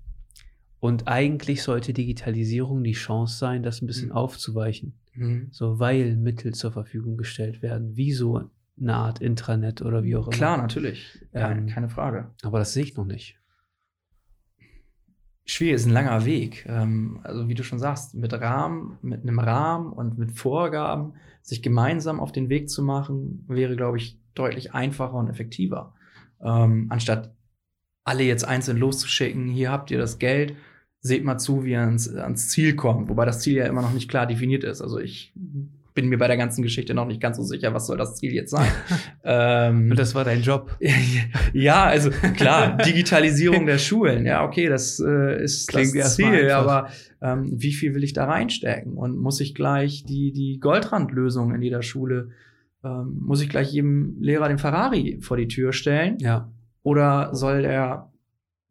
und 0.81 1.09
eigentlich 1.09 1.63
sollte 1.63 1.95
Digitalisierung 1.95 2.85
die 2.85 2.93
Chance 2.93 3.39
sein, 3.39 3.63
das 3.63 3.81
ein 3.81 3.87
bisschen 3.87 4.11
mhm. 4.11 4.17
aufzuweichen. 4.17 4.99
Mhm. 5.15 5.49
So, 5.51 5.79
weil 5.79 6.15
Mittel 6.17 6.53
zur 6.53 6.73
Verfügung 6.73 7.17
gestellt 7.17 7.63
werden, 7.63 7.97
wie 7.97 8.13
so 8.13 8.51
eine 8.79 8.95
Art 8.95 9.21
Intranet 9.21 9.83
oder 9.83 10.05
wie 10.05 10.17
auch 10.17 10.27
immer. 10.27 10.37
Klar, 10.37 10.57
natürlich. 10.59 11.19
Ja, 11.33 11.51
ähm, 11.51 11.67
keine 11.67 11.89
Frage. 11.89 12.31
Aber 12.43 12.59
das 12.59 12.73
sehe 12.73 12.85
ich 12.85 12.97
noch 12.97 13.05
nicht. 13.05 13.39
Schwierig, 15.45 15.77
ist 15.77 15.87
ein 15.87 15.93
langer 15.93 16.25
Weg. 16.25 16.67
Ähm, 16.69 17.21
also 17.23 17.49
wie 17.49 17.55
du 17.55 17.63
schon 17.63 17.79
sagst, 17.79 18.15
mit 18.15 18.33
Rahmen, 18.33 18.99
mit 19.01 19.23
einem 19.23 19.39
Rahmen 19.39 19.93
und 19.93 20.19
mit 20.19 20.33
Vorgaben, 20.33 21.15
sich 21.43 21.63
gemeinsam 21.63 22.19
auf 22.19 22.33
den 22.33 22.49
Weg 22.49 22.69
zu 22.69 22.83
machen, 22.83 23.45
wäre, 23.47 23.77
glaube 23.77 23.99
ich, 23.99 24.21
deutlich 24.35 24.75
einfacher 24.75 25.15
und 25.15 25.29
effektiver. 25.29 25.95
Ähm, 26.43 26.87
anstatt 26.91 27.35
alle 28.05 28.25
jetzt 28.25 28.45
einzeln 28.45 28.77
loszuschicken, 28.77 29.49
hier 29.49 29.71
habt 29.71 29.91
ihr 29.91 29.99
das 29.99 30.19
Geld, 30.19 30.55
seht 31.01 31.25
mal 31.25 31.39
zu, 31.39 31.65
wie 31.65 31.73
ihr 31.73 31.81
ans, 31.81 32.13
ans 32.13 32.49
Ziel 32.49 32.75
kommt. 32.75 33.09
Wobei 33.09 33.25
das 33.25 33.41
Ziel 33.41 33.55
ja 33.55 33.67
immer 33.67 33.83
noch 33.83 33.93
nicht 33.93 34.11
klar 34.11 34.27
definiert 34.27 34.65
ist. 34.65 34.83
Also 34.83 34.99
ich 34.99 35.33
bin 35.97 36.09
mir 36.09 36.19
bei 36.19 36.29
der 36.29 36.37
ganzen 36.37 36.63
Geschichte 36.63 36.95
noch 36.95 37.07
nicht 37.07 37.21
ganz 37.21 37.39
so 37.39 37.43
sicher, 37.43 37.75
was 37.75 37.89
soll 37.89 37.97
das 37.97 38.15
Ziel 38.15 38.33
jetzt 38.33 38.51
sein. 38.51 38.71
ähm, 39.25 39.91
Und 39.91 39.99
das 39.99 40.15
war 40.15 40.23
dein 40.23 40.43
Job. 40.43 40.71
ja, 41.53 41.85
also 41.85 42.11
klar, 42.11 42.77
Digitalisierung 42.87 43.67
der 43.67 43.79
Schulen, 43.79 44.25
ja, 44.25 44.45
okay, 44.45 44.69
das 44.69 45.01
äh, 45.01 45.43
ist 45.43 45.67
Klingt 45.69 45.97
das 45.97 46.15
Ziel, 46.15 46.51
aber 46.51 46.91
ähm, 47.21 47.51
wie 47.51 47.73
viel 47.73 47.95
will 47.95 48.05
ich 48.05 48.13
da 48.13 48.27
reinstecken? 48.27 48.93
Und 48.93 49.19
muss 49.19 49.41
ich 49.41 49.57
gleich 49.57 50.05
die, 50.05 50.33
die 50.33 50.61
Goldrandlösung 50.61 51.53
in 51.53 51.63
jeder 51.63 51.83
Schule, 51.83 52.29
ähm, 52.85 53.19
muss 53.21 53.43
ich 53.43 53.49
gleich 53.49 53.73
jedem 53.73 54.21
Lehrer 54.21 54.49
den 54.49 54.59
Ferrari 54.59 55.19
vor 55.23 55.37
die 55.37 55.49
Tür 55.49 55.73
stellen? 55.73 56.19
Ja. 56.21 56.53
Oder 56.83 57.35
soll 57.35 57.63
der 57.63 58.13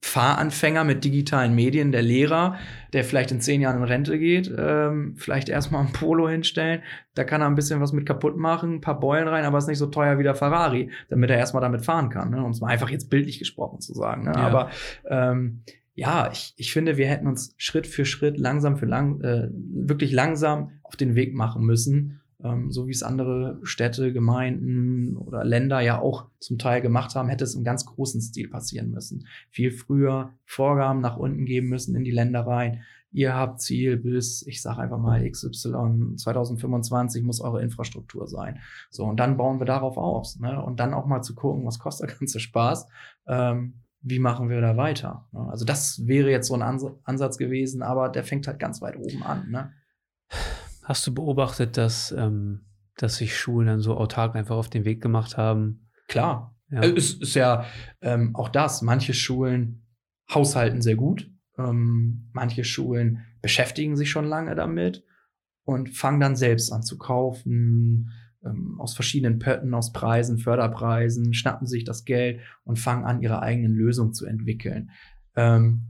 Fahranfänger 0.01 0.83
mit 0.83 1.03
digitalen 1.03 1.55
Medien, 1.55 1.91
der 1.91 2.03
Lehrer, 2.03 2.57
der 2.93 3.03
vielleicht 3.03 3.31
in 3.31 3.41
zehn 3.41 3.59
Jahren 3.59 3.77
in 3.77 3.83
Rente 3.83 4.19
geht, 4.19 4.53
ähm, 4.55 5.15
vielleicht 5.17 5.49
erstmal 5.49 5.85
ein 5.85 5.93
Polo 5.93 6.29
hinstellen. 6.29 6.83
Da 7.15 7.23
kann 7.23 7.41
er 7.41 7.47
ein 7.47 7.55
bisschen 7.55 7.81
was 7.81 7.91
mit 7.91 8.05
kaputt 8.05 8.37
machen, 8.37 8.75
ein 8.75 8.81
paar 8.81 8.99
Beulen 8.99 9.27
rein, 9.27 9.45
aber 9.45 9.57
ist 9.57 9.67
nicht 9.67 9.79
so 9.79 9.87
teuer 9.87 10.19
wie 10.19 10.23
der 10.23 10.35
Ferrari, 10.35 10.91
damit 11.09 11.31
er 11.31 11.37
erstmal 11.37 11.61
damit 11.61 11.83
fahren 11.83 12.09
kann. 12.09 12.29
Ne? 12.29 12.43
Um 12.43 12.51
es 12.51 12.61
mal 12.61 12.67
einfach 12.67 12.89
jetzt 12.89 13.09
bildlich 13.09 13.39
gesprochen 13.39 13.81
zu 13.81 13.93
sagen. 13.93 14.25
Ne? 14.25 14.33
Ja. 14.35 14.41
Aber 14.41 14.69
ähm, 15.09 15.63
ja, 15.95 16.29
ich, 16.31 16.53
ich 16.57 16.71
finde, 16.71 16.97
wir 16.97 17.07
hätten 17.07 17.27
uns 17.27 17.55
Schritt 17.57 17.87
für 17.87 18.05
Schritt, 18.05 18.37
langsam 18.37 18.77
für 18.77 18.85
lang, 18.85 19.21
äh, 19.21 19.49
wirklich 19.51 20.11
langsam 20.11 20.71
auf 20.83 20.95
den 20.95 21.15
Weg 21.15 21.33
machen 21.33 21.63
müssen 21.63 22.21
ähm, 22.43 22.71
so 22.71 22.87
wie 22.87 22.91
es 22.91 23.03
andere 23.03 23.59
Städte, 23.63 24.13
Gemeinden 24.13 25.17
oder 25.17 25.43
Länder 25.43 25.79
ja 25.79 25.99
auch 25.99 26.27
zum 26.39 26.57
Teil 26.57 26.81
gemacht 26.81 27.15
haben, 27.15 27.29
hätte 27.29 27.43
es 27.43 27.55
im 27.55 27.63
ganz 27.63 27.85
großen 27.85 28.21
Stil 28.21 28.49
passieren 28.49 28.91
müssen. 28.91 29.27
Viel 29.49 29.71
früher 29.71 30.33
Vorgaben 30.45 31.01
nach 31.01 31.17
unten 31.17 31.45
geben 31.45 31.69
müssen 31.69 31.95
in 31.95 32.03
die 32.03 32.11
Länder 32.11 32.45
rein. 32.45 32.81
Ihr 33.11 33.33
habt 33.33 33.61
Ziel 33.61 33.95
bis, 33.95 34.45
ich 34.45 34.61
sage 34.61 34.81
einfach 34.81 34.99
mal 34.99 35.29
XY, 35.29 36.17
2025 36.17 37.23
muss 37.23 37.39
eure 37.39 37.61
Infrastruktur 37.61 38.27
sein. 38.27 38.59
So, 38.89 39.05
und 39.05 39.21
dann 39.21 39.37
bauen 39.37 39.59
wir 39.59 39.65
darauf 39.65 39.97
aus. 39.97 40.37
Ne? 40.39 40.61
Und 40.61 40.81
dann 40.81 40.93
auch 40.93 41.05
mal 41.05 41.21
zu 41.21 41.33
gucken, 41.33 41.65
was 41.65 41.79
kostet 41.79 42.09
der 42.09 42.17
ganze 42.17 42.41
Spaß. 42.41 42.87
Ähm, 43.27 43.75
wie 44.01 44.19
machen 44.19 44.49
wir 44.49 44.59
da 44.59 44.75
weiter? 44.75 45.27
Ne? 45.31 45.47
Also 45.49 45.63
das 45.63 46.05
wäre 46.05 46.29
jetzt 46.29 46.47
so 46.47 46.55
ein 46.55 46.61
Ansatz 47.05 47.37
gewesen, 47.37 47.81
aber 47.81 48.09
der 48.09 48.25
fängt 48.25 48.47
halt 48.47 48.59
ganz 48.59 48.81
weit 48.81 48.97
oben 48.97 49.23
an. 49.23 49.49
Ne? 49.49 49.71
Hast 50.85 51.05
du 51.07 51.13
beobachtet, 51.15 51.77
dass, 51.77 52.11
ähm, 52.11 52.61
dass 52.97 53.17
sich 53.17 53.35
Schulen 53.35 53.65
dann 53.65 53.79
so 53.81 53.97
autark 53.97 54.35
einfach 54.35 54.55
auf 54.55 54.69
den 54.69 54.85
Weg 54.85 55.01
gemacht 55.01 55.35
haben? 55.35 55.89
Klar. 56.07 56.55
Ja. 56.69 56.81
Also 56.81 56.95
es 56.95 57.13
ist 57.15 57.33
ja 57.33 57.65
ähm, 58.01 58.35
auch 58.35 58.49
das. 58.49 58.83
Manche 58.83 59.15
Schulen 59.15 59.83
haushalten 60.31 60.83
sehr 60.83 60.95
gut. 60.95 61.31
Ähm, 61.57 62.29
manche 62.33 62.63
Schulen 62.63 63.25
beschäftigen 63.41 63.97
sich 63.97 64.11
schon 64.11 64.25
lange 64.25 64.53
damit 64.53 65.03
und 65.63 65.89
fangen 65.89 66.19
dann 66.19 66.35
selbst 66.35 66.71
an 66.71 66.83
zu 66.83 66.99
kaufen, 66.99 68.11
ähm, 68.45 68.79
aus 68.79 68.93
verschiedenen 68.93 69.39
Pötten, 69.39 69.73
aus 69.73 69.91
Preisen, 69.91 70.37
Förderpreisen, 70.37 71.33
schnappen 71.33 71.65
sich 71.65 71.83
das 71.83 72.05
Geld 72.05 72.41
und 72.63 72.77
fangen 72.77 73.05
an, 73.05 73.23
ihre 73.23 73.41
eigenen 73.41 73.73
Lösungen 73.73 74.13
zu 74.13 74.27
entwickeln. 74.27 74.91
Ähm, 75.35 75.87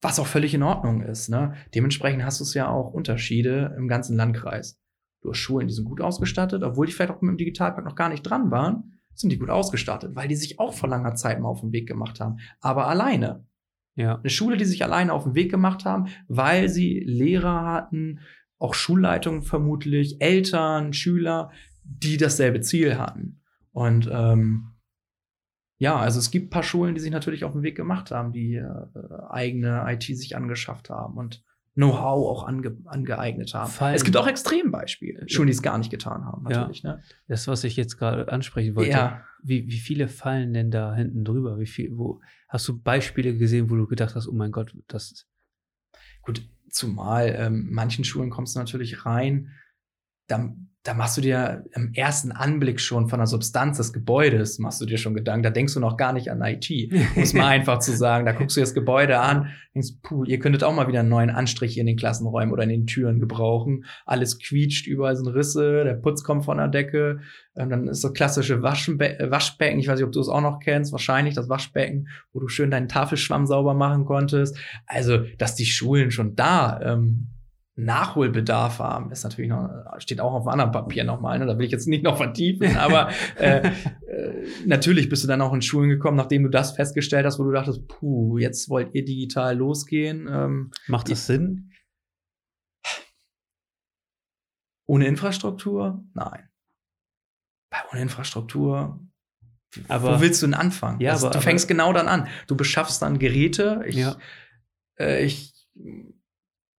was 0.00 0.18
auch 0.18 0.26
völlig 0.26 0.54
in 0.54 0.62
Ordnung 0.62 1.02
ist. 1.02 1.28
Ne? 1.28 1.54
Dementsprechend 1.74 2.24
hast 2.24 2.40
du 2.40 2.44
es 2.44 2.54
ja 2.54 2.68
auch 2.68 2.92
Unterschiede 2.92 3.74
im 3.76 3.88
ganzen 3.88 4.16
Landkreis. 4.16 4.78
Du 5.22 5.30
hast 5.30 5.38
Schulen, 5.38 5.68
die 5.68 5.74
sind 5.74 5.84
gut 5.84 6.00
ausgestattet, 6.00 6.62
obwohl 6.62 6.86
die 6.86 6.92
vielleicht 6.92 7.10
auch 7.10 7.20
mit 7.20 7.30
dem 7.30 7.36
Digitalpakt 7.36 7.86
noch 7.86 7.94
gar 7.94 8.08
nicht 8.08 8.22
dran 8.22 8.50
waren, 8.50 8.98
sind 9.14 9.30
die 9.30 9.38
gut 9.38 9.50
ausgestattet, 9.50 10.16
weil 10.16 10.28
die 10.28 10.36
sich 10.36 10.58
auch 10.58 10.72
vor 10.72 10.88
langer 10.88 11.14
Zeit 11.14 11.40
mal 11.40 11.48
auf 11.48 11.60
den 11.60 11.72
Weg 11.72 11.86
gemacht 11.86 12.20
haben. 12.20 12.38
Aber 12.60 12.88
alleine. 12.88 13.44
Ja. 13.96 14.16
Eine 14.16 14.30
Schule, 14.30 14.56
die 14.56 14.64
sich 14.64 14.82
alleine 14.82 15.12
auf 15.12 15.24
den 15.24 15.34
Weg 15.34 15.50
gemacht 15.50 15.84
haben, 15.84 16.06
weil 16.28 16.70
sie 16.70 17.00
Lehrer 17.00 17.66
hatten, 17.66 18.20
auch 18.58 18.72
Schulleitungen 18.72 19.42
vermutlich, 19.42 20.20
Eltern, 20.20 20.94
Schüler, 20.94 21.50
die 21.84 22.16
dasselbe 22.16 22.60
Ziel 22.60 22.98
hatten. 22.98 23.42
Und 23.72 24.08
ähm, 24.10 24.69
ja, 25.80 25.96
also 25.96 26.18
es 26.18 26.30
gibt 26.30 26.48
ein 26.48 26.50
paar 26.50 26.62
Schulen, 26.62 26.94
die 26.94 27.00
sich 27.00 27.10
natürlich 27.10 27.42
auf 27.42 27.52
den 27.52 27.62
Weg 27.62 27.74
gemacht 27.74 28.10
haben, 28.10 28.32
die 28.32 28.56
äh, 28.56 28.66
eigene 29.30 29.82
IT 29.88 30.02
sich 30.02 30.36
angeschafft 30.36 30.90
haben 30.90 31.16
und 31.16 31.42
Know-how 31.74 32.28
auch 32.28 32.46
ange 32.46 32.76
angeeignet 32.84 33.54
haben. 33.54 33.70
Fallen. 33.70 33.94
Es 33.94 34.04
gibt 34.04 34.18
auch 34.18 34.26
Extrembeispiele, 34.26 35.26
Schulen, 35.26 35.46
die 35.46 35.54
es 35.54 35.62
gar 35.62 35.78
nicht 35.78 35.90
getan 35.90 36.26
haben, 36.26 36.42
natürlich. 36.42 36.82
Ja. 36.82 36.96
Ne? 36.96 37.02
Das, 37.28 37.48
was 37.48 37.64
ich 37.64 37.76
jetzt 37.76 37.96
gerade 37.96 38.30
ansprechen 38.30 38.76
wollte. 38.76 38.90
Ja. 38.90 39.24
Wie, 39.42 39.68
wie 39.68 39.78
viele 39.78 40.08
fallen 40.08 40.52
denn 40.52 40.70
da 40.70 40.94
hinten 40.94 41.24
drüber? 41.24 41.58
Wie 41.58 41.66
viel, 41.66 41.96
wo, 41.96 42.20
hast 42.48 42.68
du 42.68 42.78
Beispiele 42.78 43.34
gesehen, 43.38 43.70
wo 43.70 43.76
du 43.76 43.86
gedacht 43.86 44.14
hast, 44.14 44.28
oh 44.28 44.34
mein 44.34 44.52
Gott, 44.52 44.76
das. 44.86 45.26
Gut, 46.20 46.42
zumal 46.68 47.34
ähm, 47.38 47.68
manchen 47.70 48.04
Schulen 48.04 48.28
kommst 48.28 48.54
du 48.54 48.58
natürlich 48.58 49.06
rein, 49.06 49.48
dann 50.26 50.69
da 50.82 50.94
machst 50.94 51.18
du 51.18 51.20
dir 51.20 51.64
im 51.74 51.92
ersten 51.92 52.32
Anblick 52.32 52.80
schon 52.80 53.08
von 53.08 53.18
der 53.18 53.26
Substanz 53.26 53.76
des 53.76 53.92
Gebäudes, 53.92 54.58
machst 54.58 54.80
du 54.80 54.86
dir 54.86 54.96
schon 54.96 55.14
Gedanken, 55.14 55.42
da 55.42 55.50
denkst 55.50 55.74
du 55.74 55.80
noch 55.80 55.98
gar 55.98 56.14
nicht 56.14 56.30
an 56.30 56.40
IT, 56.42 56.70
muss 57.14 57.34
man 57.34 57.44
einfach 57.48 57.80
zu 57.80 57.94
sagen. 57.94 58.24
Da 58.24 58.32
guckst 58.32 58.56
du 58.56 58.60
dir 58.60 58.64
das 58.64 58.72
Gebäude 58.72 59.18
an, 59.18 59.48
denkst, 59.74 59.90
puh, 60.02 60.24
ihr 60.24 60.38
könntet 60.38 60.64
auch 60.64 60.74
mal 60.74 60.88
wieder 60.88 61.00
einen 61.00 61.10
neuen 61.10 61.28
Anstrich 61.28 61.76
in 61.76 61.84
den 61.84 61.98
Klassenräumen 61.98 62.50
oder 62.50 62.62
in 62.62 62.70
den 62.70 62.86
Türen 62.86 63.20
gebrauchen. 63.20 63.84
Alles 64.06 64.38
quietscht, 64.38 64.86
überall 64.86 65.16
sind 65.16 65.28
Risse, 65.28 65.84
der 65.84 65.94
Putz 65.94 66.24
kommt 66.24 66.46
von 66.46 66.56
der 66.56 66.68
Decke. 66.68 67.20
Ähm, 67.56 67.68
dann 67.68 67.86
ist 67.86 68.00
so 68.00 68.10
klassische 68.12 68.62
Waschbe 68.62 69.18
Waschbecken, 69.28 69.80
ich 69.80 69.88
weiß 69.88 69.98
nicht, 69.98 70.06
ob 70.06 70.12
du 70.12 70.20
es 70.20 70.28
auch 70.28 70.40
noch 70.40 70.60
kennst, 70.60 70.92
wahrscheinlich 70.92 71.34
das 71.34 71.50
Waschbecken, 71.50 72.08
wo 72.32 72.40
du 72.40 72.48
schön 72.48 72.70
deinen 72.70 72.88
Tafelschwamm 72.88 73.44
sauber 73.44 73.74
machen 73.74 74.06
konntest. 74.06 74.56
Also, 74.86 75.18
dass 75.36 75.56
die 75.56 75.66
Schulen 75.66 76.10
schon 76.10 76.36
da 76.36 76.80
ähm, 76.82 77.28
Nachholbedarf 77.76 78.78
haben, 78.78 79.10
ist 79.10 79.24
natürlich 79.24 79.50
noch, 79.50 79.70
steht 79.98 80.20
auch 80.20 80.32
auf 80.32 80.42
einem 80.42 80.60
anderen 80.60 80.72
Papier 80.72 81.04
nochmal, 81.04 81.38
ne? 81.38 81.46
da 81.46 81.58
will 81.58 81.64
ich 81.64 81.72
jetzt 81.72 81.88
nicht 81.88 82.02
noch 82.04 82.16
vertiefen, 82.16 82.76
aber 82.76 83.10
äh, 83.38 83.68
äh, 84.06 84.46
natürlich 84.66 85.08
bist 85.08 85.24
du 85.24 85.28
dann 85.28 85.40
auch 85.40 85.54
in 85.54 85.62
Schulen 85.62 85.88
gekommen, 85.88 86.16
nachdem 86.16 86.42
du 86.42 86.48
das 86.50 86.72
festgestellt 86.72 87.24
hast, 87.24 87.38
wo 87.38 87.44
du 87.44 87.52
dachtest, 87.52 87.86
puh, 87.88 88.38
jetzt 88.38 88.68
wollt 88.68 88.94
ihr 88.94 89.04
digital 89.04 89.56
losgehen. 89.56 90.28
Ähm, 90.30 90.70
Macht 90.88 91.10
das 91.10 91.26
Sinn? 91.26 91.70
Ohne 94.86 95.06
Infrastruktur? 95.06 96.04
Nein. 96.14 96.48
Ohne 97.92 98.02
Infrastruktur 98.02 99.00
aber, 99.88 100.16
wo 100.16 100.20
willst 100.20 100.42
du 100.42 100.46
denn 100.46 100.54
anfangen? 100.54 101.00
Ja, 101.00 101.14
aber, 101.14 101.30
du 101.30 101.40
fängst 101.40 101.66
aber, 101.66 101.74
genau 101.74 101.92
dann 101.92 102.08
an. 102.08 102.28
Du 102.46 102.56
beschaffst 102.56 103.02
dann 103.02 103.18
Geräte. 103.18 103.84
Ich, 103.86 103.96
ja. 103.96 104.16
äh, 104.98 105.24
ich 105.24 105.52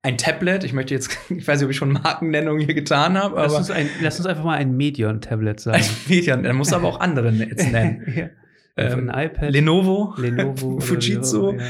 ein 0.04 0.18
Tablet. 0.18 0.64
Ich 0.64 0.74
möchte 0.74 0.94
jetzt, 0.94 1.18
ich 1.30 1.48
weiß 1.48 1.60
nicht, 1.60 1.66
ob 1.66 1.72
ich 1.72 1.78
schon 1.78 1.92
Markennennung 1.92 2.60
hier 2.60 2.74
getan 2.74 3.18
habe, 3.18 3.38
aber. 3.38 3.44
Lass 3.44 3.58
uns, 3.58 3.72
ein, 3.72 3.90
lass 4.02 4.18
uns 4.18 4.26
einfach 4.26 4.44
mal 4.44 4.58
ein 4.58 4.76
Medion-Tablet 4.76 5.60
sagen. 5.62 5.84
Ein 5.84 6.10
Medion, 6.10 6.44
dann 6.44 6.56
muss 6.56 6.74
aber 6.74 6.88
auch 6.88 7.00
andere 7.00 7.30
jetzt 7.32 7.72
nennen. 7.72 8.04
ja. 8.16 8.30
Ähm, 8.78 9.10
ein 9.10 9.28
iPad. 9.28 9.52
Lenovo. 9.52 10.16
Lenovo. 10.18 10.80
Fujitsu. 10.80 11.54
Ja. 11.54 11.66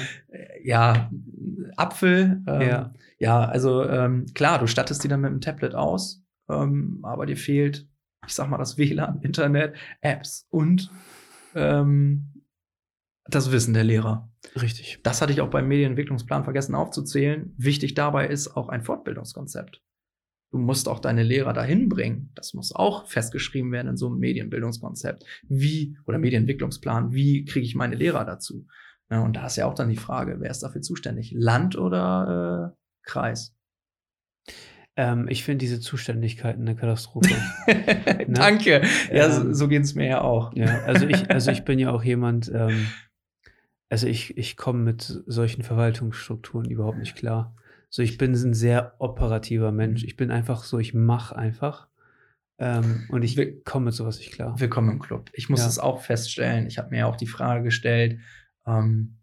ja, 0.64 1.12
Apfel. 1.76 2.42
Ähm, 2.48 2.62
ja. 2.62 2.94
ja, 3.18 3.44
also 3.44 3.84
ähm, 3.88 4.28
klar, 4.36 4.60
du 4.60 4.68
stattest 4.68 5.04
die 5.04 5.08
dann 5.08 5.22
mit 5.22 5.32
einem 5.32 5.42
Tablet 5.42 5.74
aus, 5.74 6.24
ähm, 6.48 7.00
aber 7.02 7.26
dir 7.26 7.38
fehlt, 7.38 7.88
ich 8.28 8.34
sag 8.36 8.50
mal, 8.50 8.60
das 8.60 8.78
WLAN, 8.78 9.20
Internet, 9.24 9.74
Apps 10.02 10.46
und 10.52 10.92
ähm, 11.56 12.31
das 13.36 13.52
Wissen 13.52 13.74
der 13.74 13.84
Lehrer. 13.84 14.32
Richtig. 14.60 15.00
Das 15.04 15.22
hatte 15.22 15.34
ich 15.34 15.42
auch 15.42 15.50
beim 15.50 15.68
Medienentwicklungsplan 15.68 16.44
vergessen 16.44 16.76
aufzuzählen. 16.76 17.54
Wichtig 17.58 17.94
dabei 17.94 18.28
ist 18.28 18.56
auch 18.56 18.70
ein 18.70 18.84
Fortbildungskonzept. 18.84 19.82
Du 20.52 20.58
musst 20.58 20.90
auch 20.90 21.00
deine 21.00 21.24
Lehrer 21.24 21.54
dahin 21.54 21.88
bringen. 21.88 22.32
Das 22.36 22.54
muss 22.54 22.76
auch 22.76 23.08
festgeschrieben 23.08 23.72
werden 23.72 23.88
in 23.88 23.98
so 23.98 24.08
einem 24.08 24.20
Medienbildungskonzept. 24.20 25.24
Wie, 25.48 25.98
oder 26.06 26.18
Medienentwicklungsplan, 26.18 27.14
wie 27.14 27.46
kriege 27.46 27.66
ich 27.66 27.76
meine 27.76 27.96
Lehrer 27.96 28.26
dazu? 28.26 28.68
Ja, 29.10 29.22
und 29.22 29.36
da 29.36 29.46
ist 29.46 29.56
ja 29.56 29.66
auch 29.66 29.74
dann 29.74 29.90
die 29.90 29.98
Frage, 29.98 30.38
wer 30.40 30.52
ist 30.52 30.64
dafür 30.64 30.82
zuständig? 30.82 31.34
Land 31.36 31.78
oder 31.78 32.74
äh, 32.74 32.78
Kreis? 33.04 33.56
Ähm, 34.98 35.28
ich 35.30 35.44
finde 35.46 35.60
diese 35.60 35.80
Zuständigkeiten 35.80 36.62
eine 36.62 36.76
Katastrophe. 36.76 37.30
Ne? 37.68 38.34
Danke. 38.36 38.82
Ja, 39.12 39.26
ähm, 39.26 39.32
so, 39.32 39.54
so 39.54 39.68
geht 39.68 39.84
es 39.84 39.96
mir 39.96 40.08
ja 40.08 40.22
auch. 40.22 40.54
Ja, 40.56 40.84
also 40.84 41.06
ich, 41.08 41.30
also 41.30 41.52
ich 41.52 41.66
bin 41.66 41.80
ja 41.80 41.92
auch 41.92 42.04
jemand, 42.04 42.52
ähm, 42.54 42.88
also 43.92 44.08
ich, 44.08 44.38
ich 44.38 44.56
komme 44.56 44.80
mit 44.80 45.02
solchen 45.02 45.64
Verwaltungsstrukturen 45.64 46.72
überhaupt 46.72 46.98
nicht 46.98 47.18
klar. 47.18 47.54
So, 47.90 48.02
ich 48.02 48.18
bin 48.18 48.32
ein 48.32 48.54
sehr 48.54 48.96
operativer 49.00 49.74
Mensch. 49.74 50.06
Ich 50.06 50.16
bin 50.16 50.32
einfach 50.32 50.64
so, 50.64 50.80
ich 50.80 50.94
mache 50.94 51.36
einfach. 51.36 51.90
Ähm, 52.58 53.06
und 53.10 53.24
ich 53.24 53.66
komme 53.66 53.86
mit 53.86 53.94
sowas 53.94 54.18
nicht 54.20 54.32
klar. 54.32 54.58
Willkommen 54.62 54.92
im 54.92 55.00
Club. 55.00 55.30
Ich 55.34 55.50
muss 55.50 55.60
ja. 55.60 55.68
es 55.68 55.78
auch 55.78 56.02
feststellen. 56.02 56.68
Ich 56.68 56.78
habe 56.78 56.92
mir 56.92 57.06
auch 57.06 57.18
die 57.18 57.28
Frage 57.28 57.64
gestellt, 57.64 58.22
ähm, 58.66 59.20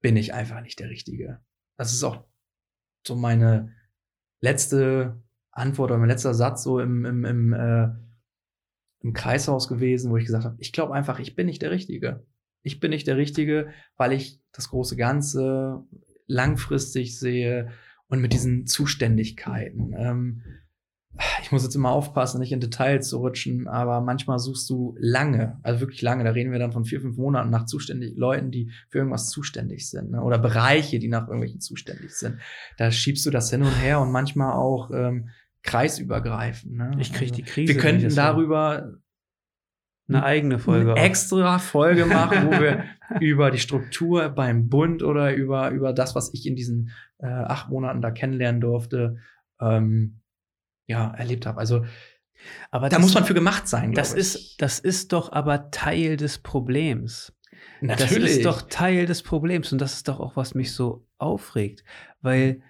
bin 0.00 0.16
ich 0.16 0.34
einfach 0.34 0.62
nicht 0.62 0.80
der 0.80 0.90
Richtige? 0.90 1.38
Das 1.76 1.92
ist 1.92 2.02
auch 2.02 2.24
so 3.06 3.14
meine 3.14 3.72
letzte 4.40 5.22
Antwort 5.52 5.92
oder 5.92 5.98
mein 5.98 6.08
letzter 6.08 6.34
Satz 6.34 6.64
so 6.64 6.80
im, 6.80 7.04
im, 7.04 7.24
im, 7.24 7.52
äh, 7.52 7.88
im 9.00 9.12
Kreishaus 9.12 9.68
gewesen, 9.68 10.10
wo 10.10 10.16
ich 10.16 10.26
gesagt 10.26 10.44
habe, 10.44 10.56
ich 10.58 10.72
glaube 10.72 10.92
einfach, 10.92 11.20
ich 11.20 11.36
bin 11.36 11.46
nicht 11.46 11.62
der 11.62 11.70
Richtige 11.70 12.26
ich 12.62 12.80
bin 12.80 12.90
nicht 12.90 13.06
der 13.06 13.16
Richtige, 13.16 13.68
weil 13.96 14.12
ich 14.12 14.40
das 14.52 14.70
große 14.70 14.96
Ganze 14.96 15.84
langfristig 16.26 17.18
sehe 17.18 17.70
und 18.08 18.20
mit 18.20 18.32
diesen 18.32 18.66
Zuständigkeiten. 18.66 19.94
Ähm, 19.96 20.42
ich 21.42 21.50
muss 21.50 21.64
jetzt 21.64 21.74
immer 21.74 21.90
aufpassen, 21.90 22.38
nicht 22.38 22.52
in 22.52 22.60
Details 22.60 23.08
zu 23.08 23.18
rutschen, 23.18 23.66
aber 23.66 24.00
manchmal 24.00 24.38
suchst 24.38 24.68
du 24.70 24.94
lange, 24.98 25.58
also 25.62 25.80
wirklich 25.80 26.02
lange, 26.02 26.22
da 26.22 26.30
reden 26.30 26.52
wir 26.52 26.58
dann 26.58 26.72
von 26.72 26.84
vier, 26.84 27.00
fünf 27.00 27.16
Monaten 27.16 27.50
nach 27.50 27.66
zuständig, 27.66 28.16
Leuten, 28.16 28.50
die 28.50 28.70
für 28.88 28.98
irgendwas 28.98 29.30
zuständig 29.30 29.88
sind, 29.88 30.10
ne? 30.12 30.22
oder 30.22 30.38
Bereiche, 30.38 30.98
die 30.98 31.08
nach 31.08 31.26
irgendwelchen 31.26 31.60
zuständig 31.60 32.14
sind. 32.14 32.38
Da 32.76 32.90
schiebst 32.90 33.26
du 33.26 33.30
das 33.30 33.50
hin 33.50 33.62
und 33.62 33.72
her 33.82 34.00
und 34.00 34.12
manchmal 34.12 34.52
auch 34.52 34.90
ähm, 34.92 35.30
kreisübergreifend. 35.62 36.76
Ne? 36.76 36.96
Ich 37.00 37.12
kriege 37.12 37.32
die 37.32 37.42
also, 37.42 37.54
Krise. 37.54 37.74
Wir 37.74 37.80
könnten 37.80 38.14
darüber 38.14 38.92
eine 40.08 40.24
eigene 40.24 40.58
Folge. 40.58 40.92
Eine 40.94 41.00
extra 41.00 41.58
Folge 41.58 42.06
machen, 42.06 42.46
wo 42.46 42.50
wir 42.52 42.84
über 43.20 43.50
die 43.50 43.58
Struktur 43.58 44.28
beim 44.30 44.68
Bund 44.68 45.02
oder 45.02 45.34
über, 45.34 45.70
über 45.70 45.92
das, 45.92 46.14
was 46.14 46.32
ich 46.32 46.46
in 46.46 46.56
diesen 46.56 46.90
äh, 47.18 47.26
acht 47.26 47.68
Monaten 47.68 48.00
da 48.00 48.10
kennenlernen 48.10 48.60
durfte, 48.60 49.18
ähm, 49.60 50.20
ja, 50.86 51.12
erlebt 51.14 51.46
habe. 51.46 51.58
Also, 51.58 51.84
aber 52.70 52.88
da 52.88 52.98
muss 52.98 53.14
man 53.14 53.24
für 53.24 53.34
gemacht 53.34 53.68
sein. 53.68 53.92
Das 53.92 54.12
ich. 54.12 54.20
ist, 54.20 54.62
das 54.62 54.78
ist 54.78 55.12
doch 55.12 55.32
aber 55.32 55.70
Teil 55.70 56.16
des 56.16 56.38
Problems. 56.38 57.34
Natürlich. 57.80 58.22
Das 58.22 58.30
ist 58.30 58.46
doch 58.46 58.62
Teil 58.62 59.06
des 59.06 59.22
Problems 59.22 59.72
und 59.72 59.80
das 59.80 59.94
ist 59.94 60.08
doch 60.08 60.20
auch, 60.20 60.36
was 60.36 60.54
mich 60.54 60.72
so 60.72 61.06
aufregt, 61.18 61.84
weil 62.20 62.62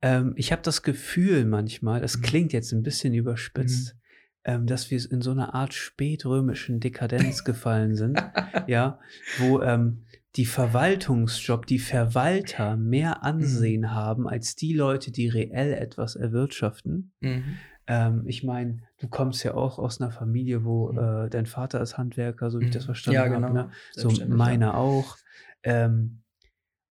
ähm, 0.00 0.34
ich 0.36 0.52
habe 0.52 0.62
das 0.62 0.82
Gefühl 0.82 1.44
manchmal, 1.44 2.00
das 2.00 2.16
mhm. 2.16 2.22
klingt 2.22 2.52
jetzt 2.52 2.72
ein 2.72 2.82
bisschen 2.82 3.12
überspitzt, 3.12 3.94
mhm 3.94 4.00
ähm, 4.46 4.66
dass 4.66 4.90
wir 4.92 5.10
in 5.10 5.20
so 5.20 5.32
eine 5.32 5.54
Art 5.54 5.74
spätrömischen 5.74 6.78
Dekadenz 6.78 7.42
gefallen 7.42 7.96
sind, 7.96 8.22
ja, 8.68 9.00
wo 9.38 9.60
ähm, 9.60 10.04
die 10.36 10.46
Verwaltungsjob, 10.46 11.66
die 11.66 11.80
Verwalter 11.80 12.76
mehr 12.76 13.24
Ansehen 13.24 13.82
mhm. 13.82 13.90
haben 13.90 14.28
als 14.28 14.54
die 14.54 14.72
Leute, 14.72 15.10
die 15.10 15.28
reell 15.28 15.72
etwas 15.72 16.14
erwirtschaften. 16.14 17.12
Mhm. 17.20 17.56
Ähm, 17.88 18.22
ich 18.26 18.44
meine, 18.44 18.82
du 18.98 19.08
kommst 19.08 19.42
ja 19.42 19.54
auch 19.54 19.80
aus 19.80 20.00
einer 20.00 20.12
Familie, 20.12 20.64
wo 20.64 20.92
mhm. 20.92 20.98
äh, 20.98 21.28
dein 21.28 21.46
Vater 21.46 21.80
ist 21.80 21.98
Handwerker, 21.98 22.50
so 22.50 22.60
wie 22.60 22.66
ich 22.66 22.70
das 22.70 22.84
mhm. 22.84 22.86
verstanden 22.86 23.16
ja, 23.16 23.26
genau. 23.26 23.48
habe. 23.48 23.54
Ne? 23.54 23.70
So 23.92 24.10
meiner 24.28 24.76
auch. 24.76 25.16
ähm, 25.64 26.22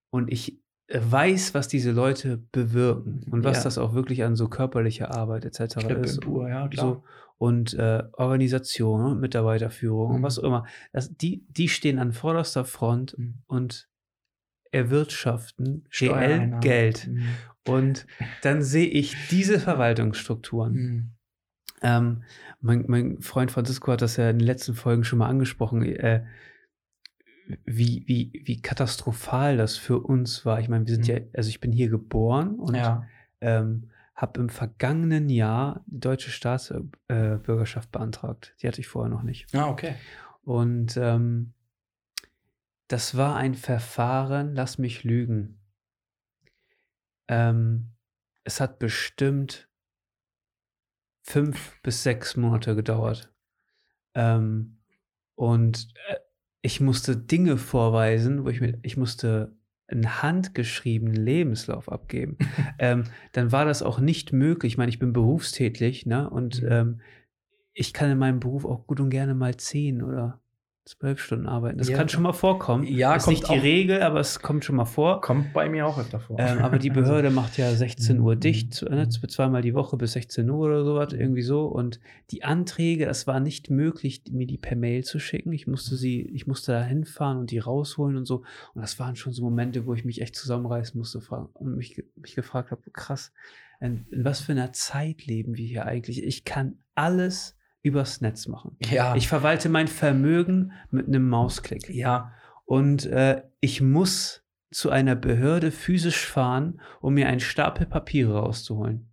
und 0.10 0.30
ich 0.30 0.60
weiß, 0.94 1.54
was 1.54 1.68
diese 1.68 1.92
Leute 1.92 2.38
bewirken 2.52 3.26
und 3.32 3.44
was 3.44 3.58
Ja. 3.58 3.64
das 3.64 3.78
auch 3.78 3.94
wirklich 3.94 4.24
an 4.24 4.36
so 4.36 4.48
körperlicher 4.48 5.12
Arbeit 5.12 5.46
etc. 5.46 5.78
Klipp 5.78 6.06
ist. 6.06 6.22
Pur, 6.22 6.48
ja, 6.48 6.68
klar. 6.68 6.86
So, 6.86 7.04
und 7.38 7.74
äh, 7.74 8.04
Organisation 8.14 9.04
und 9.06 9.20
Mitarbeiterführung 9.20 10.12
und 10.16 10.20
Mhm. 10.22 10.24
was 10.24 10.40
auch 10.40 10.44
immer. 10.44 10.66
Das, 10.94 11.16
die, 11.16 11.46
die 11.50 11.68
stehen 11.70 12.00
an 12.00 12.14
vorderster 12.14 12.66
Front 12.66 13.18
Mhm. 13.18 13.40
und 13.48 13.90
erwirtschaften 14.72 15.88
reell. 16.02 16.58
Geld. 16.62 17.08
Mhm. 17.08 17.28
Und 17.68 18.08
dann 18.42 18.62
sehe 18.62 18.88
ich 18.88 19.16
diese 19.30 19.60
Verwaltungsstrukturen. 19.60 20.74
Mhm. 20.74 21.12
Ähm, 21.82 22.24
mein, 22.62 22.86
mein 22.88 23.22
Freund 23.22 23.52
Francisco 23.52 23.92
hat 23.92 24.02
das 24.02 24.18
ja 24.18 24.30
in 24.30 24.40
den 24.40 24.46
letzten 24.46 24.74
Folgen 24.76 25.04
schon 25.04 25.20
mal 25.20 25.28
angesprochen, 25.30 25.82
äh, 25.84 26.26
wie, 27.64 28.04
wie, 28.08 28.42
wie 28.46 28.62
katastrophal 28.62 29.56
das 29.58 29.78
für 29.78 30.00
uns 30.00 30.46
war. 30.46 30.60
Ich 30.60 30.68
meine, 30.70 30.86
wir 30.88 30.94
sind 30.96 31.08
Mhm. 31.08 31.14
ja, 31.14 31.20
also 31.34 31.50
ich 31.50 31.60
bin 31.60 31.72
hier 31.72 31.90
geboren 31.90 32.56
und 32.60 32.76
Ja. 32.76 33.08
ähm, 33.42 33.90
habe 34.16 34.40
im 34.40 34.50
vergangenen 34.50 35.30
Jahr 35.30 35.84
die 35.88 36.00
deutsche 36.00 36.32
Staatsbürgerschaft 36.32 37.92
beantragt. 37.92 38.56
Die 38.62 38.68
hatte 38.68 38.80
ich 38.80 38.88
vorher 38.88 39.10
noch 39.10 39.24
nicht. 39.24 39.54
Ah, 39.54 39.70
okay. 39.70 39.96
Und 40.44 40.96
ähm, 40.96 41.54
das 42.88 43.18
war 43.18 43.36
ein 43.36 43.56
Verfahren, 43.56 44.56
lass 44.56 44.78
mich 44.78 45.04
lügen. 45.04 45.60
Ähm, 47.28 47.92
es 48.44 48.62
hat 48.62 48.80
bestimmt 48.80 49.68
fünf 51.24 51.82
bis 51.82 52.04
sechs 52.04 52.38
Monate 52.38 52.76
gedauert. 52.76 53.34
Ähm, 54.14 54.78
und 55.34 55.94
äh, 56.08 56.18
ich 56.62 56.80
musste 56.80 57.18
Dinge 57.18 57.58
vorweisen, 57.58 58.46
wo 58.46 58.50
ich 58.50 58.62
mir, 58.62 58.80
ich 58.84 58.96
musste 58.96 59.58
einen 59.88 60.22
handgeschriebenen 60.24 61.16
Lebenslauf 61.16 61.92
abgeben. 61.92 62.38
ähm, 62.80 63.06
dann 63.34 63.52
war 63.52 63.66
das 63.66 63.84
auch 63.84 64.00
nicht 64.00 64.34
möglich. 64.34 64.74
Ich 64.74 64.78
meine, 64.78 64.90
ich 64.90 65.00
bin 65.00 65.14
berufstätig, 65.14 66.06
ne? 66.06 66.30
Und 66.30 66.64
Mhm. 66.64 66.68
ähm, 66.68 67.02
ich 67.74 67.94
kann 67.94 68.12
in 68.12 68.18
meinem 68.20 68.40
Beruf 68.40 68.66
auch 68.66 68.88
gut 68.88 69.00
und 69.02 69.10
gerne 69.12 69.36
mal 69.36 69.58
zehn 69.58 70.04
oder 70.04 70.42
zwölf 70.86 71.20
Stunden 71.20 71.48
arbeiten. 71.48 71.80
Das 71.80 71.90
Ja. 71.90 71.98
kann 71.98 72.10
schon 72.10 72.22
mal 72.24 72.32
vorkommen. 72.34 72.84
Ja, 72.86 73.16
ist 73.16 73.24
kommt 73.26 73.38
nicht 73.38 73.50
die 73.50 73.58
auch- 73.58 73.64
Regel, 73.64 74.02
aber 74.04 74.20
es 74.20 74.40
kommt 74.40 74.64
schon 74.66 74.76
mal 74.76 74.86
vor. 74.86 75.20
Kommt 75.22 75.52
bei 75.52 75.68
mir 75.68 75.88
auch 75.88 75.98
öfter 75.98 76.20
vor. 76.20 76.38
Ähm, 76.40 76.60
aber 76.60 76.78
die 76.78 76.90
Behörde 77.24 77.32
macht 77.32 77.58
ja 77.58 77.72
16 77.74 78.20
Uhr 78.20 78.36
Mhm. 78.36 78.40
dicht, 78.40 78.74
zu- 78.76 78.86
ne, 78.86 79.10
zweimal 79.10 79.64
die 79.64 79.74
Woche 79.74 79.98
bis 79.98 80.14
16 80.14 80.48
Uhr 80.50 80.60
oder 80.68 80.86
sowas, 80.86 81.12
irgendwie 81.12 81.42
so. 81.42 81.66
Und 81.66 82.00
die 82.30 82.44
Anträge, 82.44 83.08
es 83.08 83.26
war 83.26 83.40
nicht 83.40 83.70
möglich, 83.72 84.24
mir 84.30 84.46
die 84.46 84.58
per 84.60 84.78
Mail 84.78 85.04
zu 85.04 85.18
schicken. 85.20 85.52
Ich 85.54 85.66
musste 85.66 85.96
sie, 85.96 86.22
ich 86.22 86.46
musste 86.46 86.74
da 86.74 86.84
hinfahren 86.84 87.40
und 87.40 87.50
die 87.52 87.60
rausholen 87.60 88.16
und 88.16 88.26
so. 88.26 88.44
Und 88.76 88.82
das 88.82 89.00
waren 89.00 89.16
schon 89.16 89.34
so 89.34 89.44
Momente, 89.44 89.88
wo 89.88 89.94
ich 89.96 90.06
mich 90.06 90.22
echt 90.22 90.36
zusammenreißen 90.36 90.98
musste 90.98 91.20
und 91.54 91.76
mich, 91.76 92.04
mich 92.16 92.36
gefragt 92.36 92.70
habe, 92.72 92.82
krass, 92.92 93.34
in, 93.82 94.06
in 94.12 94.24
was 94.24 94.40
für 94.40 94.52
einer 94.52 94.72
Zeit 94.72 95.26
leben 95.26 95.58
wir 95.58 95.66
hier 95.66 95.86
eigentlich? 95.86 96.24
Ich 96.24 96.46
kann 96.46 96.78
alles 96.94 97.55
übers 97.86 98.20
Netz 98.22 98.48
machen. 98.48 98.76
ja. 98.90 99.16
Ich 99.16 99.28
verwalte 99.28 99.70
mein 99.70 99.88
Vermögen 99.88 100.74
mit 100.92 101.08
einem 101.08 101.30
Mausklick. 101.30 101.90
ja. 101.90 102.34
Und 102.66 103.06
äh, 103.06 103.44
ich 103.60 103.80
muss 103.80 104.44
zu 104.72 104.90
einer 104.90 105.16
Behörde 105.16 105.72
physisch 105.72 106.26
fahren, 106.26 106.82
um 107.00 107.14
mir 107.14 107.28
einen 107.28 107.40
Stapel 107.40 107.86
Papiere 107.86 108.40
rauszuholen. 108.40 109.12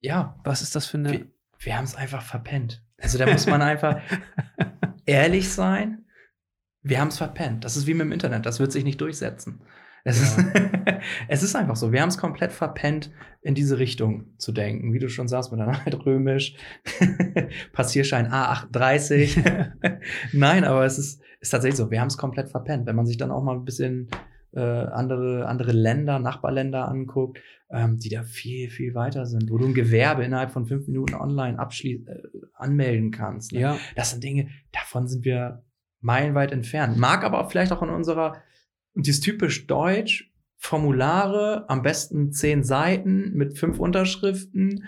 Ja. 0.00 0.38
Was 0.44 0.62
ist 0.62 0.76
das 0.76 0.86
für 0.86 0.98
eine. 0.98 1.10
Wir, 1.10 1.26
wir 1.58 1.76
haben 1.76 1.84
es 1.84 1.96
einfach 1.96 2.22
verpennt. 2.22 2.82
Also 2.98 3.18
da 3.18 3.26
muss 3.26 3.46
man 3.46 3.60
einfach 3.60 4.00
ehrlich 5.04 5.50
sein. 5.50 6.06
Wir 6.82 7.00
haben 7.00 7.08
es 7.08 7.18
verpennt. 7.18 7.64
Das 7.64 7.76
ist 7.76 7.86
wie 7.86 7.94
mit 7.94 8.06
dem 8.06 8.12
Internet. 8.12 8.46
Das 8.46 8.60
wird 8.60 8.72
sich 8.72 8.84
nicht 8.84 9.00
durchsetzen. 9.00 9.60
Es, 10.04 10.36
Ja. 10.36 10.42
ist, 10.42 10.48
es 11.28 11.42
ist 11.42 11.56
einfach 11.56 11.76
so. 11.76 11.92
Wir 11.92 12.02
haben 12.02 12.08
es 12.08 12.18
komplett 12.18 12.52
verpennt, 12.52 13.10
in 13.42 13.54
diese 13.54 13.78
Richtung 13.78 14.36
zu 14.38 14.52
denken. 14.52 14.92
Wie 14.92 14.98
du 14.98 15.08
schon 15.08 15.28
sagst, 15.28 15.50
mit 15.52 15.60
einer 15.60 15.80
Altrömisch, 15.86 16.54
Passierschein 17.72 18.28
A38. 18.30 19.70
Nein, 20.32 20.64
aber 20.64 20.84
es 20.84 20.98
ist, 20.98 21.22
ist 21.40 21.50
tatsächlich 21.50 21.76
so. 21.76 21.90
Wir 21.90 22.00
haben 22.00 22.08
es 22.08 22.18
komplett 22.18 22.48
verpennt. 22.48 22.86
Wenn 22.86 22.96
man 22.96 23.06
sich 23.06 23.16
dann 23.16 23.30
auch 23.30 23.42
mal 23.42 23.54
ein 23.56 23.64
bisschen 23.64 24.08
äh, 24.52 24.60
andere, 24.60 25.46
andere 25.46 25.72
Länder, 25.72 26.18
Nachbarländer 26.18 26.88
anguckt, 26.88 27.38
ähm, 27.70 27.98
die 27.98 28.08
da 28.08 28.22
viel, 28.24 28.68
viel 28.68 28.94
weiter 28.94 29.24
sind, 29.26 29.50
wo 29.50 29.58
du 29.58 29.66
ein 29.66 29.74
Gewerbe 29.74 30.24
innerhalb 30.24 30.50
von 30.50 30.66
fünf 30.66 30.86
Minuten 30.88 31.14
online 31.14 31.58
abschließen, 31.58 32.08
äh, 32.08 32.18
anmelden 32.54 33.10
kannst. 33.12 33.52
Ne? 33.52 33.60
ja, 33.60 33.76
Das 33.96 34.10
sind 34.10 34.24
Dinge, 34.24 34.48
davon 34.72 35.06
sind 35.06 35.24
wir 35.24 35.62
meilenweit 36.00 36.50
entfernt. 36.50 36.96
Mag 36.96 37.22
aber 37.24 37.40
auch 37.40 37.50
vielleicht 37.50 37.70
auch 37.72 37.82
in 37.82 37.90
unserer, 37.90 38.38
und 38.94 39.06
die 39.06 39.10
ist 39.10 39.22
typisch 39.22 39.66
deutsch, 39.66 40.30
Formulare, 40.56 41.64
am 41.68 41.82
besten 41.82 42.32
zehn 42.32 42.62
Seiten 42.64 43.32
mit 43.32 43.58
fünf 43.58 43.78
Unterschriften, 43.78 44.84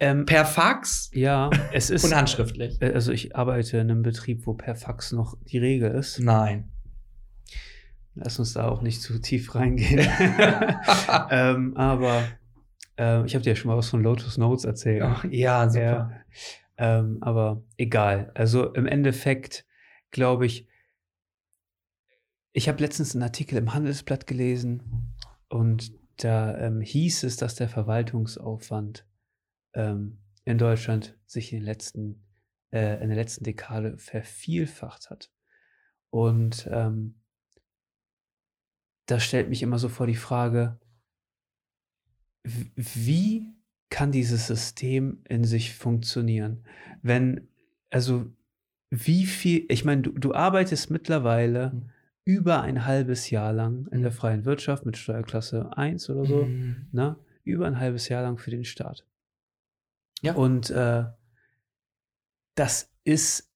ähm, 0.00 0.26
per 0.26 0.44
Fax 0.44 1.10
ja, 1.14 1.50
es 1.72 1.88
ist. 1.88 2.04
und 2.04 2.14
handschriftlich. 2.14 2.80
äh, 2.82 2.92
also 2.92 3.12
ich 3.12 3.36
arbeite 3.36 3.78
in 3.78 3.90
einem 3.90 4.02
Betrieb, 4.02 4.46
wo 4.46 4.54
per 4.54 4.74
Fax 4.74 5.12
noch 5.12 5.36
die 5.44 5.58
Regel 5.58 5.92
ist. 5.92 6.18
Nein. 6.18 6.70
Lass 8.14 8.38
uns 8.38 8.54
da 8.54 8.68
auch 8.68 8.82
nicht 8.82 9.00
zu 9.00 9.20
tief 9.20 9.54
reingehen. 9.54 10.00
ähm, 11.30 11.76
aber 11.76 12.24
äh, 12.98 13.24
ich 13.24 13.34
habe 13.34 13.44
dir 13.44 13.50
ja 13.50 13.56
schon 13.56 13.70
mal 13.70 13.76
was 13.76 13.88
von 13.88 14.02
Lotus 14.02 14.36
Notes 14.36 14.64
erzählt. 14.64 15.04
ja, 15.30 15.70
super. 15.70 15.82
Ja. 15.82 16.10
Ähm, 16.76 17.18
aber 17.20 17.62
egal. 17.76 18.32
Also 18.34 18.72
im 18.74 18.86
Endeffekt 18.86 19.64
glaube 20.10 20.46
ich, 20.46 20.66
ich 22.58 22.68
habe 22.68 22.80
letztens 22.80 23.14
einen 23.14 23.22
Artikel 23.22 23.56
im 23.56 23.72
Handelsblatt 23.72 24.26
gelesen 24.26 25.14
und 25.48 25.92
da 26.16 26.58
ähm, 26.58 26.80
hieß 26.80 27.22
es, 27.22 27.36
dass 27.36 27.54
der 27.54 27.68
Verwaltungsaufwand 27.68 29.06
ähm, 29.74 30.18
in 30.44 30.58
Deutschland 30.58 31.16
sich 31.24 31.52
in, 31.52 31.60
den 31.60 31.64
letzten, 31.64 32.26
äh, 32.72 33.00
in 33.00 33.10
der 33.10 33.16
letzten 33.16 33.44
Dekade 33.44 33.96
vervielfacht 33.96 35.08
hat. 35.08 35.30
Und 36.10 36.68
ähm, 36.72 37.20
das 39.06 39.22
stellt 39.22 39.48
mich 39.48 39.62
immer 39.62 39.78
so 39.78 39.88
vor 39.88 40.08
die 40.08 40.16
Frage, 40.16 40.80
wie 42.42 43.54
kann 43.88 44.10
dieses 44.10 44.48
System 44.48 45.22
in 45.28 45.44
sich 45.44 45.74
funktionieren? 45.74 46.66
Wenn, 47.02 47.46
also 47.88 48.26
wie 48.90 49.26
viel, 49.26 49.64
ich 49.68 49.84
meine, 49.84 50.02
du, 50.02 50.10
du 50.10 50.34
arbeitest 50.34 50.90
mittlerweile 50.90 51.70
Mhm. 51.70 51.97
Über 52.28 52.60
ein 52.60 52.84
halbes 52.84 53.30
Jahr 53.30 53.54
lang 53.54 53.86
in 53.90 54.02
der 54.02 54.10
Mhm. 54.10 54.14
freien 54.16 54.44
Wirtschaft 54.44 54.84
mit 54.84 54.98
Steuerklasse 54.98 55.70
1 55.78 56.10
oder 56.10 56.26
so, 56.26 56.44
Mhm. 56.44 56.86
ne? 56.92 57.16
über 57.42 57.66
ein 57.66 57.80
halbes 57.80 58.10
Jahr 58.10 58.22
lang 58.22 58.36
für 58.36 58.50
den 58.50 58.64
Staat. 58.64 59.06
Ja. 60.20 60.34
Und 60.34 60.68
äh, 60.68 61.04
das 62.54 62.92
ist, 63.04 63.50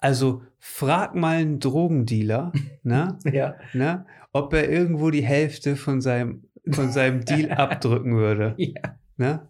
also 0.00 0.42
frag 0.58 1.14
mal 1.14 1.36
einen 1.38 1.58
Drogendealer, 1.58 2.52
ne? 2.82 3.18
Ja. 3.32 3.54
ne? 3.72 4.04
ob 4.32 4.52
er 4.52 4.68
irgendwo 4.68 5.10
die 5.10 5.24
Hälfte 5.24 5.74
von 5.74 6.02
seinem, 6.02 6.44
von 6.70 6.92
seinem 6.92 7.24
Deal 7.24 7.50
abdrücken 7.58 8.14
würde. 8.16 8.54
Ja. 8.58 8.98
Ne? 9.16 9.48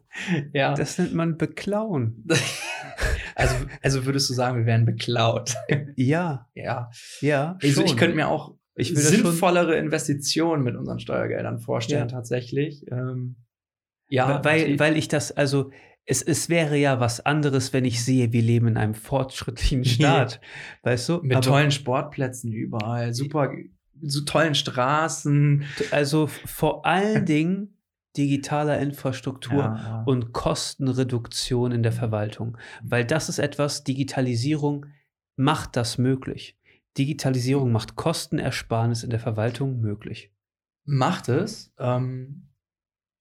ja. 0.53 0.75
Das 0.75 0.99
nennt 0.99 1.15
man 1.15 1.37
beklauen. 1.37 2.25
also, 3.35 3.57
also 3.83 4.07
würdest 4.07 4.31
du 4.31 4.35
sagen, 4.35 4.59
wir 4.59 4.67
werden 4.67 4.87
beklaut? 4.87 5.57
Ja, 5.97 6.47
ja. 6.55 6.91
ja. 7.21 7.59
Also 7.61 7.83
ich 7.83 7.89
schon. 7.91 7.99
könnte 7.99 8.15
mir 8.15 8.29
auch 8.29 8.55
Ich 8.79 8.91
will 8.91 9.03
sinnvollere 9.03 9.77
Investitionen 9.77 10.63
mit 10.63 10.77
unseren 10.77 10.99
Steuergeldern 11.01 11.59
vorstellen, 11.59 12.09
Ja. 12.09 12.15
tatsächlich. 12.17 12.85
Ähm, 12.91 13.37
ja, 14.09 14.43
weil, 14.45 14.79
weil 14.79 14.97
ich 14.97 15.09
das, 15.09 15.33
also 15.33 15.71
es, 16.07 16.23
es 16.23 16.49
wäre 16.49 16.77
ja 16.79 17.01
was 17.01 17.21
anderes, 17.27 17.73
wenn 17.75 17.85
ich 17.85 18.03
sehe, 18.03 18.33
wir 18.33 18.41
leben 18.43 18.69
in 18.69 18.77
einem 18.79 18.95
fortschrittlichen 18.95 19.85
Staat. 19.85 20.41
Weißt 20.83 21.09
du? 21.09 21.21
mit 21.23 21.37
Aber- 21.37 21.47
tollen 21.47 21.71
Sportplätzen 21.71 22.53
überall, 22.53 23.13
super, 23.13 23.51
so 24.01 24.23
tollen 24.25 24.55
Straßen. 24.55 25.65
Also 25.91 26.27
vor 26.29 26.87
allen 26.87 27.27
Dingen 27.27 27.75
digitaler 28.17 28.79
Infrastruktur 28.81 29.59
Ja, 29.59 29.77
ja. 29.77 30.03
und 30.07 30.33
Kostenreduktion 30.33 31.73
in 31.73 31.83
der 31.83 31.93
Verwaltung. 31.93 32.57
Weil 32.83 33.05
das 33.05 33.29
ist 33.29 33.39
etwas, 33.39 33.85
Digitalisierung 33.85 34.87
macht 35.37 35.77
das 35.77 35.99
möglich. 35.99 36.58
Digitalisierung 36.99 37.73
macht 37.73 37.97
Kostenersparnis 37.97 39.05
in 39.05 39.11
der 39.11 39.21
Verwaltung 39.21 39.81
möglich. 39.81 40.33
macht 40.85 41.29
es. 41.29 41.73
Ähm, 41.79 42.49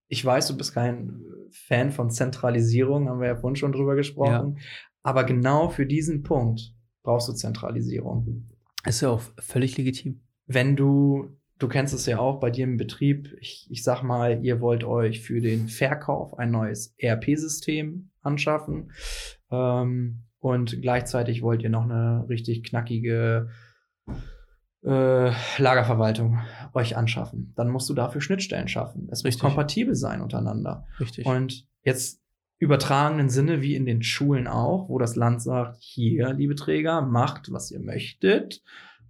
ich 0.07 0.23
weiß, 0.23 0.47
du 0.47 0.57
bist 0.57 0.73
kein 0.73 1.21
Fan 1.51 1.91
von 1.91 2.09
Zentralisierung, 2.09 3.09
haben 3.09 3.19
wir 3.19 3.27
ja 3.27 3.35
vorhin 3.35 3.55
schon 3.57 3.73
drüber 3.73 3.95
gesprochen. 3.95 4.59
Aber 5.03 5.23
genau 5.23 5.69
für 5.69 5.85
diesen 5.85 6.23
Punkt 6.23 6.73
brauchst 7.03 7.29
du 7.29 7.33
Zentralisierung. 7.33 8.49
Ist 8.85 9.01
ja 9.01 9.09
auch 9.09 9.21
völlig 9.39 9.77
legitim. 9.77 10.21
wenn 10.45 10.75
du, 10.75 11.37
du 11.59 11.67
kennst 11.67 11.93
es 11.93 12.05
ja 12.05 12.19
auch 12.19 12.39
bei 12.39 12.49
dir 12.49 12.63
im 12.63 12.77
Betrieb, 12.77 13.35
ich, 13.41 13.67
ich 13.69 13.83
sag 13.83 14.01
mal, 14.01 14.43
ihr 14.45 14.61
wollt 14.61 14.83
euch 14.85 15.21
für 15.21 15.41
den 15.41 15.67
Verkauf 15.67 16.37
ein 16.37 16.51
neues 16.51 16.93
ERP-System 16.97 18.09
anschaffen 18.21 18.91
ähm, 19.51 20.23
und 20.39 20.81
gleichzeitig 20.81 21.41
wollt 21.41 21.63
ihr 21.63 21.69
noch 21.69 21.83
eine 21.83 22.25
richtig 22.29 22.63
knackige 22.63 23.49
äh, 24.83 25.31
Lagerverwaltung 25.57 26.39
euch 26.73 26.95
anschaffen. 26.95 27.53
Dann 27.55 27.69
musst 27.69 27.89
du 27.89 27.93
dafür 27.93 28.21
Schnittstellen 28.21 28.67
schaffen. 28.67 29.07
Es 29.11 29.23
Richtig. 29.23 29.43
muss 29.43 29.49
kompatibel 29.49 29.95
sein 29.95 30.21
untereinander. 30.21 30.85
Richtig. 30.99 31.25
Und 31.25 31.67
jetzt 31.83 32.21
übertragenen 32.59 33.29
Sinne 33.29 33.61
wie 33.61 33.75
in 33.75 33.85
den 33.85 34.03
Schulen 34.03 34.47
auch, 34.47 34.89
wo 34.89 34.97
das 34.97 35.15
Land 35.15 35.41
sagt, 35.41 35.77
hier, 35.79 36.33
liebe 36.33 36.55
Träger, 36.55 37.01
macht, 37.01 37.51
was 37.51 37.71
ihr 37.71 37.79
möchtet. 37.79 38.63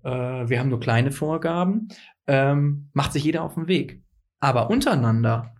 Äh, 0.04 0.10
wir 0.10 0.60
haben 0.60 0.70
nur 0.70 0.80
kleine 0.80 1.12
Vorgaben. 1.12 1.88
Ähm, 2.28 2.90
macht 2.94 3.14
sich 3.14 3.24
jeder 3.24 3.44
auf 3.44 3.54
den 3.54 3.68
Weg. 3.68 4.04
Aber 4.40 4.70
untereinander 4.70 5.54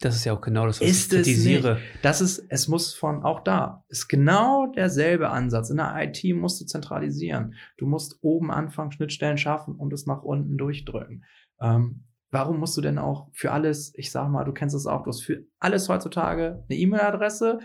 das 0.00 0.16
ist 0.16 0.24
ja 0.24 0.32
auch 0.32 0.40
genau 0.40 0.66
das, 0.66 0.80
was 0.80 0.88
ist 0.88 1.12
ich 1.12 1.18
kritisiere. 1.18 1.78
Das 2.02 2.22
ist, 2.22 2.44
es 2.48 2.68
muss 2.68 2.94
von, 2.94 3.22
auch 3.22 3.40
da, 3.40 3.84
ist 3.88 4.08
genau 4.08 4.66
derselbe 4.66 5.28
Ansatz. 5.28 5.68
In 5.68 5.76
der 5.76 5.94
IT 5.98 6.24
musst 6.34 6.60
du 6.60 6.64
zentralisieren. 6.64 7.54
Du 7.76 7.86
musst 7.86 8.18
oben 8.22 8.50
anfangen, 8.50 8.92
Schnittstellen 8.92 9.36
schaffen 9.36 9.76
und 9.76 9.92
es 9.92 10.06
nach 10.06 10.22
unten 10.22 10.56
durchdrücken. 10.56 11.24
Ähm, 11.60 12.06
warum 12.30 12.58
musst 12.58 12.76
du 12.78 12.80
denn 12.80 12.98
auch 12.98 13.28
für 13.32 13.52
alles, 13.52 13.92
ich 13.94 14.10
sag 14.10 14.30
mal, 14.30 14.44
du 14.44 14.52
kennst 14.52 14.74
es 14.74 14.86
auch, 14.86 15.02
du 15.02 15.10
hast 15.10 15.22
für 15.22 15.44
alles 15.58 15.88
heutzutage 15.90 16.64
eine 16.68 16.78
E-Mail-Adresse 16.78 17.58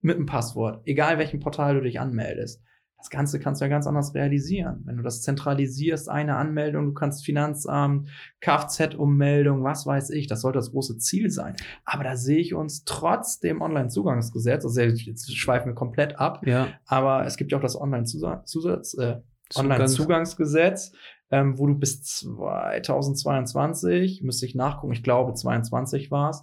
mit 0.00 0.16
einem 0.16 0.26
Passwort, 0.26 0.82
egal 0.86 1.18
welchem 1.18 1.40
Portal 1.40 1.74
du 1.74 1.82
dich 1.82 2.00
anmeldest. 2.00 2.62
Das 3.04 3.10
Ganze 3.10 3.38
kannst 3.38 3.60
du 3.60 3.66
ja 3.66 3.68
ganz 3.68 3.86
anders 3.86 4.14
realisieren. 4.14 4.80
Wenn 4.86 4.96
du 4.96 5.02
das 5.02 5.20
zentralisierst, 5.20 6.08
eine 6.08 6.36
Anmeldung, 6.36 6.86
du 6.86 6.94
kannst 6.94 7.22
Finanzamt, 7.22 8.08
Kfz-Ummeldung, 8.40 9.62
was 9.62 9.84
weiß 9.84 10.08
ich, 10.08 10.26
das 10.26 10.40
sollte 10.40 10.56
das 10.58 10.70
große 10.70 10.96
Ziel 10.96 11.28
sein. 11.30 11.54
Aber 11.84 12.02
da 12.02 12.16
sehe 12.16 12.38
ich 12.38 12.54
uns 12.54 12.84
trotz 12.84 13.40
dem 13.40 13.60
Online-Zugangsgesetz, 13.60 14.64
also 14.64 14.80
jetzt 14.80 15.36
schweifen 15.36 15.66
wir 15.68 15.74
komplett 15.74 16.18
ab, 16.18 16.46
Ja. 16.46 16.68
aber 16.86 17.26
es 17.26 17.36
gibt 17.36 17.52
ja 17.52 17.58
auch 17.58 17.62
das 17.62 17.78
Online-Zusatz, 17.78 18.94
äh, 18.94 19.20
Zugangs- 19.50 19.58
Online-Zugangsgesetz, 19.58 20.92
ähm, 21.30 21.58
wo 21.58 21.66
du 21.66 21.74
bis 21.74 22.02
2022, 22.02 24.22
müsste 24.22 24.46
ich 24.46 24.54
nachgucken, 24.54 24.94
ich 24.94 25.02
glaube 25.02 25.34
22 25.34 26.10
war 26.10 26.30
es, 26.30 26.42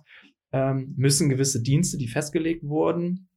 ähm, 0.52 0.94
müssen 0.96 1.30
gewisse 1.30 1.64
Dienste, 1.64 1.98
die 1.98 2.08
festgelegt 2.08 2.64
wurden, 2.64 3.30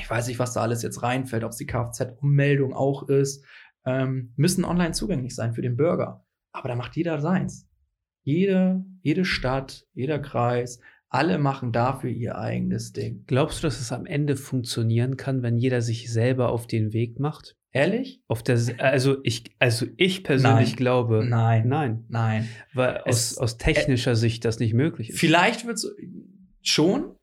ich 0.00 0.08
weiß 0.08 0.28
nicht, 0.28 0.38
was 0.38 0.52
da 0.54 0.62
alles 0.62 0.82
jetzt 0.82 1.02
reinfällt, 1.02 1.44
ob 1.44 1.50
es 1.52 1.56
die 1.58 1.66
Kfz-Ummeldung 1.66 2.72
auch 2.74 3.08
ist, 3.08 3.44
ähm, 3.84 4.32
müssen 4.36 4.64
online 4.64 4.92
zugänglich 4.92 5.34
sein 5.34 5.52
für 5.54 5.62
den 5.62 5.76
Bürger. 5.76 6.24
Aber 6.52 6.68
da 6.68 6.74
macht 6.74 6.96
jeder 6.96 7.20
seins. 7.20 7.66
Jede, 8.22 8.84
jede 9.02 9.24
Stadt, 9.24 9.86
jeder 9.94 10.18
Kreis, 10.18 10.80
alle 11.08 11.38
machen 11.38 11.72
dafür 11.72 12.10
ihr 12.10 12.36
eigenes 12.36 12.92
Ding. 12.92 13.24
Glaubst 13.26 13.62
du, 13.62 13.66
dass 13.66 13.80
es 13.80 13.92
am 13.92 14.04
Ende 14.04 14.36
funktionieren 14.36 15.16
kann, 15.16 15.42
wenn 15.42 15.56
jeder 15.56 15.80
sich 15.80 16.12
selber 16.12 16.50
auf 16.50 16.66
den 16.66 16.92
Weg 16.92 17.18
macht? 17.18 17.56
Ehrlich? 17.70 18.22
Auf 18.28 18.42
der, 18.42 18.58
also 18.78 19.16
ich, 19.22 19.44
also 19.58 19.86
ich 19.96 20.24
persönlich 20.24 20.70
Nein. 20.70 20.76
glaube, 20.76 21.24
Nein. 21.26 21.68
nein, 21.68 22.04
Nein. 22.08 22.48
weil 22.74 22.98
aus, 22.98 23.32
Es- 23.32 23.38
aus 23.38 23.56
technischer 23.58 24.16
Sicht 24.16 24.44
das 24.44 24.58
nicht 24.58 24.74
möglich 24.74 25.10
ist. 25.10 25.18
Vielleicht 25.18 25.66
wird 25.66 25.76
es 25.76 25.94
schon, 26.62 27.14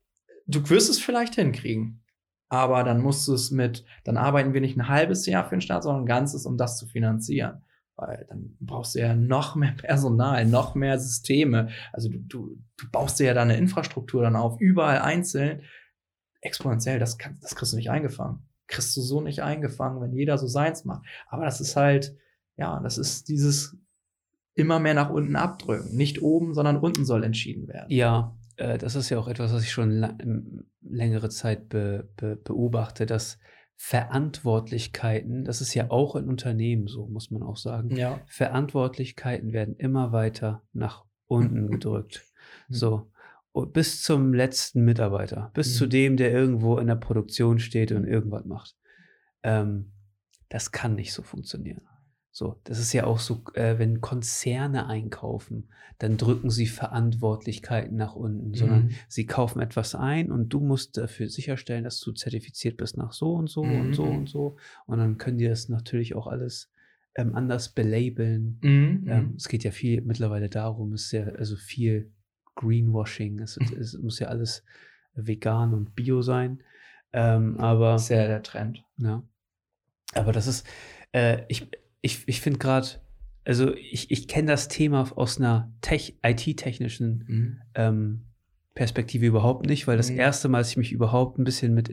du 0.46 0.68
wirst 0.70 0.88
es 0.90 0.98
vielleicht 1.00 1.34
hinkriegen. 1.36 2.00
Aber 2.48 2.84
dann 2.84 3.00
musst 3.00 3.26
du 3.26 3.34
es 3.34 3.50
mit, 3.50 3.84
dann 4.04 4.16
arbeiten 4.16 4.54
wir 4.54 4.60
nicht 4.60 4.76
ein 4.76 4.88
halbes 4.88 5.26
Jahr 5.26 5.44
für 5.44 5.56
den 5.56 5.60
Staat, 5.60 5.82
sondern 5.82 6.04
ein 6.04 6.06
ganzes, 6.06 6.46
um 6.46 6.56
das 6.56 6.78
zu 6.78 6.86
finanzieren. 6.86 7.62
Weil 7.96 8.26
dann 8.28 8.56
brauchst 8.60 8.94
du 8.94 9.00
ja 9.00 9.14
noch 9.14 9.56
mehr 9.56 9.72
Personal, 9.72 10.44
noch 10.44 10.74
mehr 10.74 10.98
Systeme. 10.98 11.70
Also 11.92 12.10
du, 12.10 12.18
du, 12.18 12.58
du 12.76 12.90
baust 12.92 13.18
dir 13.18 13.26
ja 13.26 13.34
da 13.34 13.42
eine 13.42 13.56
Infrastruktur 13.56 14.22
dann 14.22 14.36
auf, 14.36 14.60
überall 14.60 14.98
einzeln. 14.98 15.62
Exponentiell, 16.40 16.98
das, 16.98 17.18
kann, 17.18 17.38
das 17.40 17.56
kriegst 17.56 17.72
du 17.72 17.76
nicht 17.76 17.90
eingefangen. 17.90 18.46
Kriegst 18.68 18.96
du 18.96 19.00
so 19.00 19.20
nicht 19.20 19.42
eingefangen, 19.42 20.00
wenn 20.00 20.12
jeder 20.12 20.38
so 20.38 20.46
seins 20.46 20.84
macht. 20.84 21.06
Aber 21.28 21.44
das 21.44 21.60
ist 21.60 21.74
halt, 21.74 22.16
ja, 22.56 22.80
das 22.80 22.98
ist 22.98 23.28
dieses 23.28 23.76
immer 24.54 24.78
mehr 24.78 24.94
nach 24.94 25.10
unten 25.10 25.34
abdrücken. 25.34 25.96
Nicht 25.96 26.22
oben, 26.22 26.54
sondern 26.54 26.76
unten 26.76 27.04
soll 27.04 27.24
entschieden 27.24 27.66
werden. 27.66 27.90
Ja, 27.90 28.36
äh, 28.56 28.78
das 28.78 28.94
ist 28.96 29.10
ja 29.10 29.18
auch 29.18 29.28
etwas, 29.28 29.52
was 29.52 29.62
ich 29.62 29.70
schon 29.72 30.02
ähm, 30.20 30.66
längere 30.82 31.28
Zeit 31.28 31.68
be 31.68 32.08
be 32.16 32.36
beobachte, 32.36 33.06
dass 33.06 33.38
Verantwortlichkeiten, 33.78 35.44
das 35.44 35.60
ist 35.60 35.74
ja 35.74 35.90
auch 35.90 36.16
in 36.16 36.28
Unternehmen 36.28 36.86
so, 36.86 37.06
muss 37.06 37.30
man 37.30 37.42
auch 37.42 37.56
sagen, 37.56 37.90
Ja. 37.94 38.20
Verantwortlichkeiten 38.26 39.52
werden 39.52 39.76
immer 39.76 40.12
weiter 40.12 40.62
nach 40.72 41.04
unten 41.26 41.70
gedrückt. 41.70 42.24
So. 42.68 43.10
Und 43.52 43.72
bis 43.72 44.02
zum 44.02 44.34
letzten 44.34 44.84
Mitarbeiter, 44.84 45.50
bis 45.54 45.68
Mhm. 45.74 45.78
zu 45.78 45.86
dem, 45.86 46.16
der 46.16 46.30
irgendwo 46.32 46.78
in 46.78 46.86
der 46.86 46.96
Produktion 46.96 47.58
steht 47.58 47.92
und 47.92 48.04
irgendwas 48.04 48.44
macht. 48.44 48.76
Ähm, 49.42 49.92
das 50.48 50.72
kann 50.72 50.94
nicht 50.94 51.12
so 51.12 51.22
funktionieren. 51.22 51.82
So, 52.38 52.60
das 52.64 52.78
ist 52.78 52.92
ja 52.92 53.06
auch 53.06 53.18
so, 53.18 53.40
äh, 53.54 53.78
wenn 53.78 54.02
Konzerne 54.02 54.88
einkaufen, 54.88 55.70
dann 55.98 56.18
drücken 56.18 56.50
sie 56.50 56.66
Verantwortlichkeiten 56.66 57.96
nach 57.96 58.14
unten, 58.14 58.52
sondern 58.52 58.84
Mhm. 58.84 58.90
sie 59.08 59.24
kaufen 59.24 59.60
etwas 59.62 59.94
ein 59.94 60.30
und 60.30 60.50
du 60.50 60.60
musst 60.60 60.98
dafür 60.98 61.30
sicherstellen, 61.30 61.84
dass 61.84 61.98
du 61.98 62.12
zertifiziert 62.12 62.76
bist 62.76 62.98
nach 62.98 63.14
so 63.14 63.32
und 63.32 63.48
so 63.48 63.64
Mhm. 63.64 63.80
und 63.80 63.94
so 63.94 64.04
und 64.04 64.28
so. 64.28 64.56
Und 64.84 64.98
dann 64.98 65.16
können 65.16 65.38
die 65.38 65.48
das 65.48 65.70
natürlich 65.70 66.14
auch 66.14 66.26
alles 66.26 66.70
ähm, 67.14 67.34
anders 67.34 67.70
belabeln. 67.70 68.58
Mhm. 68.62 69.04
Ähm, 69.08 69.34
es 69.38 69.48
geht 69.48 69.64
ja 69.64 69.70
viel 69.70 70.02
mittlerweile 70.02 70.50
darum, 70.50 70.92
es 70.92 71.04
ist 71.04 71.12
ja 71.12 71.24
also 71.38 71.56
viel 71.56 72.12
Greenwashing, 72.56 73.38
es, 73.40 73.56
Mhm. 73.58 73.66
es 73.80 73.96
muss 73.96 74.18
ja 74.18 74.26
alles 74.28 74.62
vegan 75.14 75.72
und 75.72 75.94
bio 75.94 76.20
sein. 76.20 76.62
Ähm, 77.14 77.58
aber 77.58 77.92
Das 77.92 78.02
ist 78.02 78.08
ja 78.10 78.26
der 78.26 78.42
Trend. 78.42 78.84
ja. 78.98 79.22
Aber 80.12 80.32
das 80.32 80.46
ist, 80.46 80.66
äh, 81.12 81.42
ich, 81.48 81.66
ich, 82.06 82.22
ich 82.26 82.40
finde 82.40 82.58
gerade, 82.58 82.86
also 83.44 83.74
ich, 83.74 84.10
ich 84.10 84.26
kenne 84.28 84.48
das 84.48 84.68
Thema 84.68 85.10
aus 85.16 85.38
einer 85.38 85.70
Tech, 85.82 86.16
IT-technischen 86.24 87.24
Mhm. 87.28 87.58
ähm, 87.74 88.22
Perspektive 88.74 89.24
überhaupt 89.26 89.66
nicht, 89.66 89.86
weil 89.86 89.96
das 89.96 90.10
Mhm. 90.10 90.18
erste 90.18 90.48
Mal, 90.48 90.58
als 90.58 90.70
ich 90.70 90.76
mich 90.76 90.92
überhaupt 90.92 91.38
ein 91.38 91.44
bisschen 91.44 91.72
mit, 91.74 91.90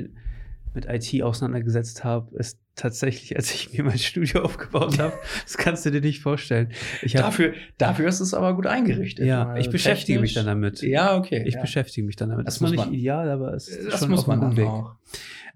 mit 0.73 0.85
IT 0.89 1.21
auseinandergesetzt 1.23 2.03
habe, 2.03 2.35
ist 2.37 2.59
tatsächlich, 2.75 3.35
als 3.37 3.53
ich 3.53 3.71
mir 3.71 3.83
mein 3.83 3.97
Studio 3.99 4.41
aufgebaut 4.41 4.97
habe. 4.99 5.13
Das 5.43 5.57
kannst 5.57 5.85
du 5.85 5.91
dir 5.91 6.01
nicht 6.01 6.21
vorstellen. 6.21 6.69
Ich 7.03 7.15
hab, 7.15 7.23
Dafür, 7.25 7.53
dafür 7.77 8.07
ist 8.09 8.19
es 8.19 8.33
aber 8.33 8.55
gut 8.55 8.65
eingerichtet. 8.67 9.25
ja, 9.25 9.47
Also 9.47 9.61
ich 9.61 9.69
beschäftige 9.71 10.19
mich 10.19 10.33
dann 10.33 10.45
damit. 10.47 10.81
Ja, 10.81 11.15
okay. 11.15 11.43
Ich 11.45 11.53
ja. 11.55 11.61
beschäftige 11.61 12.05
mich 12.05 12.15
dann 12.15 12.29
damit. 12.29 12.47
Das 12.47 12.55
Das 12.55 12.57
ist 12.57 12.61
noch 12.63 12.71
nicht 12.71 12.85
man. 12.85 12.93
ideal, 12.93 13.29
aber 13.29 13.53
es 13.53 13.67
ist 13.67 13.91
Das 13.93 13.99
schon 13.99 14.09
muss 14.09 14.21
auf 14.21 14.27
man 14.27 14.57
Weg. 14.57 14.65
auch. 14.67 14.95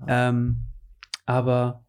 Ähm, 0.08 0.58
aber 1.26 1.84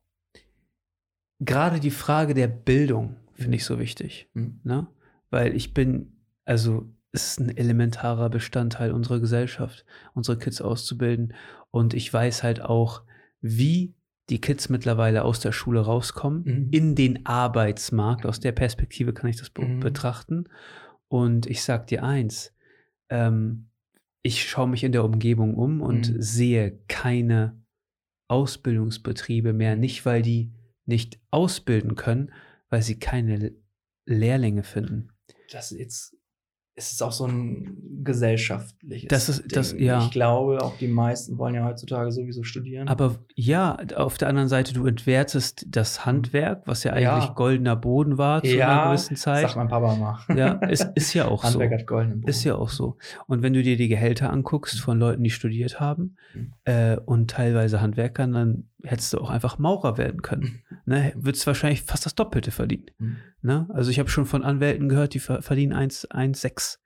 gerade 1.40 1.80
die 1.80 1.90
Frage 1.90 2.34
der 2.34 2.48
Bildung 2.48 3.16
finde 3.34 3.56
ich 3.56 3.64
so 3.64 3.78
wichtig. 3.78 4.28
Mhm. 4.34 4.60
Ne? 4.64 4.86
Weil 5.30 5.54
ich 5.54 5.74
bin, 5.74 6.12
also 6.44 6.88
es 7.12 7.28
ist 7.32 7.40
ein 7.40 7.56
elementarer 7.56 8.28
Bestandteil 8.30 8.92
unserer 8.92 9.20
Gesellschaft, 9.20 9.84
unsere 10.14 10.38
Kids 10.38 10.60
auszubilden. 10.60 11.34
Und 11.70 11.94
ich 11.94 12.12
weiß 12.12 12.42
halt 12.42 12.60
auch, 12.60 13.02
wie 13.40 13.94
die 14.28 14.40
Kids 14.40 14.68
mittlerweile 14.68 15.24
aus 15.24 15.40
der 15.40 15.52
Schule 15.52 15.80
rauskommen, 15.80 16.42
Mhm. 16.44 16.68
in 16.70 16.94
den 16.94 17.24
Arbeitsmarkt. 17.26 18.26
Aus 18.26 18.40
der 18.40 18.52
Perspektive 18.52 19.14
kann 19.14 19.30
ich 19.30 19.36
das 19.36 19.48
be 19.50 19.62
Mhm. 19.62 19.80
betrachten. 19.80 20.44
Und 21.08 21.46
ich 21.46 21.62
sag 21.62 21.86
dir 21.86 22.02
eins, 22.04 22.52
ähm, 23.08 23.68
ich 24.22 24.46
schaue 24.48 24.68
mich 24.68 24.84
in 24.84 24.92
der 24.92 25.04
Umgebung 25.04 25.54
um 25.54 25.80
und 25.80 26.12
Mhm. 26.12 26.20
sehe 26.20 26.78
keine 26.88 27.56
Ausbildungsbetriebe 28.28 29.52
mehr, 29.54 29.76
nicht 29.76 30.04
weil 30.04 30.20
die 30.22 30.52
nicht 30.88 31.20
ausbilden 31.30 31.94
können, 31.94 32.32
weil 32.70 32.82
sie 32.82 32.98
keine 32.98 33.52
Lehrlinge 34.06 34.62
finden. 34.64 35.10
Das 35.52 35.70
ist 35.70 35.78
jetzt 35.78 36.14
es 36.80 36.92
ist 36.92 37.02
auch 37.02 37.10
so 37.10 37.26
ein 37.26 37.76
gesellschaftliches. 38.04 39.08
Das 39.08 39.28
ist- 39.28 39.56
das- 39.56 39.72
Ding. 39.74 39.82
ja. 39.84 40.04
Ich 40.04 40.12
glaube, 40.12 40.62
auch 40.62 40.76
die 40.78 40.86
meisten 40.86 41.36
wollen 41.36 41.56
ja 41.56 41.64
heutzutage 41.64 42.12
sowieso 42.12 42.44
studieren. 42.44 42.86
Aber 42.86 43.16
ja, 43.34 43.76
auf 43.96 44.16
der 44.16 44.28
anderen 44.28 44.48
Seite, 44.48 44.74
du 44.74 44.86
entwertest 44.86 45.66
das 45.68 46.06
Handwerk, 46.06 46.62
was 46.66 46.84
ja 46.84 46.92
eigentlich 46.92 47.02
Ja. 47.30 47.32
goldener 47.34 47.74
Boden 47.74 48.16
war 48.16 48.42
zu 48.44 48.50
einer 48.50 48.58
ja, 48.58 48.86
gewissen 48.90 49.16
Zeit. 49.16 49.42
sagt 49.42 49.56
mein 49.56 49.66
Papa 49.66 49.96
mal. 49.96 50.20
Ja, 50.36 50.52
ist, 50.66 50.86
ist 50.94 51.14
ja 51.14 51.26
auch 51.26 51.42
so. 51.44 51.48
Handwerk 51.58 51.80
hat 51.80 51.86
goldenen 51.88 52.20
Boden. 52.20 52.30
Ist 52.30 52.44
ja 52.44 52.54
auch 52.54 52.68
so. 52.70 52.96
Und 53.26 53.42
wenn 53.42 53.54
du 53.54 53.62
dir 53.64 53.76
die 53.76 53.88
Gehälter 53.88 54.30
anguckst 54.32 54.80
von 54.80 55.00
Leuten, 55.00 55.24
die 55.24 55.30
studiert 55.30 55.80
haben 55.80 56.16
Mhm. 56.34 56.52
äh, 56.64 56.96
und 56.96 57.28
teilweise 57.30 57.80
Handwerkern, 57.80 58.32
dann 58.32 58.70
hättest 58.84 59.12
du 59.12 59.18
auch 59.18 59.30
einfach 59.30 59.58
Maurer 59.58 59.98
werden 59.98 60.22
können. 60.22 60.62
Ne? 60.84 61.12
Würdest 61.16 61.46
wahrscheinlich 61.46 61.82
fast 61.82 62.06
das 62.06 62.14
Doppelte 62.14 62.50
verdienen. 62.50 62.86
Mhm. 62.96 63.16
Ne? 63.42 63.68
Also 63.74 63.90
ich 63.90 63.98
habe 63.98 64.08
schon 64.08 64.24
von 64.24 64.42
Anwälten 64.42 64.88
gehört, 64.88 65.12
die 65.12 65.18
ver 65.18 65.42
verdienen 65.42 65.74
1,6. 65.74 66.78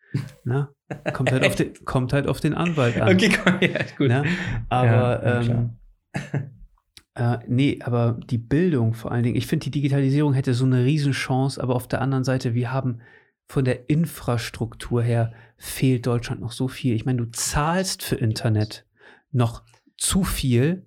Ne? 0.43 0.71
Kommt, 1.13 1.31
halt 1.31 1.47
auf 1.47 1.55
den, 1.55 1.73
kommt 1.85 2.13
halt 2.13 2.27
auf 2.27 2.41
den 2.41 2.53
Anwalt 2.53 3.01
an. 3.01 3.15
Okay, 3.15 3.31
komm, 3.31 3.59
ja, 3.61 3.79
gut. 3.97 4.09
Ne? 4.09 4.25
Aber 4.69 5.25
ja, 5.25 5.41
ähm, 5.41 5.79
äh, 7.15 7.39
nee, 7.47 7.79
aber 7.85 8.19
die 8.29 8.39
Bildung 8.39 8.93
vor 8.95 9.13
allen 9.13 9.23
Dingen, 9.23 9.37
ich 9.37 9.47
finde, 9.47 9.65
die 9.65 9.71
Digitalisierung 9.71 10.33
hätte 10.33 10.53
so 10.53 10.65
eine 10.65 10.85
Riesenchance, 10.85 11.63
aber 11.63 11.77
auf 11.77 11.87
der 11.87 12.01
anderen 12.01 12.25
Seite, 12.25 12.55
wir 12.55 12.73
haben 12.73 13.03
von 13.47 13.65
der 13.65 13.89
Infrastruktur 13.89 15.03
her 15.03 15.33
fehlt 15.59 16.07
Deutschland 16.07 16.41
noch 16.41 16.53
so 16.53 16.67
viel. 16.67 16.97
Ich 16.97 17.05
meine, 17.05 17.19
du 17.19 17.31
zahlst 17.31 18.03
für 18.03 18.17
Internet 18.17 18.85
noch 19.31 19.63
zu 19.97 20.25
viel 20.25 20.87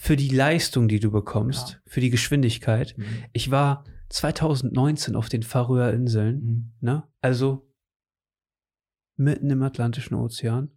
für 0.00 0.16
die 0.16 0.28
Leistung, 0.28 0.86
die 0.88 1.00
du 1.00 1.10
bekommst, 1.10 1.70
Ja. 1.72 1.76
für 1.86 2.00
die 2.00 2.10
Geschwindigkeit. 2.10 2.94
Mhm. 2.96 3.04
Ich 3.32 3.50
war 3.50 3.84
2019 4.10 5.16
auf 5.16 5.28
den 5.28 5.42
Färöer 5.42 5.92
Inseln, 5.92 6.40
Mhm. 6.40 6.72
ne? 6.80 7.02
Also 7.20 7.68
mitten 9.16 9.50
im 9.50 9.62
Atlantischen 9.62 10.14
Ozean, 10.16 10.70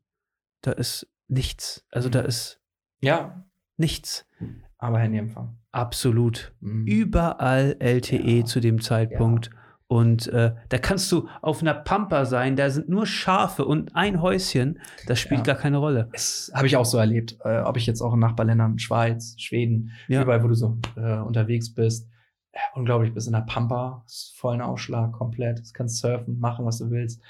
da 0.61 0.71
ist 0.71 1.07
nichts. 1.27 1.85
Also 1.91 2.09
da 2.09 2.21
Mhm. 2.21 2.27
ist 2.27 2.59
Ja, 3.01 3.45
nichts. 3.77 4.25
aber 4.77 4.99
Handyempfang. 4.99 5.57
Absolut. 5.71 6.53
Mhm. 6.59 6.87
Überall 6.87 7.77
LTE 7.79 8.39
Ja. 8.39 8.45
zu 8.45 8.59
dem 8.59 8.81
Zeitpunkt. 8.81 9.51
Und 9.91 10.27
äh, 10.27 10.55
da 10.69 10.77
kannst 10.77 11.11
du 11.11 11.27
auf 11.41 11.59
einer 11.61 11.73
Pampa 11.73 12.23
sein, 12.23 12.55
da 12.55 12.69
sind 12.69 12.87
nur 12.87 13.05
Schafe 13.05 13.65
und 13.65 13.93
ein 13.93 14.21
Häuschen, 14.21 14.79
das 15.05 15.19
spielt 15.19 15.45
Ja. 15.45 15.53
gar 15.53 15.61
keine 15.61 15.79
Rolle. 15.79 16.07
Das 16.13 16.49
habe 16.55 16.65
ich 16.65 16.77
auch 16.77 16.85
so 16.85 16.97
erlebt. 16.97 17.37
Äh, 17.43 17.59
ob 17.59 17.75
ich 17.75 17.87
jetzt 17.87 17.99
auch 18.01 18.13
in 18.13 18.19
Nachbarländern, 18.21 18.79
Schweiz, 18.79 19.35
Schweden, 19.37 19.91
Ja. 20.07 20.21
überall, 20.21 20.41
wo 20.45 20.47
du 20.47 20.53
so 20.53 20.77
äh, 20.95 21.17
unterwegs 21.17 21.73
bist. 21.73 22.09
Unglaublich, 22.73 23.13
bis 23.13 23.27
in 23.27 23.33
der 23.33 23.41
Pampa, 23.41 24.05
ist 24.07 24.33
vollen 24.37 24.61
Aufschlag, 24.61 25.11
komplett. 25.11 25.59
Du 25.59 25.63
kannst 25.73 25.97
surfen, 25.97 26.39
machen, 26.39 26.65
was 26.65 26.77
du 26.77 26.89
willst. 26.89 27.21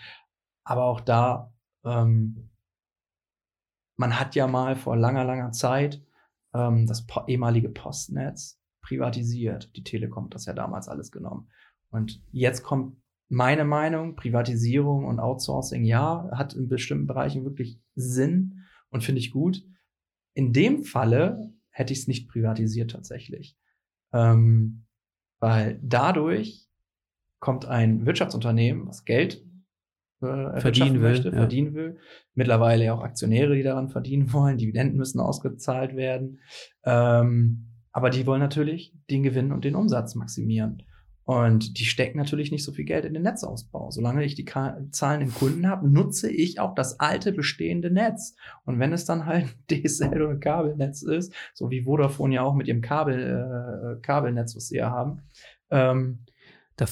Aber 0.64 0.84
auch 0.84 1.00
da, 1.02 1.52
ähm, 1.84 2.52
man 3.98 4.20
hat 4.20 4.36
ja 4.36 4.46
mal 4.46 4.76
vor 4.76 4.96
langer, 4.96 5.24
langer 5.24 5.52
Zeit 5.52 6.00
ähm, 6.54 6.86
das 6.86 7.08
po 7.08 7.24
ehemalige 7.26 7.70
Postnetz 7.70 8.60
privatisiert. 8.82 9.76
Die 9.76 9.84
Telekom 9.84 10.26
hat 10.26 10.36
das 10.36 10.46
ja 10.46 10.54
damals 10.54 10.88
alles 10.88 11.12
genommen. 11.12 11.50
Und 11.92 12.22
jetzt 12.32 12.64
kommt 12.64 12.98
meine 13.30 13.64
Meinung, 13.64 14.16
Privatisierung 14.16 15.06
und 15.06 15.20
Outsourcing, 15.20 15.86
ja, 15.86 16.30
hat 16.34 16.54
in 16.54 16.68
bestimmten 16.68 17.08
Bereichen 17.08 17.46
wirklich 17.46 17.80
Sinn 17.96 18.64
und 18.90 19.04
finde 19.04 19.20
ich 19.20 19.32
gut. 19.32 19.64
In 20.34 20.54
dem 20.54 20.84
Falle 20.84 21.54
hätte 21.70 21.94
ich 21.94 22.00
es 22.00 22.08
nicht 22.08 22.30
privatisiert 22.30 22.92
tatsächlich. 22.92 23.58
Ähm, 24.14 24.86
weil 25.40 25.80
dadurch 25.82 26.68
kommt 27.40 27.66
ein 27.66 28.06
Wirtschaftsunternehmen, 28.06 28.88
was 28.88 29.06
Geld 29.06 29.44
äh, 30.22 30.60
Verdienen 30.60 31.02
will, 31.02 31.10
möchte, 31.10 31.30
ja. 31.30 31.36
verdienen 31.36 31.74
will. 31.74 31.98
Mittlerweile 32.36 32.86
ja 32.86 32.94
auch 32.94 33.02
Aktionäre, 33.02 33.56
die 33.56 33.64
daran 33.64 33.90
verdienen 33.90 34.32
wollen. 34.34 34.58
Dividenden 34.58 34.98
müssen 34.98 35.20
ausgezahlt 35.20 35.96
werden. 35.96 36.40
Ähm, 36.84 37.68
aber 37.92 38.10
die 38.10 38.26
wollen 38.26 38.40
natürlich 38.40 38.94
den 39.10 39.24
Gewinn 39.24 39.52
und 39.52 39.66
den 39.66 39.76
Umsatz 39.76 40.16
maximieren. 40.16 40.84
Und 41.24 41.80
die 41.80 41.86
stecken 41.86 42.18
natürlich 42.18 42.52
nicht 42.52 42.64
so 42.64 42.72
viel 42.72 42.86
Geld 42.86 43.06
in 43.06 43.14
den 43.14 43.24
Netzausbau. 43.24 43.92
Solange 43.92 44.24
ich 44.24 44.36
die 44.36 44.46
Ka 44.46 44.78
zahlenden 44.92 45.34
Kunden 45.34 45.68
habe, 45.68 45.88
nutze 45.88 46.32
ich 46.32 46.60
auch 46.60 46.74
das 46.74 47.00
alte 47.00 47.32
bestehende 47.32 47.92
Netz. 47.92 48.36
Und 48.66 48.80
wenn 48.80 48.92
es 48.92 49.06
dann 49.06 49.26
halt 49.26 49.56
DSL 49.72 50.22
oder 50.22 50.36
Kabelnetz 50.36 51.04
ist, 51.04 51.34
so 51.54 51.70
wie 51.70 51.84
Vodafone 51.84 52.36
ja 52.36 52.44
auch 52.44 52.56
mit 52.56 52.68
ihrem 52.68 52.82
Kabel, 52.82 53.98
äh, 53.98 54.02
Kabelnetz, 54.02 54.56
was 54.56 54.68
sie 54.68 54.78
ja 54.78 54.90
haben, 54.90 55.22
ähm, 55.70 56.20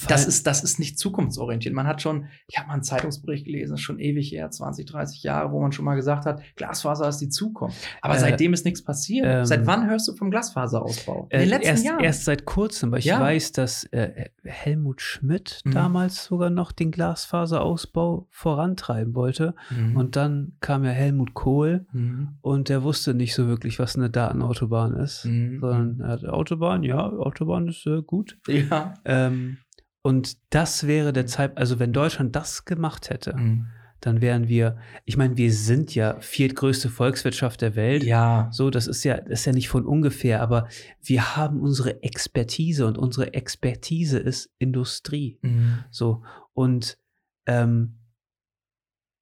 das 0.07 0.25
ist, 0.27 0.45
das 0.47 0.63
ist 0.63 0.79
nicht 0.79 0.97
zukunftsorientiert. 0.99 1.73
Man 1.73 1.87
hat 1.87 2.01
schon, 2.01 2.25
ich 2.47 2.57
habe 2.57 2.67
mal 2.67 2.73
einen 2.75 2.83
Zeitungsbericht 2.83 3.45
gelesen, 3.45 3.77
schon 3.77 3.99
ewig 3.99 4.31
her, 4.31 4.49
20, 4.49 4.85
30 4.85 5.23
Jahre, 5.23 5.51
wo 5.51 5.59
man 5.61 5.71
schon 5.71 5.85
mal 5.85 5.95
gesagt 5.95 6.25
hat, 6.25 6.41
Glasfaser 6.55 7.07
ist 7.09 7.17
die 7.17 7.29
Zukunft. 7.29 7.77
Aber 8.01 8.15
Äh, 8.15 8.19
seitdem 8.19 8.53
ist 8.53 8.65
nichts 8.65 8.83
passiert. 8.83 9.25
ähm, 9.27 9.45
Seit 9.45 9.65
wann 9.67 9.89
hörst 9.89 10.07
du 10.07 10.15
vom 10.15 10.31
Glasfaserausbau? 10.31 11.27
In 11.31 11.37
Äh, 11.37 11.39
den 11.41 11.49
letzten 11.49 11.67
erst, 11.67 11.85
Jahren. 11.85 12.03
erst 12.03 12.25
seit 12.25 12.45
kurzem, 12.45 12.91
weil 12.91 12.99
ich 12.99 13.05
Ja. 13.05 13.19
weiß, 13.19 13.51
dass 13.53 13.83
äh, 13.85 14.29
Helmut 14.43 15.01
Schmidt 15.01 15.61
Mhm. 15.65 15.71
damals 15.71 16.25
sogar 16.25 16.49
noch 16.49 16.71
den 16.71 16.91
Glasfaserausbau 16.91 18.27
vorantreiben 18.29 19.15
wollte. 19.15 19.55
Mhm. 19.69 19.95
Und 19.95 20.15
dann 20.15 20.53
kam 20.61 20.83
ja 20.83 20.91
Helmut 20.91 21.33
Kohl 21.33 21.85
Mhm. 21.91 22.37
und 22.41 22.69
der 22.69 22.83
wusste 22.83 23.13
nicht 23.13 23.33
so 23.33 23.47
wirklich, 23.47 23.79
was 23.79 23.95
eine 23.95 24.09
Datenautobahn 24.09 24.93
ist. 24.93 25.25
Mhm. 25.25 25.59
Sondern 25.59 25.99
er 26.01 26.07
hatte 26.13 26.33
Autobahn, 26.33 26.83
ja, 26.83 26.99
Autobahn 27.09 27.67
ist 27.67 27.85
äh, 27.85 28.01
gut. 28.01 28.37
Ja. 28.47 28.93
Ähm, 29.05 29.57
und 30.01 30.37
das 30.53 30.87
wäre 30.87 31.13
der 31.13 31.25
Zeit, 31.25 31.57
also 31.57 31.79
wenn 31.79 31.93
Deutschland 31.93 32.35
das 32.35 32.65
gemacht 32.65 33.09
hätte, 33.09 33.35
Mhm. 33.35 33.67
dann 34.01 34.21
wären 34.21 34.47
wir, 34.47 34.77
ich 35.03 35.17
meine, 35.17 35.35
wir 35.35 35.51
sind 35.51 35.93
ja 35.93 36.17
viertgrößte 36.21 36.87
Volkswirtschaft 36.89 37.61
der 37.61 37.75
Welt. 37.75 38.03
Ja. 38.03 38.47
So, 38.51 38.69
das 38.69 38.87
ist 38.87 39.03
ja, 39.03 39.17
das 39.19 39.41
ist 39.41 39.45
ja 39.45 39.51
nicht 39.51 39.67
von 39.67 39.85
ungefähr, 39.85 40.41
aber 40.41 40.69
wir 41.01 41.35
haben 41.35 41.59
unsere 41.61 42.01
Expertise 42.01 42.85
und 42.87 42.97
unsere 42.97 43.33
Expertise 43.33 44.17
ist 44.19 44.49
Industrie. 44.57 45.37
Mhm. 45.41 45.83
So, 45.91 46.23
und 46.53 46.97
ähm, 47.45 47.95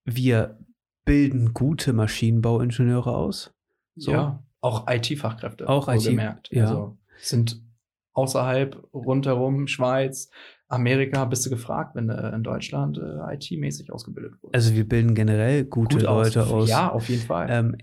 wir 0.05 0.59
bilden 1.05 1.53
gute 1.53 1.93
Maschinenbauingenieure 1.93 3.15
aus. 3.15 3.53
So. 3.95 4.11
Ja. 4.11 4.43
Auch 4.61 4.85
IT-Fachkräfte. 4.89 5.67
Auch 5.67 5.87
IT, 5.87 5.95
wohlgemerkt. 6.01 6.49
ja. 6.51 6.65
Also 6.65 6.97
sind 7.19 7.61
außerhalb, 8.13 8.87
rundherum, 8.93 9.67
Schweiz, 9.67 10.29
Amerika, 10.67 11.25
bist 11.25 11.45
du 11.45 11.49
gefragt, 11.49 11.95
wenn 11.95 12.07
du 12.07 12.13
in 12.35 12.43
Deutschland 12.43 12.97
äh, 12.97 13.35
IT-mäßig 13.35 13.91
ausgebildet 13.91 14.33
wurdest. 14.41 14.55
Also 14.55 14.75
wir 14.75 14.87
bilden 14.87 15.15
generell 15.15 15.65
gute 15.65 15.99
Leute 15.99 16.47
aus. 16.47 16.69
Ja, 16.69 16.91
auf 16.91 17.07
jeden 17.09 17.23
Fall. 17.23 17.47
Ähm, 17.49 17.77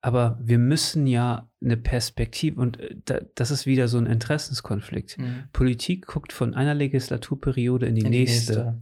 aber 0.00 0.38
wir 0.42 0.58
müssen 0.58 1.06
ja 1.06 1.50
eine 1.62 1.76
Perspektive, 1.76 2.60
und 2.60 2.78
äh, 2.80 2.96
da, 3.04 3.20
das 3.34 3.50
ist 3.50 3.66
wieder 3.66 3.88
so 3.88 3.98
ein 3.98 4.06
Interessenskonflikt. 4.06 5.18
Mhm. 5.18 5.44
Politik 5.52 6.06
guckt 6.06 6.32
von 6.32 6.54
einer 6.54 6.74
Legislaturperiode 6.74 7.86
in 7.86 7.96
die, 7.96 8.02
In 8.02 8.12
die 8.12 8.18
nächste. 8.20 8.52
nächste. 8.52 8.80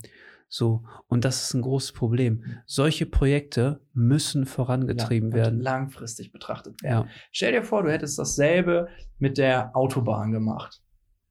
So, 0.51 0.85
und 1.09 1.27
das 1.27 1.43
ist 1.43 1.55
ein 1.55 1.61
großes 1.61 1.93
Problem. 1.93 2.43
Solche 2.65 3.05
Projekte 3.05 3.81
müssen 3.93 4.47
vorangetrieben 4.47 5.31
Ja, 5.31 5.37
werden. 5.37 5.61
Langfristig 5.61 6.33
betrachtet 6.33 6.83
werden. 6.83 7.07
Ja. 7.07 7.13
Stell 7.33 7.53
dir 7.53 7.63
vor, 7.63 7.83
du 7.83 7.93
hättest 7.93 8.19
dasselbe 8.19 8.89
mit 9.19 9.37
der 9.37 9.77
Autobahn 9.77 10.33
gemacht. 10.33 10.81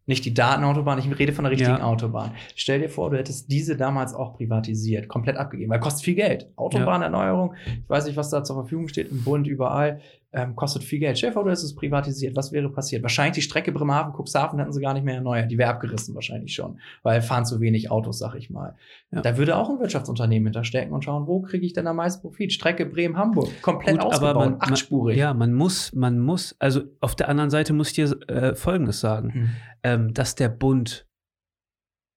Nicht 0.08 0.24
die 0.24 0.34
Datenautobahn, 0.34 0.97
ich 0.99 1.20
rede 1.20 1.34
von 1.34 1.43
der 1.43 1.51
richtigen 1.51 1.78
Ja. 1.78 1.84
Autobahn. 1.84 2.32
Stell 2.55 2.80
dir 2.80 2.89
vor, 2.89 3.10
du 3.10 3.18
hättest 3.18 3.51
diese 3.51 3.76
damals 3.76 4.14
auch 4.14 4.36
privatisiert, 4.36 5.10
komplett 5.10 5.36
abgegeben, 5.38 5.70
weil 5.70 5.82
kostet 5.82 6.05
viel 6.05 6.16
Geld. 6.16 6.49
Autobahnerneuerung, 6.55 7.53
ich 7.66 7.89
weiß 7.89 8.05
nicht, 8.05 8.16
was 8.16 8.30
da 8.30 8.43
zur 8.43 8.55
Verfügung 8.55 8.88
steht, 8.88 9.12
im 9.12 9.24
Bund, 9.24 9.47
überall, 9.47 9.99
ähm, 10.34 10.56
kostet 10.56 10.84
viel 10.84 11.00
Geld. 11.00 11.18
Stell 11.18 11.30
dir 11.30 11.34
vor, 11.34 11.44
du 11.44 11.50
hättest 11.50 11.66
es 11.66 11.76
privatisiert. 11.76 12.36
Was 12.36 12.52
wäre 12.52 12.70
passiert? 12.70 13.02
Wahrscheinlich 13.02 13.36
die 13.36 13.42
Strecke 13.42 13.72
Bremerhaven-Cuxhaven 13.72 14.60
hätten 14.60 14.74
sie 14.74 14.82
gar 14.82 14.94
nicht 14.94 15.04
mehr 15.06 15.16
erneuert. 15.16 15.50
Die 15.50 15.58
wäre 15.58 15.70
abgerissen 15.70 16.14
wahrscheinlich 16.16 16.54
schon, 16.54 16.80
weil 17.04 17.22
fahren 17.22 17.46
zu 17.46 17.62
wenig 17.62 17.90
Autos, 17.92 18.20
sag 18.20 18.36
ich 18.36 18.50
mal. 18.50 18.76
Ja. 19.12 19.22
Da 19.22 19.38
würde 19.38 19.56
auch 19.56 19.70
ein 19.70 19.80
Wirtschaftsunternehmen 19.80 20.48
hinterstecken 20.48 20.94
und 20.94 21.04
schauen, 21.06 21.28
wo 21.28 21.42
kriege 21.42 21.66
ich 21.66 21.74
denn 21.74 21.88
am 21.88 21.96
meisten 21.96 22.22
Profit? 22.22 22.52
Strecke 22.52 22.86
Bremen-Hamburg, 22.86 23.62
komplett 23.62 23.96
Gut, 23.96 24.02
aber 24.02 24.10
ausgebaut, 24.10 24.36
man- 24.36 24.52
man- 24.58 24.62
achtspurig. 24.62 25.18
Ja, 25.18 25.34
man 25.34 25.54
muss, 25.54 25.94
man 25.94 26.20
muss, 26.20 26.56
also 26.60 26.82
auf 27.00 27.16
der 27.16 27.30
anderen 27.30 27.50
Seite 27.50 27.72
muss 27.74 27.90
ich 27.90 27.96
dir 27.96 28.30
äh, 28.30 28.54
Folgendes 28.56 29.00
sagen, 29.00 29.32
Mhm. 29.34 29.50
ähm, 29.84 30.14
dass 30.14 30.36
der 30.36 30.50
Bund 30.50 31.08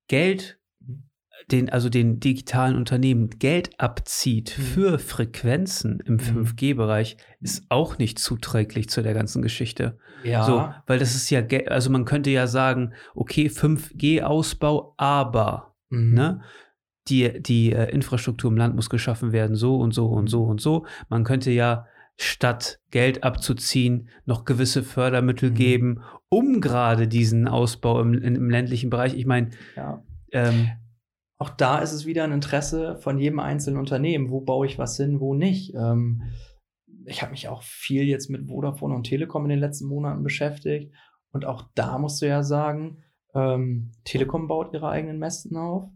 Geld, 0.08 0.59
den, 1.50 1.68
also 1.70 1.88
den 1.88 2.20
digitalen 2.20 2.76
Unternehmen 2.76 3.30
Geld 3.38 3.70
abzieht 3.78 4.56
Mhm. 4.58 4.62
für 4.62 4.98
Frequenzen 4.98 6.00
im 6.00 6.14
Mhm. 6.14 6.20
5G-Bereich, 6.20 7.16
ist 7.40 7.64
auch 7.68 7.98
nicht 7.98 8.18
zuträglich 8.18 8.88
zu 8.88 9.02
der 9.02 9.14
ganzen 9.14 9.42
Geschichte. 9.42 9.98
Ja. 10.24 10.44
So, 10.44 10.68
weil 10.86 10.98
das 10.98 11.14
ist 11.14 11.30
ja, 11.30 11.42
also 11.68 11.90
man 11.90 12.04
könnte 12.04 12.30
ja 12.30 12.46
sagen, 12.46 12.92
okay, 13.14 13.48
5G-Ausbau, 13.48 14.94
aber, 14.96 15.74
Mhm. 15.90 16.14
ne? 16.14 16.40
Die, 17.08 17.42
die 17.42 17.72
äh, 17.72 17.90
Infrastruktur 17.90 18.50
im 18.50 18.56
Land 18.56 18.76
muss 18.76 18.90
geschaffen 18.90 19.32
werden, 19.32 19.56
so 19.56 19.76
und 19.78 19.92
so 19.92 20.06
und 20.08 20.28
so 20.28 20.44
und 20.44 20.60
so. 20.60 20.86
Man 21.08 21.24
könnte 21.24 21.50
ja 21.50 21.86
statt 22.18 22.78
Geld 22.90 23.24
abzuziehen, 23.24 24.10
noch 24.26 24.44
gewisse 24.44 24.82
Fördermittel 24.82 25.50
Mhm. 25.50 25.54
geben, 25.54 26.00
um 26.28 26.60
gerade 26.60 27.08
diesen 27.08 27.48
Ausbau 27.48 28.00
im, 28.02 28.12
im 28.14 28.50
ländlichen 28.50 28.90
Bereich. 28.90 29.14
Ich 29.14 29.24
meine, 29.26 29.50
Ja. 29.74 30.02
ähm, 30.32 30.68
Auch 31.40 31.48
da 31.48 31.78
ist 31.78 31.92
es 31.92 32.04
wieder 32.04 32.24
ein 32.24 32.32
Interesse 32.32 32.98
von 32.98 33.18
jedem 33.18 33.40
einzelnen 33.40 33.80
Unternehmen. 33.80 34.30
Wo 34.30 34.42
baue 34.42 34.66
ich 34.66 34.78
was 34.78 34.98
hin, 34.98 35.20
wo 35.20 35.34
nicht? 35.34 35.74
Ähm, 35.74 36.22
ich 37.06 37.22
habe 37.22 37.30
mich 37.30 37.48
auch 37.48 37.62
viel 37.62 38.02
jetzt 38.02 38.28
mit 38.28 38.48
Vodafone 38.48 38.94
und 38.94 39.04
Telekom 39.04 39.44
in 39.44 39.48
den 39.48 39.58
letzten 39.58 39.86
Monaten 39.86 40.22
beschäftigt. 40.22 40.92
Und 41.32 41.46
auch 41.46 41.64
da 41.74 41.96
musst 41.96 42.20
du 42.20 42.26
ja 42.26 42.42
sagen, 42.42 42.98
ähm, 43.34 43.92
Telekom 44.04 44.48
baut 44.48 44.74
ihre 44.74 44.90
eigenen 44.90 45.18
Mästen 45.18 45.56
auf. 45.56 45.88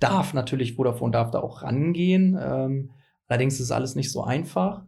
Darf 0.00 0.34
natürlich, 0.34 0.74
Vodafone 0.74 1.12
darf 1.12 1.30
da 1.30 1.38
auch 1.38 1.62
rangehen. 1.62 2.36
Ähm, 2.42 2.90
allerdings 3.28 3.60
ist 3.60 3.70
alles 3.70 3.94
nicht 3.94 4.10
so 4.10 4.24
einfach. 4.24 4.84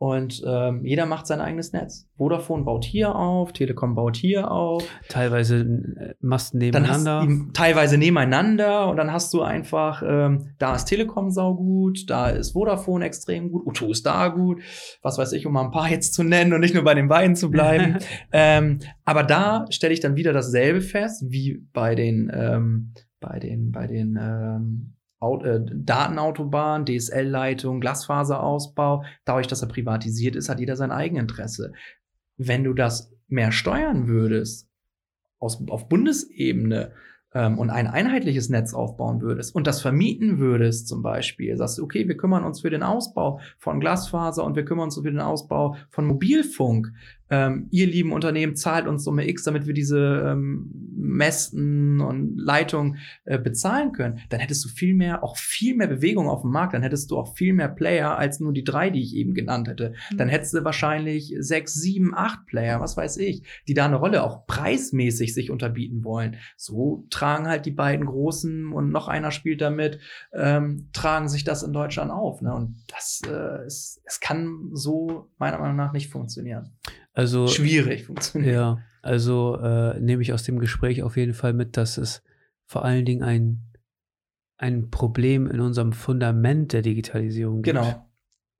Und 0.00 0.42
ähm, 0.46 0.82
jeder 0.86 1.04
macht 1.04 1.26
sein 1.26 1.42
eigenes 1.42 1.74
Netz. 1.74 2.08
Vodafone 2.16 2.64
baut 2.64 2.86
hier 2.86 3.14
auf, 3.14 3.52
Telekom 3.52 3.94
baut 3.94 4.16
hier 4.16 4.50
auf. 4.50 4.82
teilweise 5.10 5.58
äh, 5.58 6.14
Masten 6.20 6.58
nebeneinander. 6.58 7.26
du 7.26 7.52
teilweise 7.52 7.98
nebeneinander 7.98 8.88
und 8.88 8.96
dann 8.96 9.12
hast 9.12 9.34
du 9.34 9.42
einfach, 9.42 10.02
ähm, 10.02 10.54
da 10.56 10.74
ist 10.74 10.86
Telekom 10.86 11.30
saugut, 11.30 12.08
da 12.08 12.30
ist 12.30 12.52
Vodafone 12.52 13.04
extrem 13.04 13.52
gut, 13.52 13.66
Uto 13.66 13.90
ist 13.90 14.06
da 14.06 14.28
gut, 14.28 14.62
was 15.02 15.18
weiß 15.18 15.34
ich, 15.34 15.44
um 15.44 15.52
mal 15.52 15.66
ein 15.66 15.70
paar 15.70 15.90
jetzt 15.90 16.14
zu 16.14 16.22
nennen 16.22 16.54
und 16.54 16.60
nicht 16.60 16.72
nur 16.72 16.84
bei 16.84 16.94
den 16.94 17.08
beiden 17.08 17.36
zu 17.36 17.50
bleiben. 17.50 17.98
ähm, 18.32 18.78
aber 19.04 19.22
da 19.22 19.66
stelle 19.68 19.92
ich 19.92 20.00
dann 20.00 20.16
wieder 20.16 20.32
dasselbe 20.32 20.80
fest, 20.80 21.26
wie 21.28 21.62
bei 21.74 21.94
den, 21.94 22.32
ähm, 22.34 22.94
bei 23.20 23.38
den, 23.38 23.70
bei 23.70 23.86
den 23.86 24.18
ähm, 24.18 24.94
Äh, 25.20 25.60
Datenautobahnen, 25.70 26.86
DSL-Leitung, 26.86 27.80
Glasfaserausbau, 27.80 29.04
dadurch, 29.24 29.46
dass 29.46 29.60
er 29.62 29.68
privatisiert 29.68 30.34
ist, 30.34 30.48
hat 30.48 30.60
jeder 30.60 30.76
sein 30.76 30.90
Eigeninteresse. 30.90 31.72
Wenn 32.38 32.64
du 32.64 32.72
das 32.72 33.12
mehr 33.28 33.52
steuern 33.52 34.08
würdest 34.08 34.68
aus, 35.38 35.62
auf 35.68 35.90
Bundesebene 35.90 36.92
ähm, 37.34 37.58
und 37.58 37.68
ein 37.68 37.86
einheitliches 37.86 38.48
Netz 38.48 38.72
aufbauen 38.72 39.20
würdest 39.20 39.54
und 39.54 39.66
das 39.66 39.82
vermieten 39.82 40.38
würdest 40.38 40.88
zum 40.88 41.02
Beispiel, 41.02 41.54
sagst 41.54 41.76
du, 41.76 41.84
okay, 41.84 42.08
wir 42.08 42.16
kümmern 42.16 42.44
uns 42.44 42.62
für 42.62 42.70
den 42.70 42.82
Ausbau 42.82 43.40
von 43.58 43.78
Glasfaser 43.78 44.42
und 44.42 44.56
wir 44.56 44.64
kümmern 44.64 44.84
uns 44.84 44.96
für 44.96 45.02
den 45.02 45.20
Ausbau 45.20 45.76
von 45.90 46.06
Mobilfunk, 46.06 46.92
ähm, 47.30 47.68
ihr 47.70 47.86
lieben 47.86 48.12
Unternehmen 48.12 48.56
zahlt 48.56 48.86
uns 48.86 49.04
Summe 49.04 49.28
X, 49.28 49.44
damit 49.44 49.66
wir 49.66 49.74
diese 49.74 50.26
ähm, 50.26 50.90
Mästen 50.96 52.00
und 52.00 52.38
Leitungen 52.38 52.98
äh, 53.24 53.38
bezahlen 53.38 53.92
können, 53.92 54.20
dann 54.28 54.40
hättest 54.40 54.64
du 54.64 54.68
viel 54.68 54.94
mehr, 54.94 55.22
auch 55.22 55.36
viel 55.36 55.76
mehr 55.76 55.86
Bewegung 55.86 56.28
auf 56.28 56.42
dem 56.42 56.50
Markt, 56.50 56.74
dann 56.74 56.82
hättest 56.82 57.10
du 57.10 57.18
auch 57.18 57.34
viel 57.34 57.52
mehr 57.52 57.68
Player 57.68 58.16
als 58.16 58.40
nur 58.40 58.52
die 58.52 58.64
drei, 58.64 58.90
die 58.90 59.02
ich 59.02 59.14
eben 59.14 59.34
genannt 59.34 59.68
hätte. 59.68 59.94
Mhm. 60.12 60.16
Dann 60.16 60.28
hättest 60.28 60.54
du 60.54 60.64
wahrscheinlich 60.64 61.34
sechs, 61.38 61.74
sieben, 61.74 62.14
acht 62.14 62.46
Player, 62.46 62.80
was 62.80 62.96
weiß 62.96 63.16
ich, 63.18 63.42
die 63.68 63.74
da 63.74 63.86
eine 63.86 63.96
Rolle 63.96 64.22
auch 64.22 64.46
preismäßig 64.46 65.34
sich 65.34 65.50
unterbieten 65.50 66.04
wollen. 66.04 66.36
So 66.56 67.06
tragen 67.10 67.46
halt 67.46 67.66
die 67.66 67.70
beiden 67.70 68.06
Großen 68.06 68.72
und 68.72 68.90
noch 68.90 69.08
einer 69.08 69.30
spielt 69.30 69.60
damit, 69.60 69.98
ähm, 70.32 70.88
tragen 70.92 71.28
sich 71.28 71.44
das 71.44 71.62
in 71.62 71.72
Deutschland 71.72 72.10
auf. 72.10 72.42
Ne? 72.42 72.54
Und 72.54 72.82
das 72.88 73.22
äh, 73.26 73.66
ist, 73.66 74.00
es 74.04 74.20
kann 74.20 74.70
so 74.72 75.30
meiner 75.38 75.58
Meinung 75.58 75.76
nach 75.76 75.92
nicht 75.92 76.10
funktionieren. 76.10 76.72
Also 77.12 77.48
schwierig 77.48 78.04
funktioniert. 78.04 78.54
Ja, 78.54 78.78
also 79.02 79.56
äh, 79.56 79.98
nehme 80.00 80.22
ich 80.22 80.32
aus 80.32 80.42
dem 80.42 80.58
Gespräch 80.58 81.02
auf 81.02 81.16
jeden 81.16 81.34
Fall 81.34 81.52
mit, 81.52 81.76
dass 81.76 81.98
es 81.98 82.22
vor 82.66 82.84
allen 82.84 83.04
Dingen 83.04 83.22
ein, 83.22 83.72
ein 84.56 84.90
Problem 84.90 85.46
in 85.46 85.60
unserem 85.60 85.92
Fundament 85.92 86.72
der 86.72 86.82
Digitalisierung 86.82 87.62
gibt. 87.62 87.76
Genau, 87.76 88.08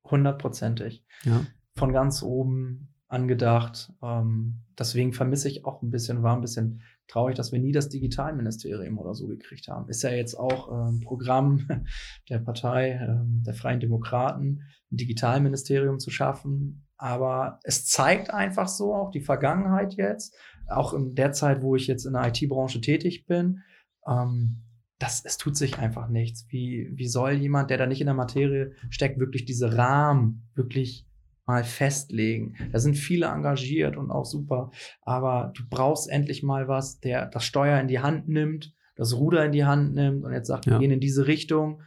hundertprozentig. 0.05 1.05
Ja. 1.25 1.47
Von 1.77 1.93
ganz 1.93 2.23
oben 2.23 2.91
angedacht. 3.11 3.93
Ähm, 4.03 4.63
deswegen 4.79 5.13
vermisse 5.13 5.49
ich 5.49 5.65
auch 5.65 5.83
ein 5.83 5.91
bisschen, 5.91 6.23
war 6.23 6.35
ein 6.35 6.41
bisschen 6.41 6.83
traurig, 7.09 7.35
dass 7.37 7.53
wir 7.53 7.59
nie 7.59 7.73
das 7.73 7.89
Digitalministerium 7.89 8.99
oder 8.99 9.15
so 9.15 9.27
gekriegt 9.27 9.69
haben. 9.69 9.89
Ist 9.89 10.03
ja 10.03 10.11
jetzt 10.11 10.35
auch 10.35 10.71
ein 10.71 10.95
ähm, 10.95 11.01
Programm 11.01 11.69
der 12.29 12.39
Partei 12.39 12.93
ähm, 12.93 13.43
der 13.45 13.55
Freien 13.55 13.81
Demokraten, 13.81 14.63
ein 14.91 14.97
Digitalministerium 14.97 15.99
zu 15.99 16.11
schaffen. 16.11 16.87
Aber 17.01 17.61
es 17.63 17.87
zeigt 17.87 18.31
einfach 18.31 18.69
so 18.69 18.95
auch 18.95 19.11
die 19.11 19.23
Vergangenheit 19.23 19.95
jetzt, 19.95 20.37
auch 20.69 20.93
in 20.93 21.15
der 21.15 21.33
Zeit, 21.33 21.63
wo 21.63 21.75
ich 21.75 21.87
jetzt 21.87 22.05
in 22.05 22.13
der 22.13 22.29
IT-Branche 22.29 22.83
tätig 22.83 23.25
bin, 23.27 23.63
ähm, 24.07 24.63
das, 24.99 25.25
es 25.25 25.39
tut 25.39 25.57
sich 25.57 25.79
einfach 25.79 26.09
nichts. 26.09 26.45
Wie, 26.51 26.91
wie 26.93 27.09
soll 27.09 27.33
jemand, 27.33 27.71
der 27.71 27.79
da 27.79 27.87
nicht 27.87 28.03
in 28.03 28.07
der 28.07 28.15
Materie 28.15 28.73
steckt, 28.91 29.19
wirklich 29.19 29.47
diese 29.47 29.79
Rahmen 29.79 30.51
wirklich 30.55 31.07
mal 31.47 31.65
festlegen? 31.65 32.55
Da 32.71 32.79
sind 32.79 32.99
viele 32.99 33.29
engagiert 33.29 33.97
und 33.97 34.11
auch 34.11 34.27
super, 34.27 34.71
aber 35.01 35.55
du 35.57 35.63
brauchst 35.71 36.07
endlich 36.11 36.43
mal 36.43 36.69
was, 36.69 37.01
der 37.01 37.25
das 37.27 37.47
Steuer 37.47 37.81
in 37.81 37.89
die 37.89 38.01
Hand 38.01 38.29
nimmt, 38.29 38.75
das 38.95 39.17
Ruder 39.17 39.47
in 39.47 39.53
die 39.53 39.65
Hand 39.65 39.95
nimmt 39.95 40.23
und 40.23 40.35
jetzt 40.35 40.49
sagt, 40.49 40.67
ja. 40.67 40.73
wir 40.73 40.81
gehen 40.81 40.91
in 40.91 41.01
diese 41.01 41.27
Richtung, 41.27 41.81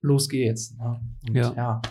los 0.00 0.28
geht's. 0.28 0.76
Ne? 0.76 1.00
Und 1.28 1.36
ja. 1.36 1.54
ja. 1.54 1.82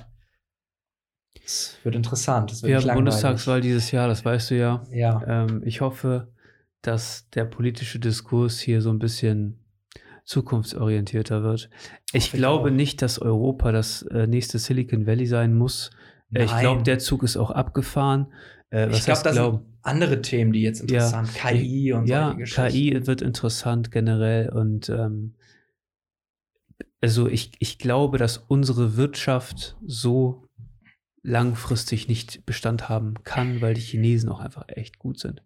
Es 1.52 1.78
wird 1.84 1.96
interessant. 1.96 2.52
Es 2.52 2.64
wird 2.64 2.84
wir 2.84 2.90
haben 2.90 2.96
Bundestagswahl 2.96 3.62
dieses 3.62 3.92
Jahr, 3.92 4.08
das 4.08 4.24
weißt 4.24 4.52
du 4.52 4.58
ja. 4.58 4.84
Ja. 4.92 5.22
Ähm, 5.28 5.62
ich 5.66 5.82
hoffe, 5.82 6.30
dass 6.82 7.30
der 7.32 7.46
politische 7.46 8.00
Diskurs 8.00 8.60
hier 8.60 8.82
so 8.82 8.90
ein 8.90 9.00
bisschen 9.00 9.60
zukunftsorientierter 10.24 11.44
wird. 11.44 11.70
Ich, 12.14 12.26
ich 12.26 12.32
glaube 12.32 12.70
auch. 12.70 12.74
nicht, 12.74 13.02
dass 13.02 13.20
Europa 13.20 13.72
das 13.72 14.04
äh, 14.04 14.28
nächste 14.28 14.60
Silicon 14.60 15.06
Valley 15.06 15.26
sein 15.26 15.54
muss. 15.54 15.92
Äh, 16.34 16.46
ich 16.46 16.58
glaube, 16.58 16.84
der 16.84 17.00
Zug 17.00 17.24
ist 17.24 17.36
auch 17.36 17.52
abgefahren. 17.52 18.28
Äh, 18.70 18.90
ich 18.92 19.04
glaube, 19.04 19.22
das 19.24 19.34
glaub? 19.34 19.56
sind 19.56 19.66
andere 19.82 20.22
Themen, 20.22 20.54
die 20.54 20.62
jetzt 20.62 20.82
interessant 20.82 21.30
ja, 21.36 21.50
KI 21.50 21.94
und 21.94 22.08
ja, 22.08 22.36
solche. 22.46 22.68
KI 22.70 23.08
wird 23.08 23.22
interessant 23.22 23.92
generell 23.92 24.50
und 24.50 24.90
ähm, 24.90 25.34
also 27.02 27.28
ich, 27.28 27.52
ich 27.58 27.80
glaube, 27.80 28.20
dass 28.20 28.38
unsere 28.38 28.96
Wirtschaft 28.96 29.76
so 29.86 30.48
langfristig 31.24 32.08
nicht 32.08 32.46
Bestand 32.46 32.90
haben 32.90 33.16
kann, 33.24 33.62
weil 33.62 33.74
die 33.74 33.82
Chinesen 33.82 34.30
auch 34.30 34.40
einfach 34.40 34.66
echt 34.68 35.00
gut 35.00 35.20
sind. 35.20 35.44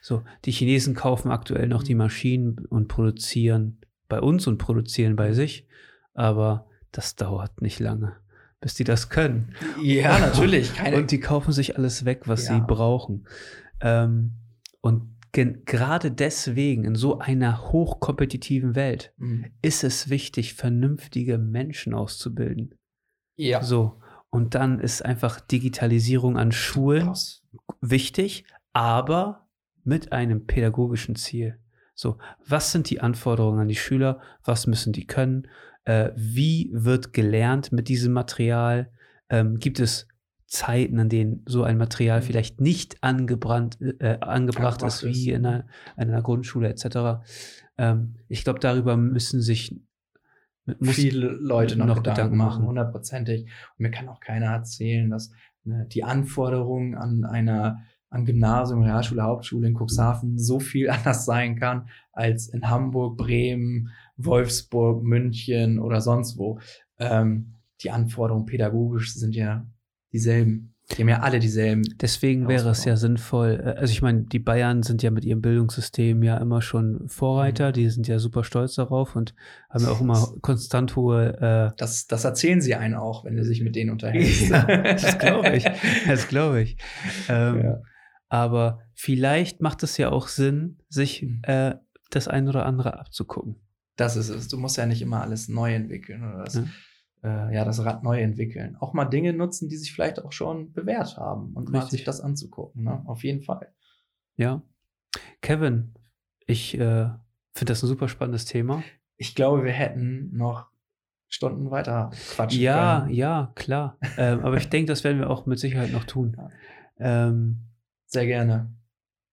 So, 0.00 0.22
die 0.44 0.52
Chinesen 0.52 0.94
kaufen 0.94 1.30
aktuell 1.30 1.68
noch 1.68 1.82
die 1.82 1.94
mhm. 1.94 1.98
Maschinen 1.98 2.58
und 2.68 2.88
produzieren 2.88 3.80
bei 4.08 4.20
uns 4.20 4.46
und 4.46 4.58
produzieren 4.58 5.16
bei 5.16 5.32
sich, 5.32 5.66
aber 6.14 6.66
das 6.92 7.16
dauert 7.16 7.60
nicht 7.60 7.78
lange, 7.78 8.16
bis 8.60 8.74
die 8.74 8.84
das 8.84 9.10
können. 9.10 9.54
Ja, 9.82 10.18
natürlich. 10.20 10.74
Keine 10.74 10.96
und 10.96 11.10
die 11.10 11.20
kaufen 11.20 11.52
sich 11.52 11.76
alles 11.76 12.04
weg, 12.04 12.22
was 12.26 12.46
ja. 12.46 12.54
sie 12.54 12.60
brauchen. 12.66 13.26
Ähm, 13.80 14.32
und 14.80 15.18
gerade 15.32 16.10
deswegen 16.10 16.84
in 16.84 16.94
so 16.94 17.18
einer 17.18 17.70
hochkompetitiven 17.70 18.74
Welt 18.74 19.12
mhm. 19.18 19.46
ist 19.60 19.84
es 19.84 20.08
wichtig, 20.08 20.54
vernünftige 20.54 21.38
Menschen 21.38 21.92
auszubilden. 21.92 22.74
Ja. 23.36 23.62
So. 23.62 24.00
Und 24.30 24.54
dann 24.54 24.78
ist 24.78 25.04
einfach 25.04 25.40
Digitalisierung 25.40 26.36
an 26.36 26.52
Schulen 26.52 27.06
Krass. 27.06 27.42
wichtig, 27.80 28.44
aber 28.72 29.48
mit 29.84 30.12
einem 30.12 30.46
pädagogischen 30.46 31.16
Ziel. 31.16 31.58
So, 31.94 32.18
was 32.46 32.70
sind 32.70 32.90
die 32.90 33.00
Anforderungen 33.00 33.60
an 33.60 33.68
die 33.68 33.74
Schüler? 33.74 34.20
Was 34.44 34.66
müssen 34.66 34.92
die 34.92 35.06
können? 35.06 35.48
Äh, 35.84 36.10
wie 36.14 36.70
wird 36.72 37.12
gelernt 37.12 37.72
mit 37.72 37.88
diesem 37.88 38.12
Material? 38.12 38.92
Ähm, 39.30 39.58
gibt 39.58 39.80
es 39.80 40.06
Zeiten, 40.46 40.98
an 40.98 41.08
denen 41.08 41.42
so 41.46 41.62
ein 41.62 41.76
Material 41.76 42.20
mhm. 42.20 42.24
vielleicht 42.24 42.60
nicht 42.60 43.02
angebrannt, 43.02 43.78
äh, 43.80 44.18
angebracht 44.20 44.82
ist, 44.82 45.04
wie 45.04 45.30
in 45.30 45.44
einer, 45.44 45.66
in 45.96 46.08
einer 46.08 46.22
Grundschule 46.22 46.68
etc. 46.68 47.22
Ähm, 47.76 48.16
ich 48.28 48.44
glaube, 48.44 48.60
darüber 48.60 48.96
müssen 48.96 49.42
sich 49.42 49.78
viele 50.80 51.28
Leute 51.28 51.76
noch, 51.76 51.86
noch 51.86 51.96
Gedanken, 51.96 52.16
Gedanken 52.16 52.36
machen, 52.36 52.66
hundertprozentig. 52.66 53.42
Und 53.44 53.50
mir 53.78 53.90
kann 53.90 54.08
auch 54.08 54.20
keiner 54.20 54.46
erzählen, 54.46 55.10
dass 55.10 55.32
ne, 55.64 55.86
die 55.86 56.04
Anforderungen 56.04 56.94
an 56.94 57.24
einer 57.24 57.78
an 58.10 58.24
Gymnasium, 58.24 58.82
Realschule, 58.82 59.22
Hauptschule 59.22 59.68
in 59.68 59.74
Cuxhaven 59.74 60.38
so 60.38 60.60
viel 60.60 60.88
anders 60.90 61.24
sein 61.24 61.56
kann 61.56 61.88
als 62.12 62.48
in 62.48 62.68
Hamburg, 62.68 63.16
Bremen, 63.18 63.90
Wolfsburg, 64.16 65.02
München 65.02 65.78
oder 65.78 66.00
sonst 66.00 66.38
wo. 66.38 66.58
Ähm, 66.98 67.54
die 67.82 67.90
Anforderungen 67.90 68.46
pädagogisch 68.46 69.14
sind 69.14 69.36
ja 69.36 69.66
dieselben. 70.12 70.74
Die 70.92 71.02
haben 71.02 71.08
ja 71.08 71.20
alle 71.20 71.38
dieselben. 71.38 71.82
Deswegen 72.00 72.48
wäre 72.48 72.70
es 72.70 72.84
ja 72.86 72.96
sinnvoll, 72.96 73.60
äh, 73.62 73.78
also 73.78 73.92
ich 73.92 74.00
meine, 74.00 74.22
die 74.22 74.38
Bayern 74.38 74.82
sind 74.82 75.02
ja 75.02 75.10
mit 75.10 75.24
ihrem 75.24 75.42
Bildungssystem 75.42 76.22
ja 76.22 76.38
immer 76.38 76.62
schon 76.62 77.08
Vorreiter, 77.08 77.68
mhm. 77.68 77.72
die 77.74 77.90
sind 77.90 78.08
ja 78.08 78.18
super 78.18 78.42
stolz 78.42 78.74
darauf 78.74 79.14
und 79.14 79.34
haben 79.68 79.84
ja 79.84 79.90
auch 79.90 80.00
immer 80.00 80.32
konstant 80.40 80.96
hohe. 80.96 81.72
Äh 81.72 81.76
das, 81.76 82.06
das 82.06 82.24
erzählen 82.24 82.62
sie 82.62 82.74
einen 82.74 82.94
auch, 82.94 83.24
wenn 83.24 83.36
du 83.36 83.44
sich 83.44 83.60
mit 83.60 83.76
denen 83.76 83.90
unterhältst. 83.90 84.48
ja, 84.50 84.64
das 84.64 85.18
glaube 85.18 85.56
ich. 85.56 85.64
Das 86.06 86.28
glaube 86.28 86.62
ich. 86.62 86.76
Ähm, 87.28 87.62
ja. 87.62 87.82
Aber 88.28 88.80
vielleicht 88.94 89.60
macht 89.60 89.82
es 89.82 89.96
ja 89.98 90.10
auch 90.10 90.28
Sinn, 90.28 90.78
sich 90.88 91.22
mhm. 91.22 91.42
äh, 91.42 91.74
das 92.10 92.28
ein 92.28 92.48
oder 92.48 92.64
andere 92.64 92.98
abzugucken. 92.98 93.56
Das 93.96 94.16
ist 94.16 94.30
es. 94.30 94.48
Du 94.48 94.56
musst 94.56 94.76
ja 94.76 94.86
nicht 94.86 95.02
immer 95.02 95.20
alles 95.22 95.48
neu 95.48 95.74
entwickeln 95.74 96.22
oder 96.22 96.44
das. 96.44 96.54
Ja 96.54 96.64
äh, 97.22 97.54
ja, 97.54 97.64
das 97.64 97.84
Rad 97.84 98.02
neu 98.02 98.20
entwickeln. 98.20 98.76
Auch 98.80 98.92
mal 98.92 99.04
Dinge 99.04 99.32
nutzen, 99.32 99.68
die 99.68 99.76
sich 99.76 99.92
vielleicht 99.92 100.24
auch 100.24 100.32
schon 100.32 100.72
bewährt 100.72 101.16
haben 101.16 101.52
und 101.54 101.70
mal 101.70 101.88
sich 101.88 102.04
das 102.04 102.20
anzugucken. 102.20 102.84
Ne? 102.84 103.02
Auf 103.06 103.24
jeden 103.24 103.42
Fall. 103.42 103.72
Ja. 104.36 104.62
Kevin, 105.40 105.94
ich 106.46 106.74
äh, 106.74 107.08
finde 107.54 107.72
das 107.72 107.82
ein 107.82 107.88
super 107.88 108.08
spannendes 108.08 108.44
Thema. 108.44 108.82
Ich 109.16 109.34
glaube, 109.34 109.64
wir 109.64 109.72
hätten 109.72 110.36
noch 110.36 110.68
Stunden 111.28 111.70
weiter 111.70 112.10
quatschen 112.34 112.60
ja, 112.62 113.00
können. 113.00 113.14
Ja, 113.14 113.40
ja, 113.40 113.52
klar. 113.54 113.98
ähm, 114.16 114.40
aber 114.40 114.56
ich 114.56 114.68
denke, 114.70 114.88
das 114.88 115.04
werden 115.04 115.18
wir 115.18 115.28
auch 115.28 115.46
mit 115.46 115.58
Sicherheit 115.58 115.92
noch 115.92 116.04
tun. 116.04 116.36
Ähm, 116.98 117.58
Sehr 118.06 118.26
gerne. 118.26 118.72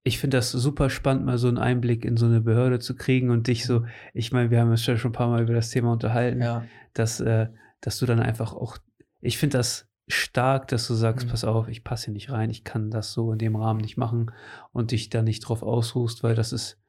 Ich 0.04 0.20
finde 0.20 0.38
das 0.38 0.52
super 0.52 0.90
spannend, 0.92 1.26
mal 1.26 1.40
so 1.40 1.48
einen 1.48 1.58
Einblick 1.58 2.06
in 2.06 2.16
so 2.16 2.28
eine 2.28 2.42
Behörde 2.42 2.80
zu 2.80 2.96
kriegen 2.96 3.32
und 3.32 3.48
dich 3.48 3.66
so, 3.66 3.86
ich 4.14 4.32
meine, 4.32 4.52
wir 4.52 4.60
haben 4.60 4.70
uns 4.70 4.84
schon 4.84 5.00
ein 5.04 5.12
paar 5.12 5.30
Mal 5.30 5.42
über 5.42 5.54
das 5.54 5.72
Thema 5.72 5.94
unterhalten, 5.94 6.42
ja. 6.42 6.64
dass 6.94 7.20
äh, 7.22 7.48
dass 7.86 8.00
du 8.00 8.08
dann 8.08 8.20
einfach 8.20 8.54
auch, 8.54 8.78
ich 9.22 9.38
finde 9.38 9.58
das 9.58 9.88
stark, 10.08 10.68
dass 10.70 10.88
du 10.88 10.96
sagst, 10.96 11.28
mhm. 11.28 11.30
pass 11.30 11.44
auf, 11.44 11.68
ich 11.68 11.84
passe 11.84 12.06
hier 12.06 12.14
nicht 12.14 12.32
rein, 12.32 12.50
ich 12.50 12.64
kann 12.64 12.90
das 12.90 13.14
so 13.14 13.32
in 13.32 13.38
dem 13.38 13.56
Rahmen 13.56 13.80
nicht 13.80 13.96
machen 13.96 14.32
und 14.72 14.90
dich 14.90 15.10
da 15.10 15.22
nicht 15.22 15.42
drauf 15.42 15.62
ausruhst, 15.62 16.24
weil 16.24 16.34
das 16.34 16.52
ist, 16.52 16.80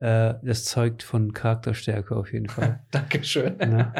äh, 0.00 0.34
das 0.42 0.64
zeugt 0.64 1.04
von 1.04 1.32
Charakterstärke 1.32 2.16
auf 2.16 2.32
jeden 2.32 2.48
Fall. 2.48 2.84
Dankeschön. 2.90 3.56
Ne? 3.58 3.92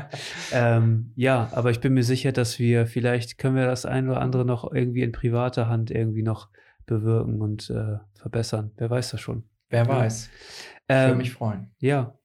ähm, 0.53 1.13
ja, 1.15 1.49
aber 1.53 1.71
ich 1.71 1.81
bin 1.81 1.95
mir 1.95 2.03
sicher, 2.03 2.33
dass 2.33 2.59
wir, 2.59 2.89
vielleicht 2.89 3.39
können 3.39 3.55
wir 3.55 3.67
das 3.67 3.87
ein 3.87 4.09
oder 4.09 4.21
andere 4.21 4.45
noch 4.45 4.73
irgendwie 4.73 5.03
in 5.03 5.13
privater 5.13 5.69
Hand 5.69 5.93
irgendwie 5.93 6.23
noch 6.23 6.49
bewirken 6.85 7.41
und 7.41 7.71
äh, 7.71 7.99
verbessern. 8.15 8.73
Wer 8.77 8.91
weiß 8.91 9.13
das 9.13 9.21
schon. 9.21 9.45
Wer 9.69 9.87
weiß. 9.87 10.29
Ich 10.29 10.81
ähm, 10.89 11.11
würde 11.11 11.19
mich 11.19 11.33
freuen. 11.33 11.71
Ja. 11.79 12.19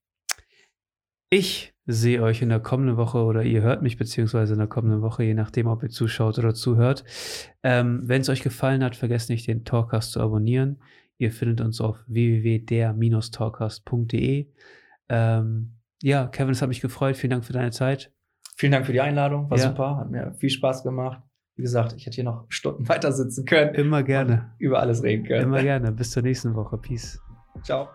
Ich 1.30 1.75
sehe 1.88 2.22
euch 2.24 2.42
in 2.42 2.50
der 2.50 2.60
kommenden 2.60 2.98
Woche 2.98 3.20
oder 3.24 3.44
ihr 3.44 3.62
hört 3.62 3.82
mich 3.84 3.98
beziehungsweise 3.98 4.54
in 4.54 4.60
der 4.60 4.68
kommenden 4.68 5.02
Woche, 5.02 5.24
je 5.24 5.34
nachdem, 5.36 5.68
ob 5.68 5.84
ihr 5.84 5.90
zuschaut 5.90 6.40
oder 6.40 6.54
zuhört. 6.56 7.04
Ähm, 7.64 8.02
Wenn 8.04 8.22
es 8.22 8.30
euch 8.30 8.42
gefallen 8.42 8.84
hat, 8.84 8.96
vergesst 8.96 9.30
nicht, 9.30 9.48
den 9.48 9.64
Talkcast 9.66 10.12
zu 10.14 10.20
abonnieren. 10.22 10.78
Ihr 11.18 11.32
findet 11.32 11.62
uns 11.62 11.80
auf 11.82 11.98
www.der-talkcast.de. 12.08 14.48
Ähm, 15.10 15.72
ja, 16.02 16.28
Kevin, 16.28 16.52
es 16.52 16.62
hat 16.62 16.70
mich 16.70 16.82
gefreut. 16.82 17.16
Vielen 17.18 17.32
Dank 17.32 17.46
für 17.46 17.54
deine 17.54 17.72
Zeit. 17.72 18.12
Vielen 18.58 18.72
Dank 18.72 18.86
für 18.86 18.94
die 18.94 19.02
Einladung. 19.02 19.50
War 19.50 19.58
Ja. 19.58 19.70
super. 19.70 19.98
Hat 19.98 20.10
mir 20.12 20.34
viel 20.40 20.50
Spaß 20.50 20.84
gemacht. 20.84 21.22
Wie 21.56 21.62
gesagt, 21.62 21.94
ich 21.96 22.06
hätte 22.06 22.16
hier 22.16 22.24
noch 22.26 22.46
Stunden 22.50 22.88
weiter 22.90 23.12
sitzen 23.12 23.46
können. 23.46 23.74
Immer 23.76 24.04
gerne. 24.04 24.54
Über 24.58 24.80
alles 24.80 25.04
reden 25.04 25.26
können. 25.26 25.44
Immer 25.44 25.62
gerne. 25.64 25.92
Bis 25.92 26.12
zur 26.12 26.24
nächsten 26.24 26.56
Woche. 26.56 26.78
Peace. 26.78 27.20
Ciao. 27.64 27.90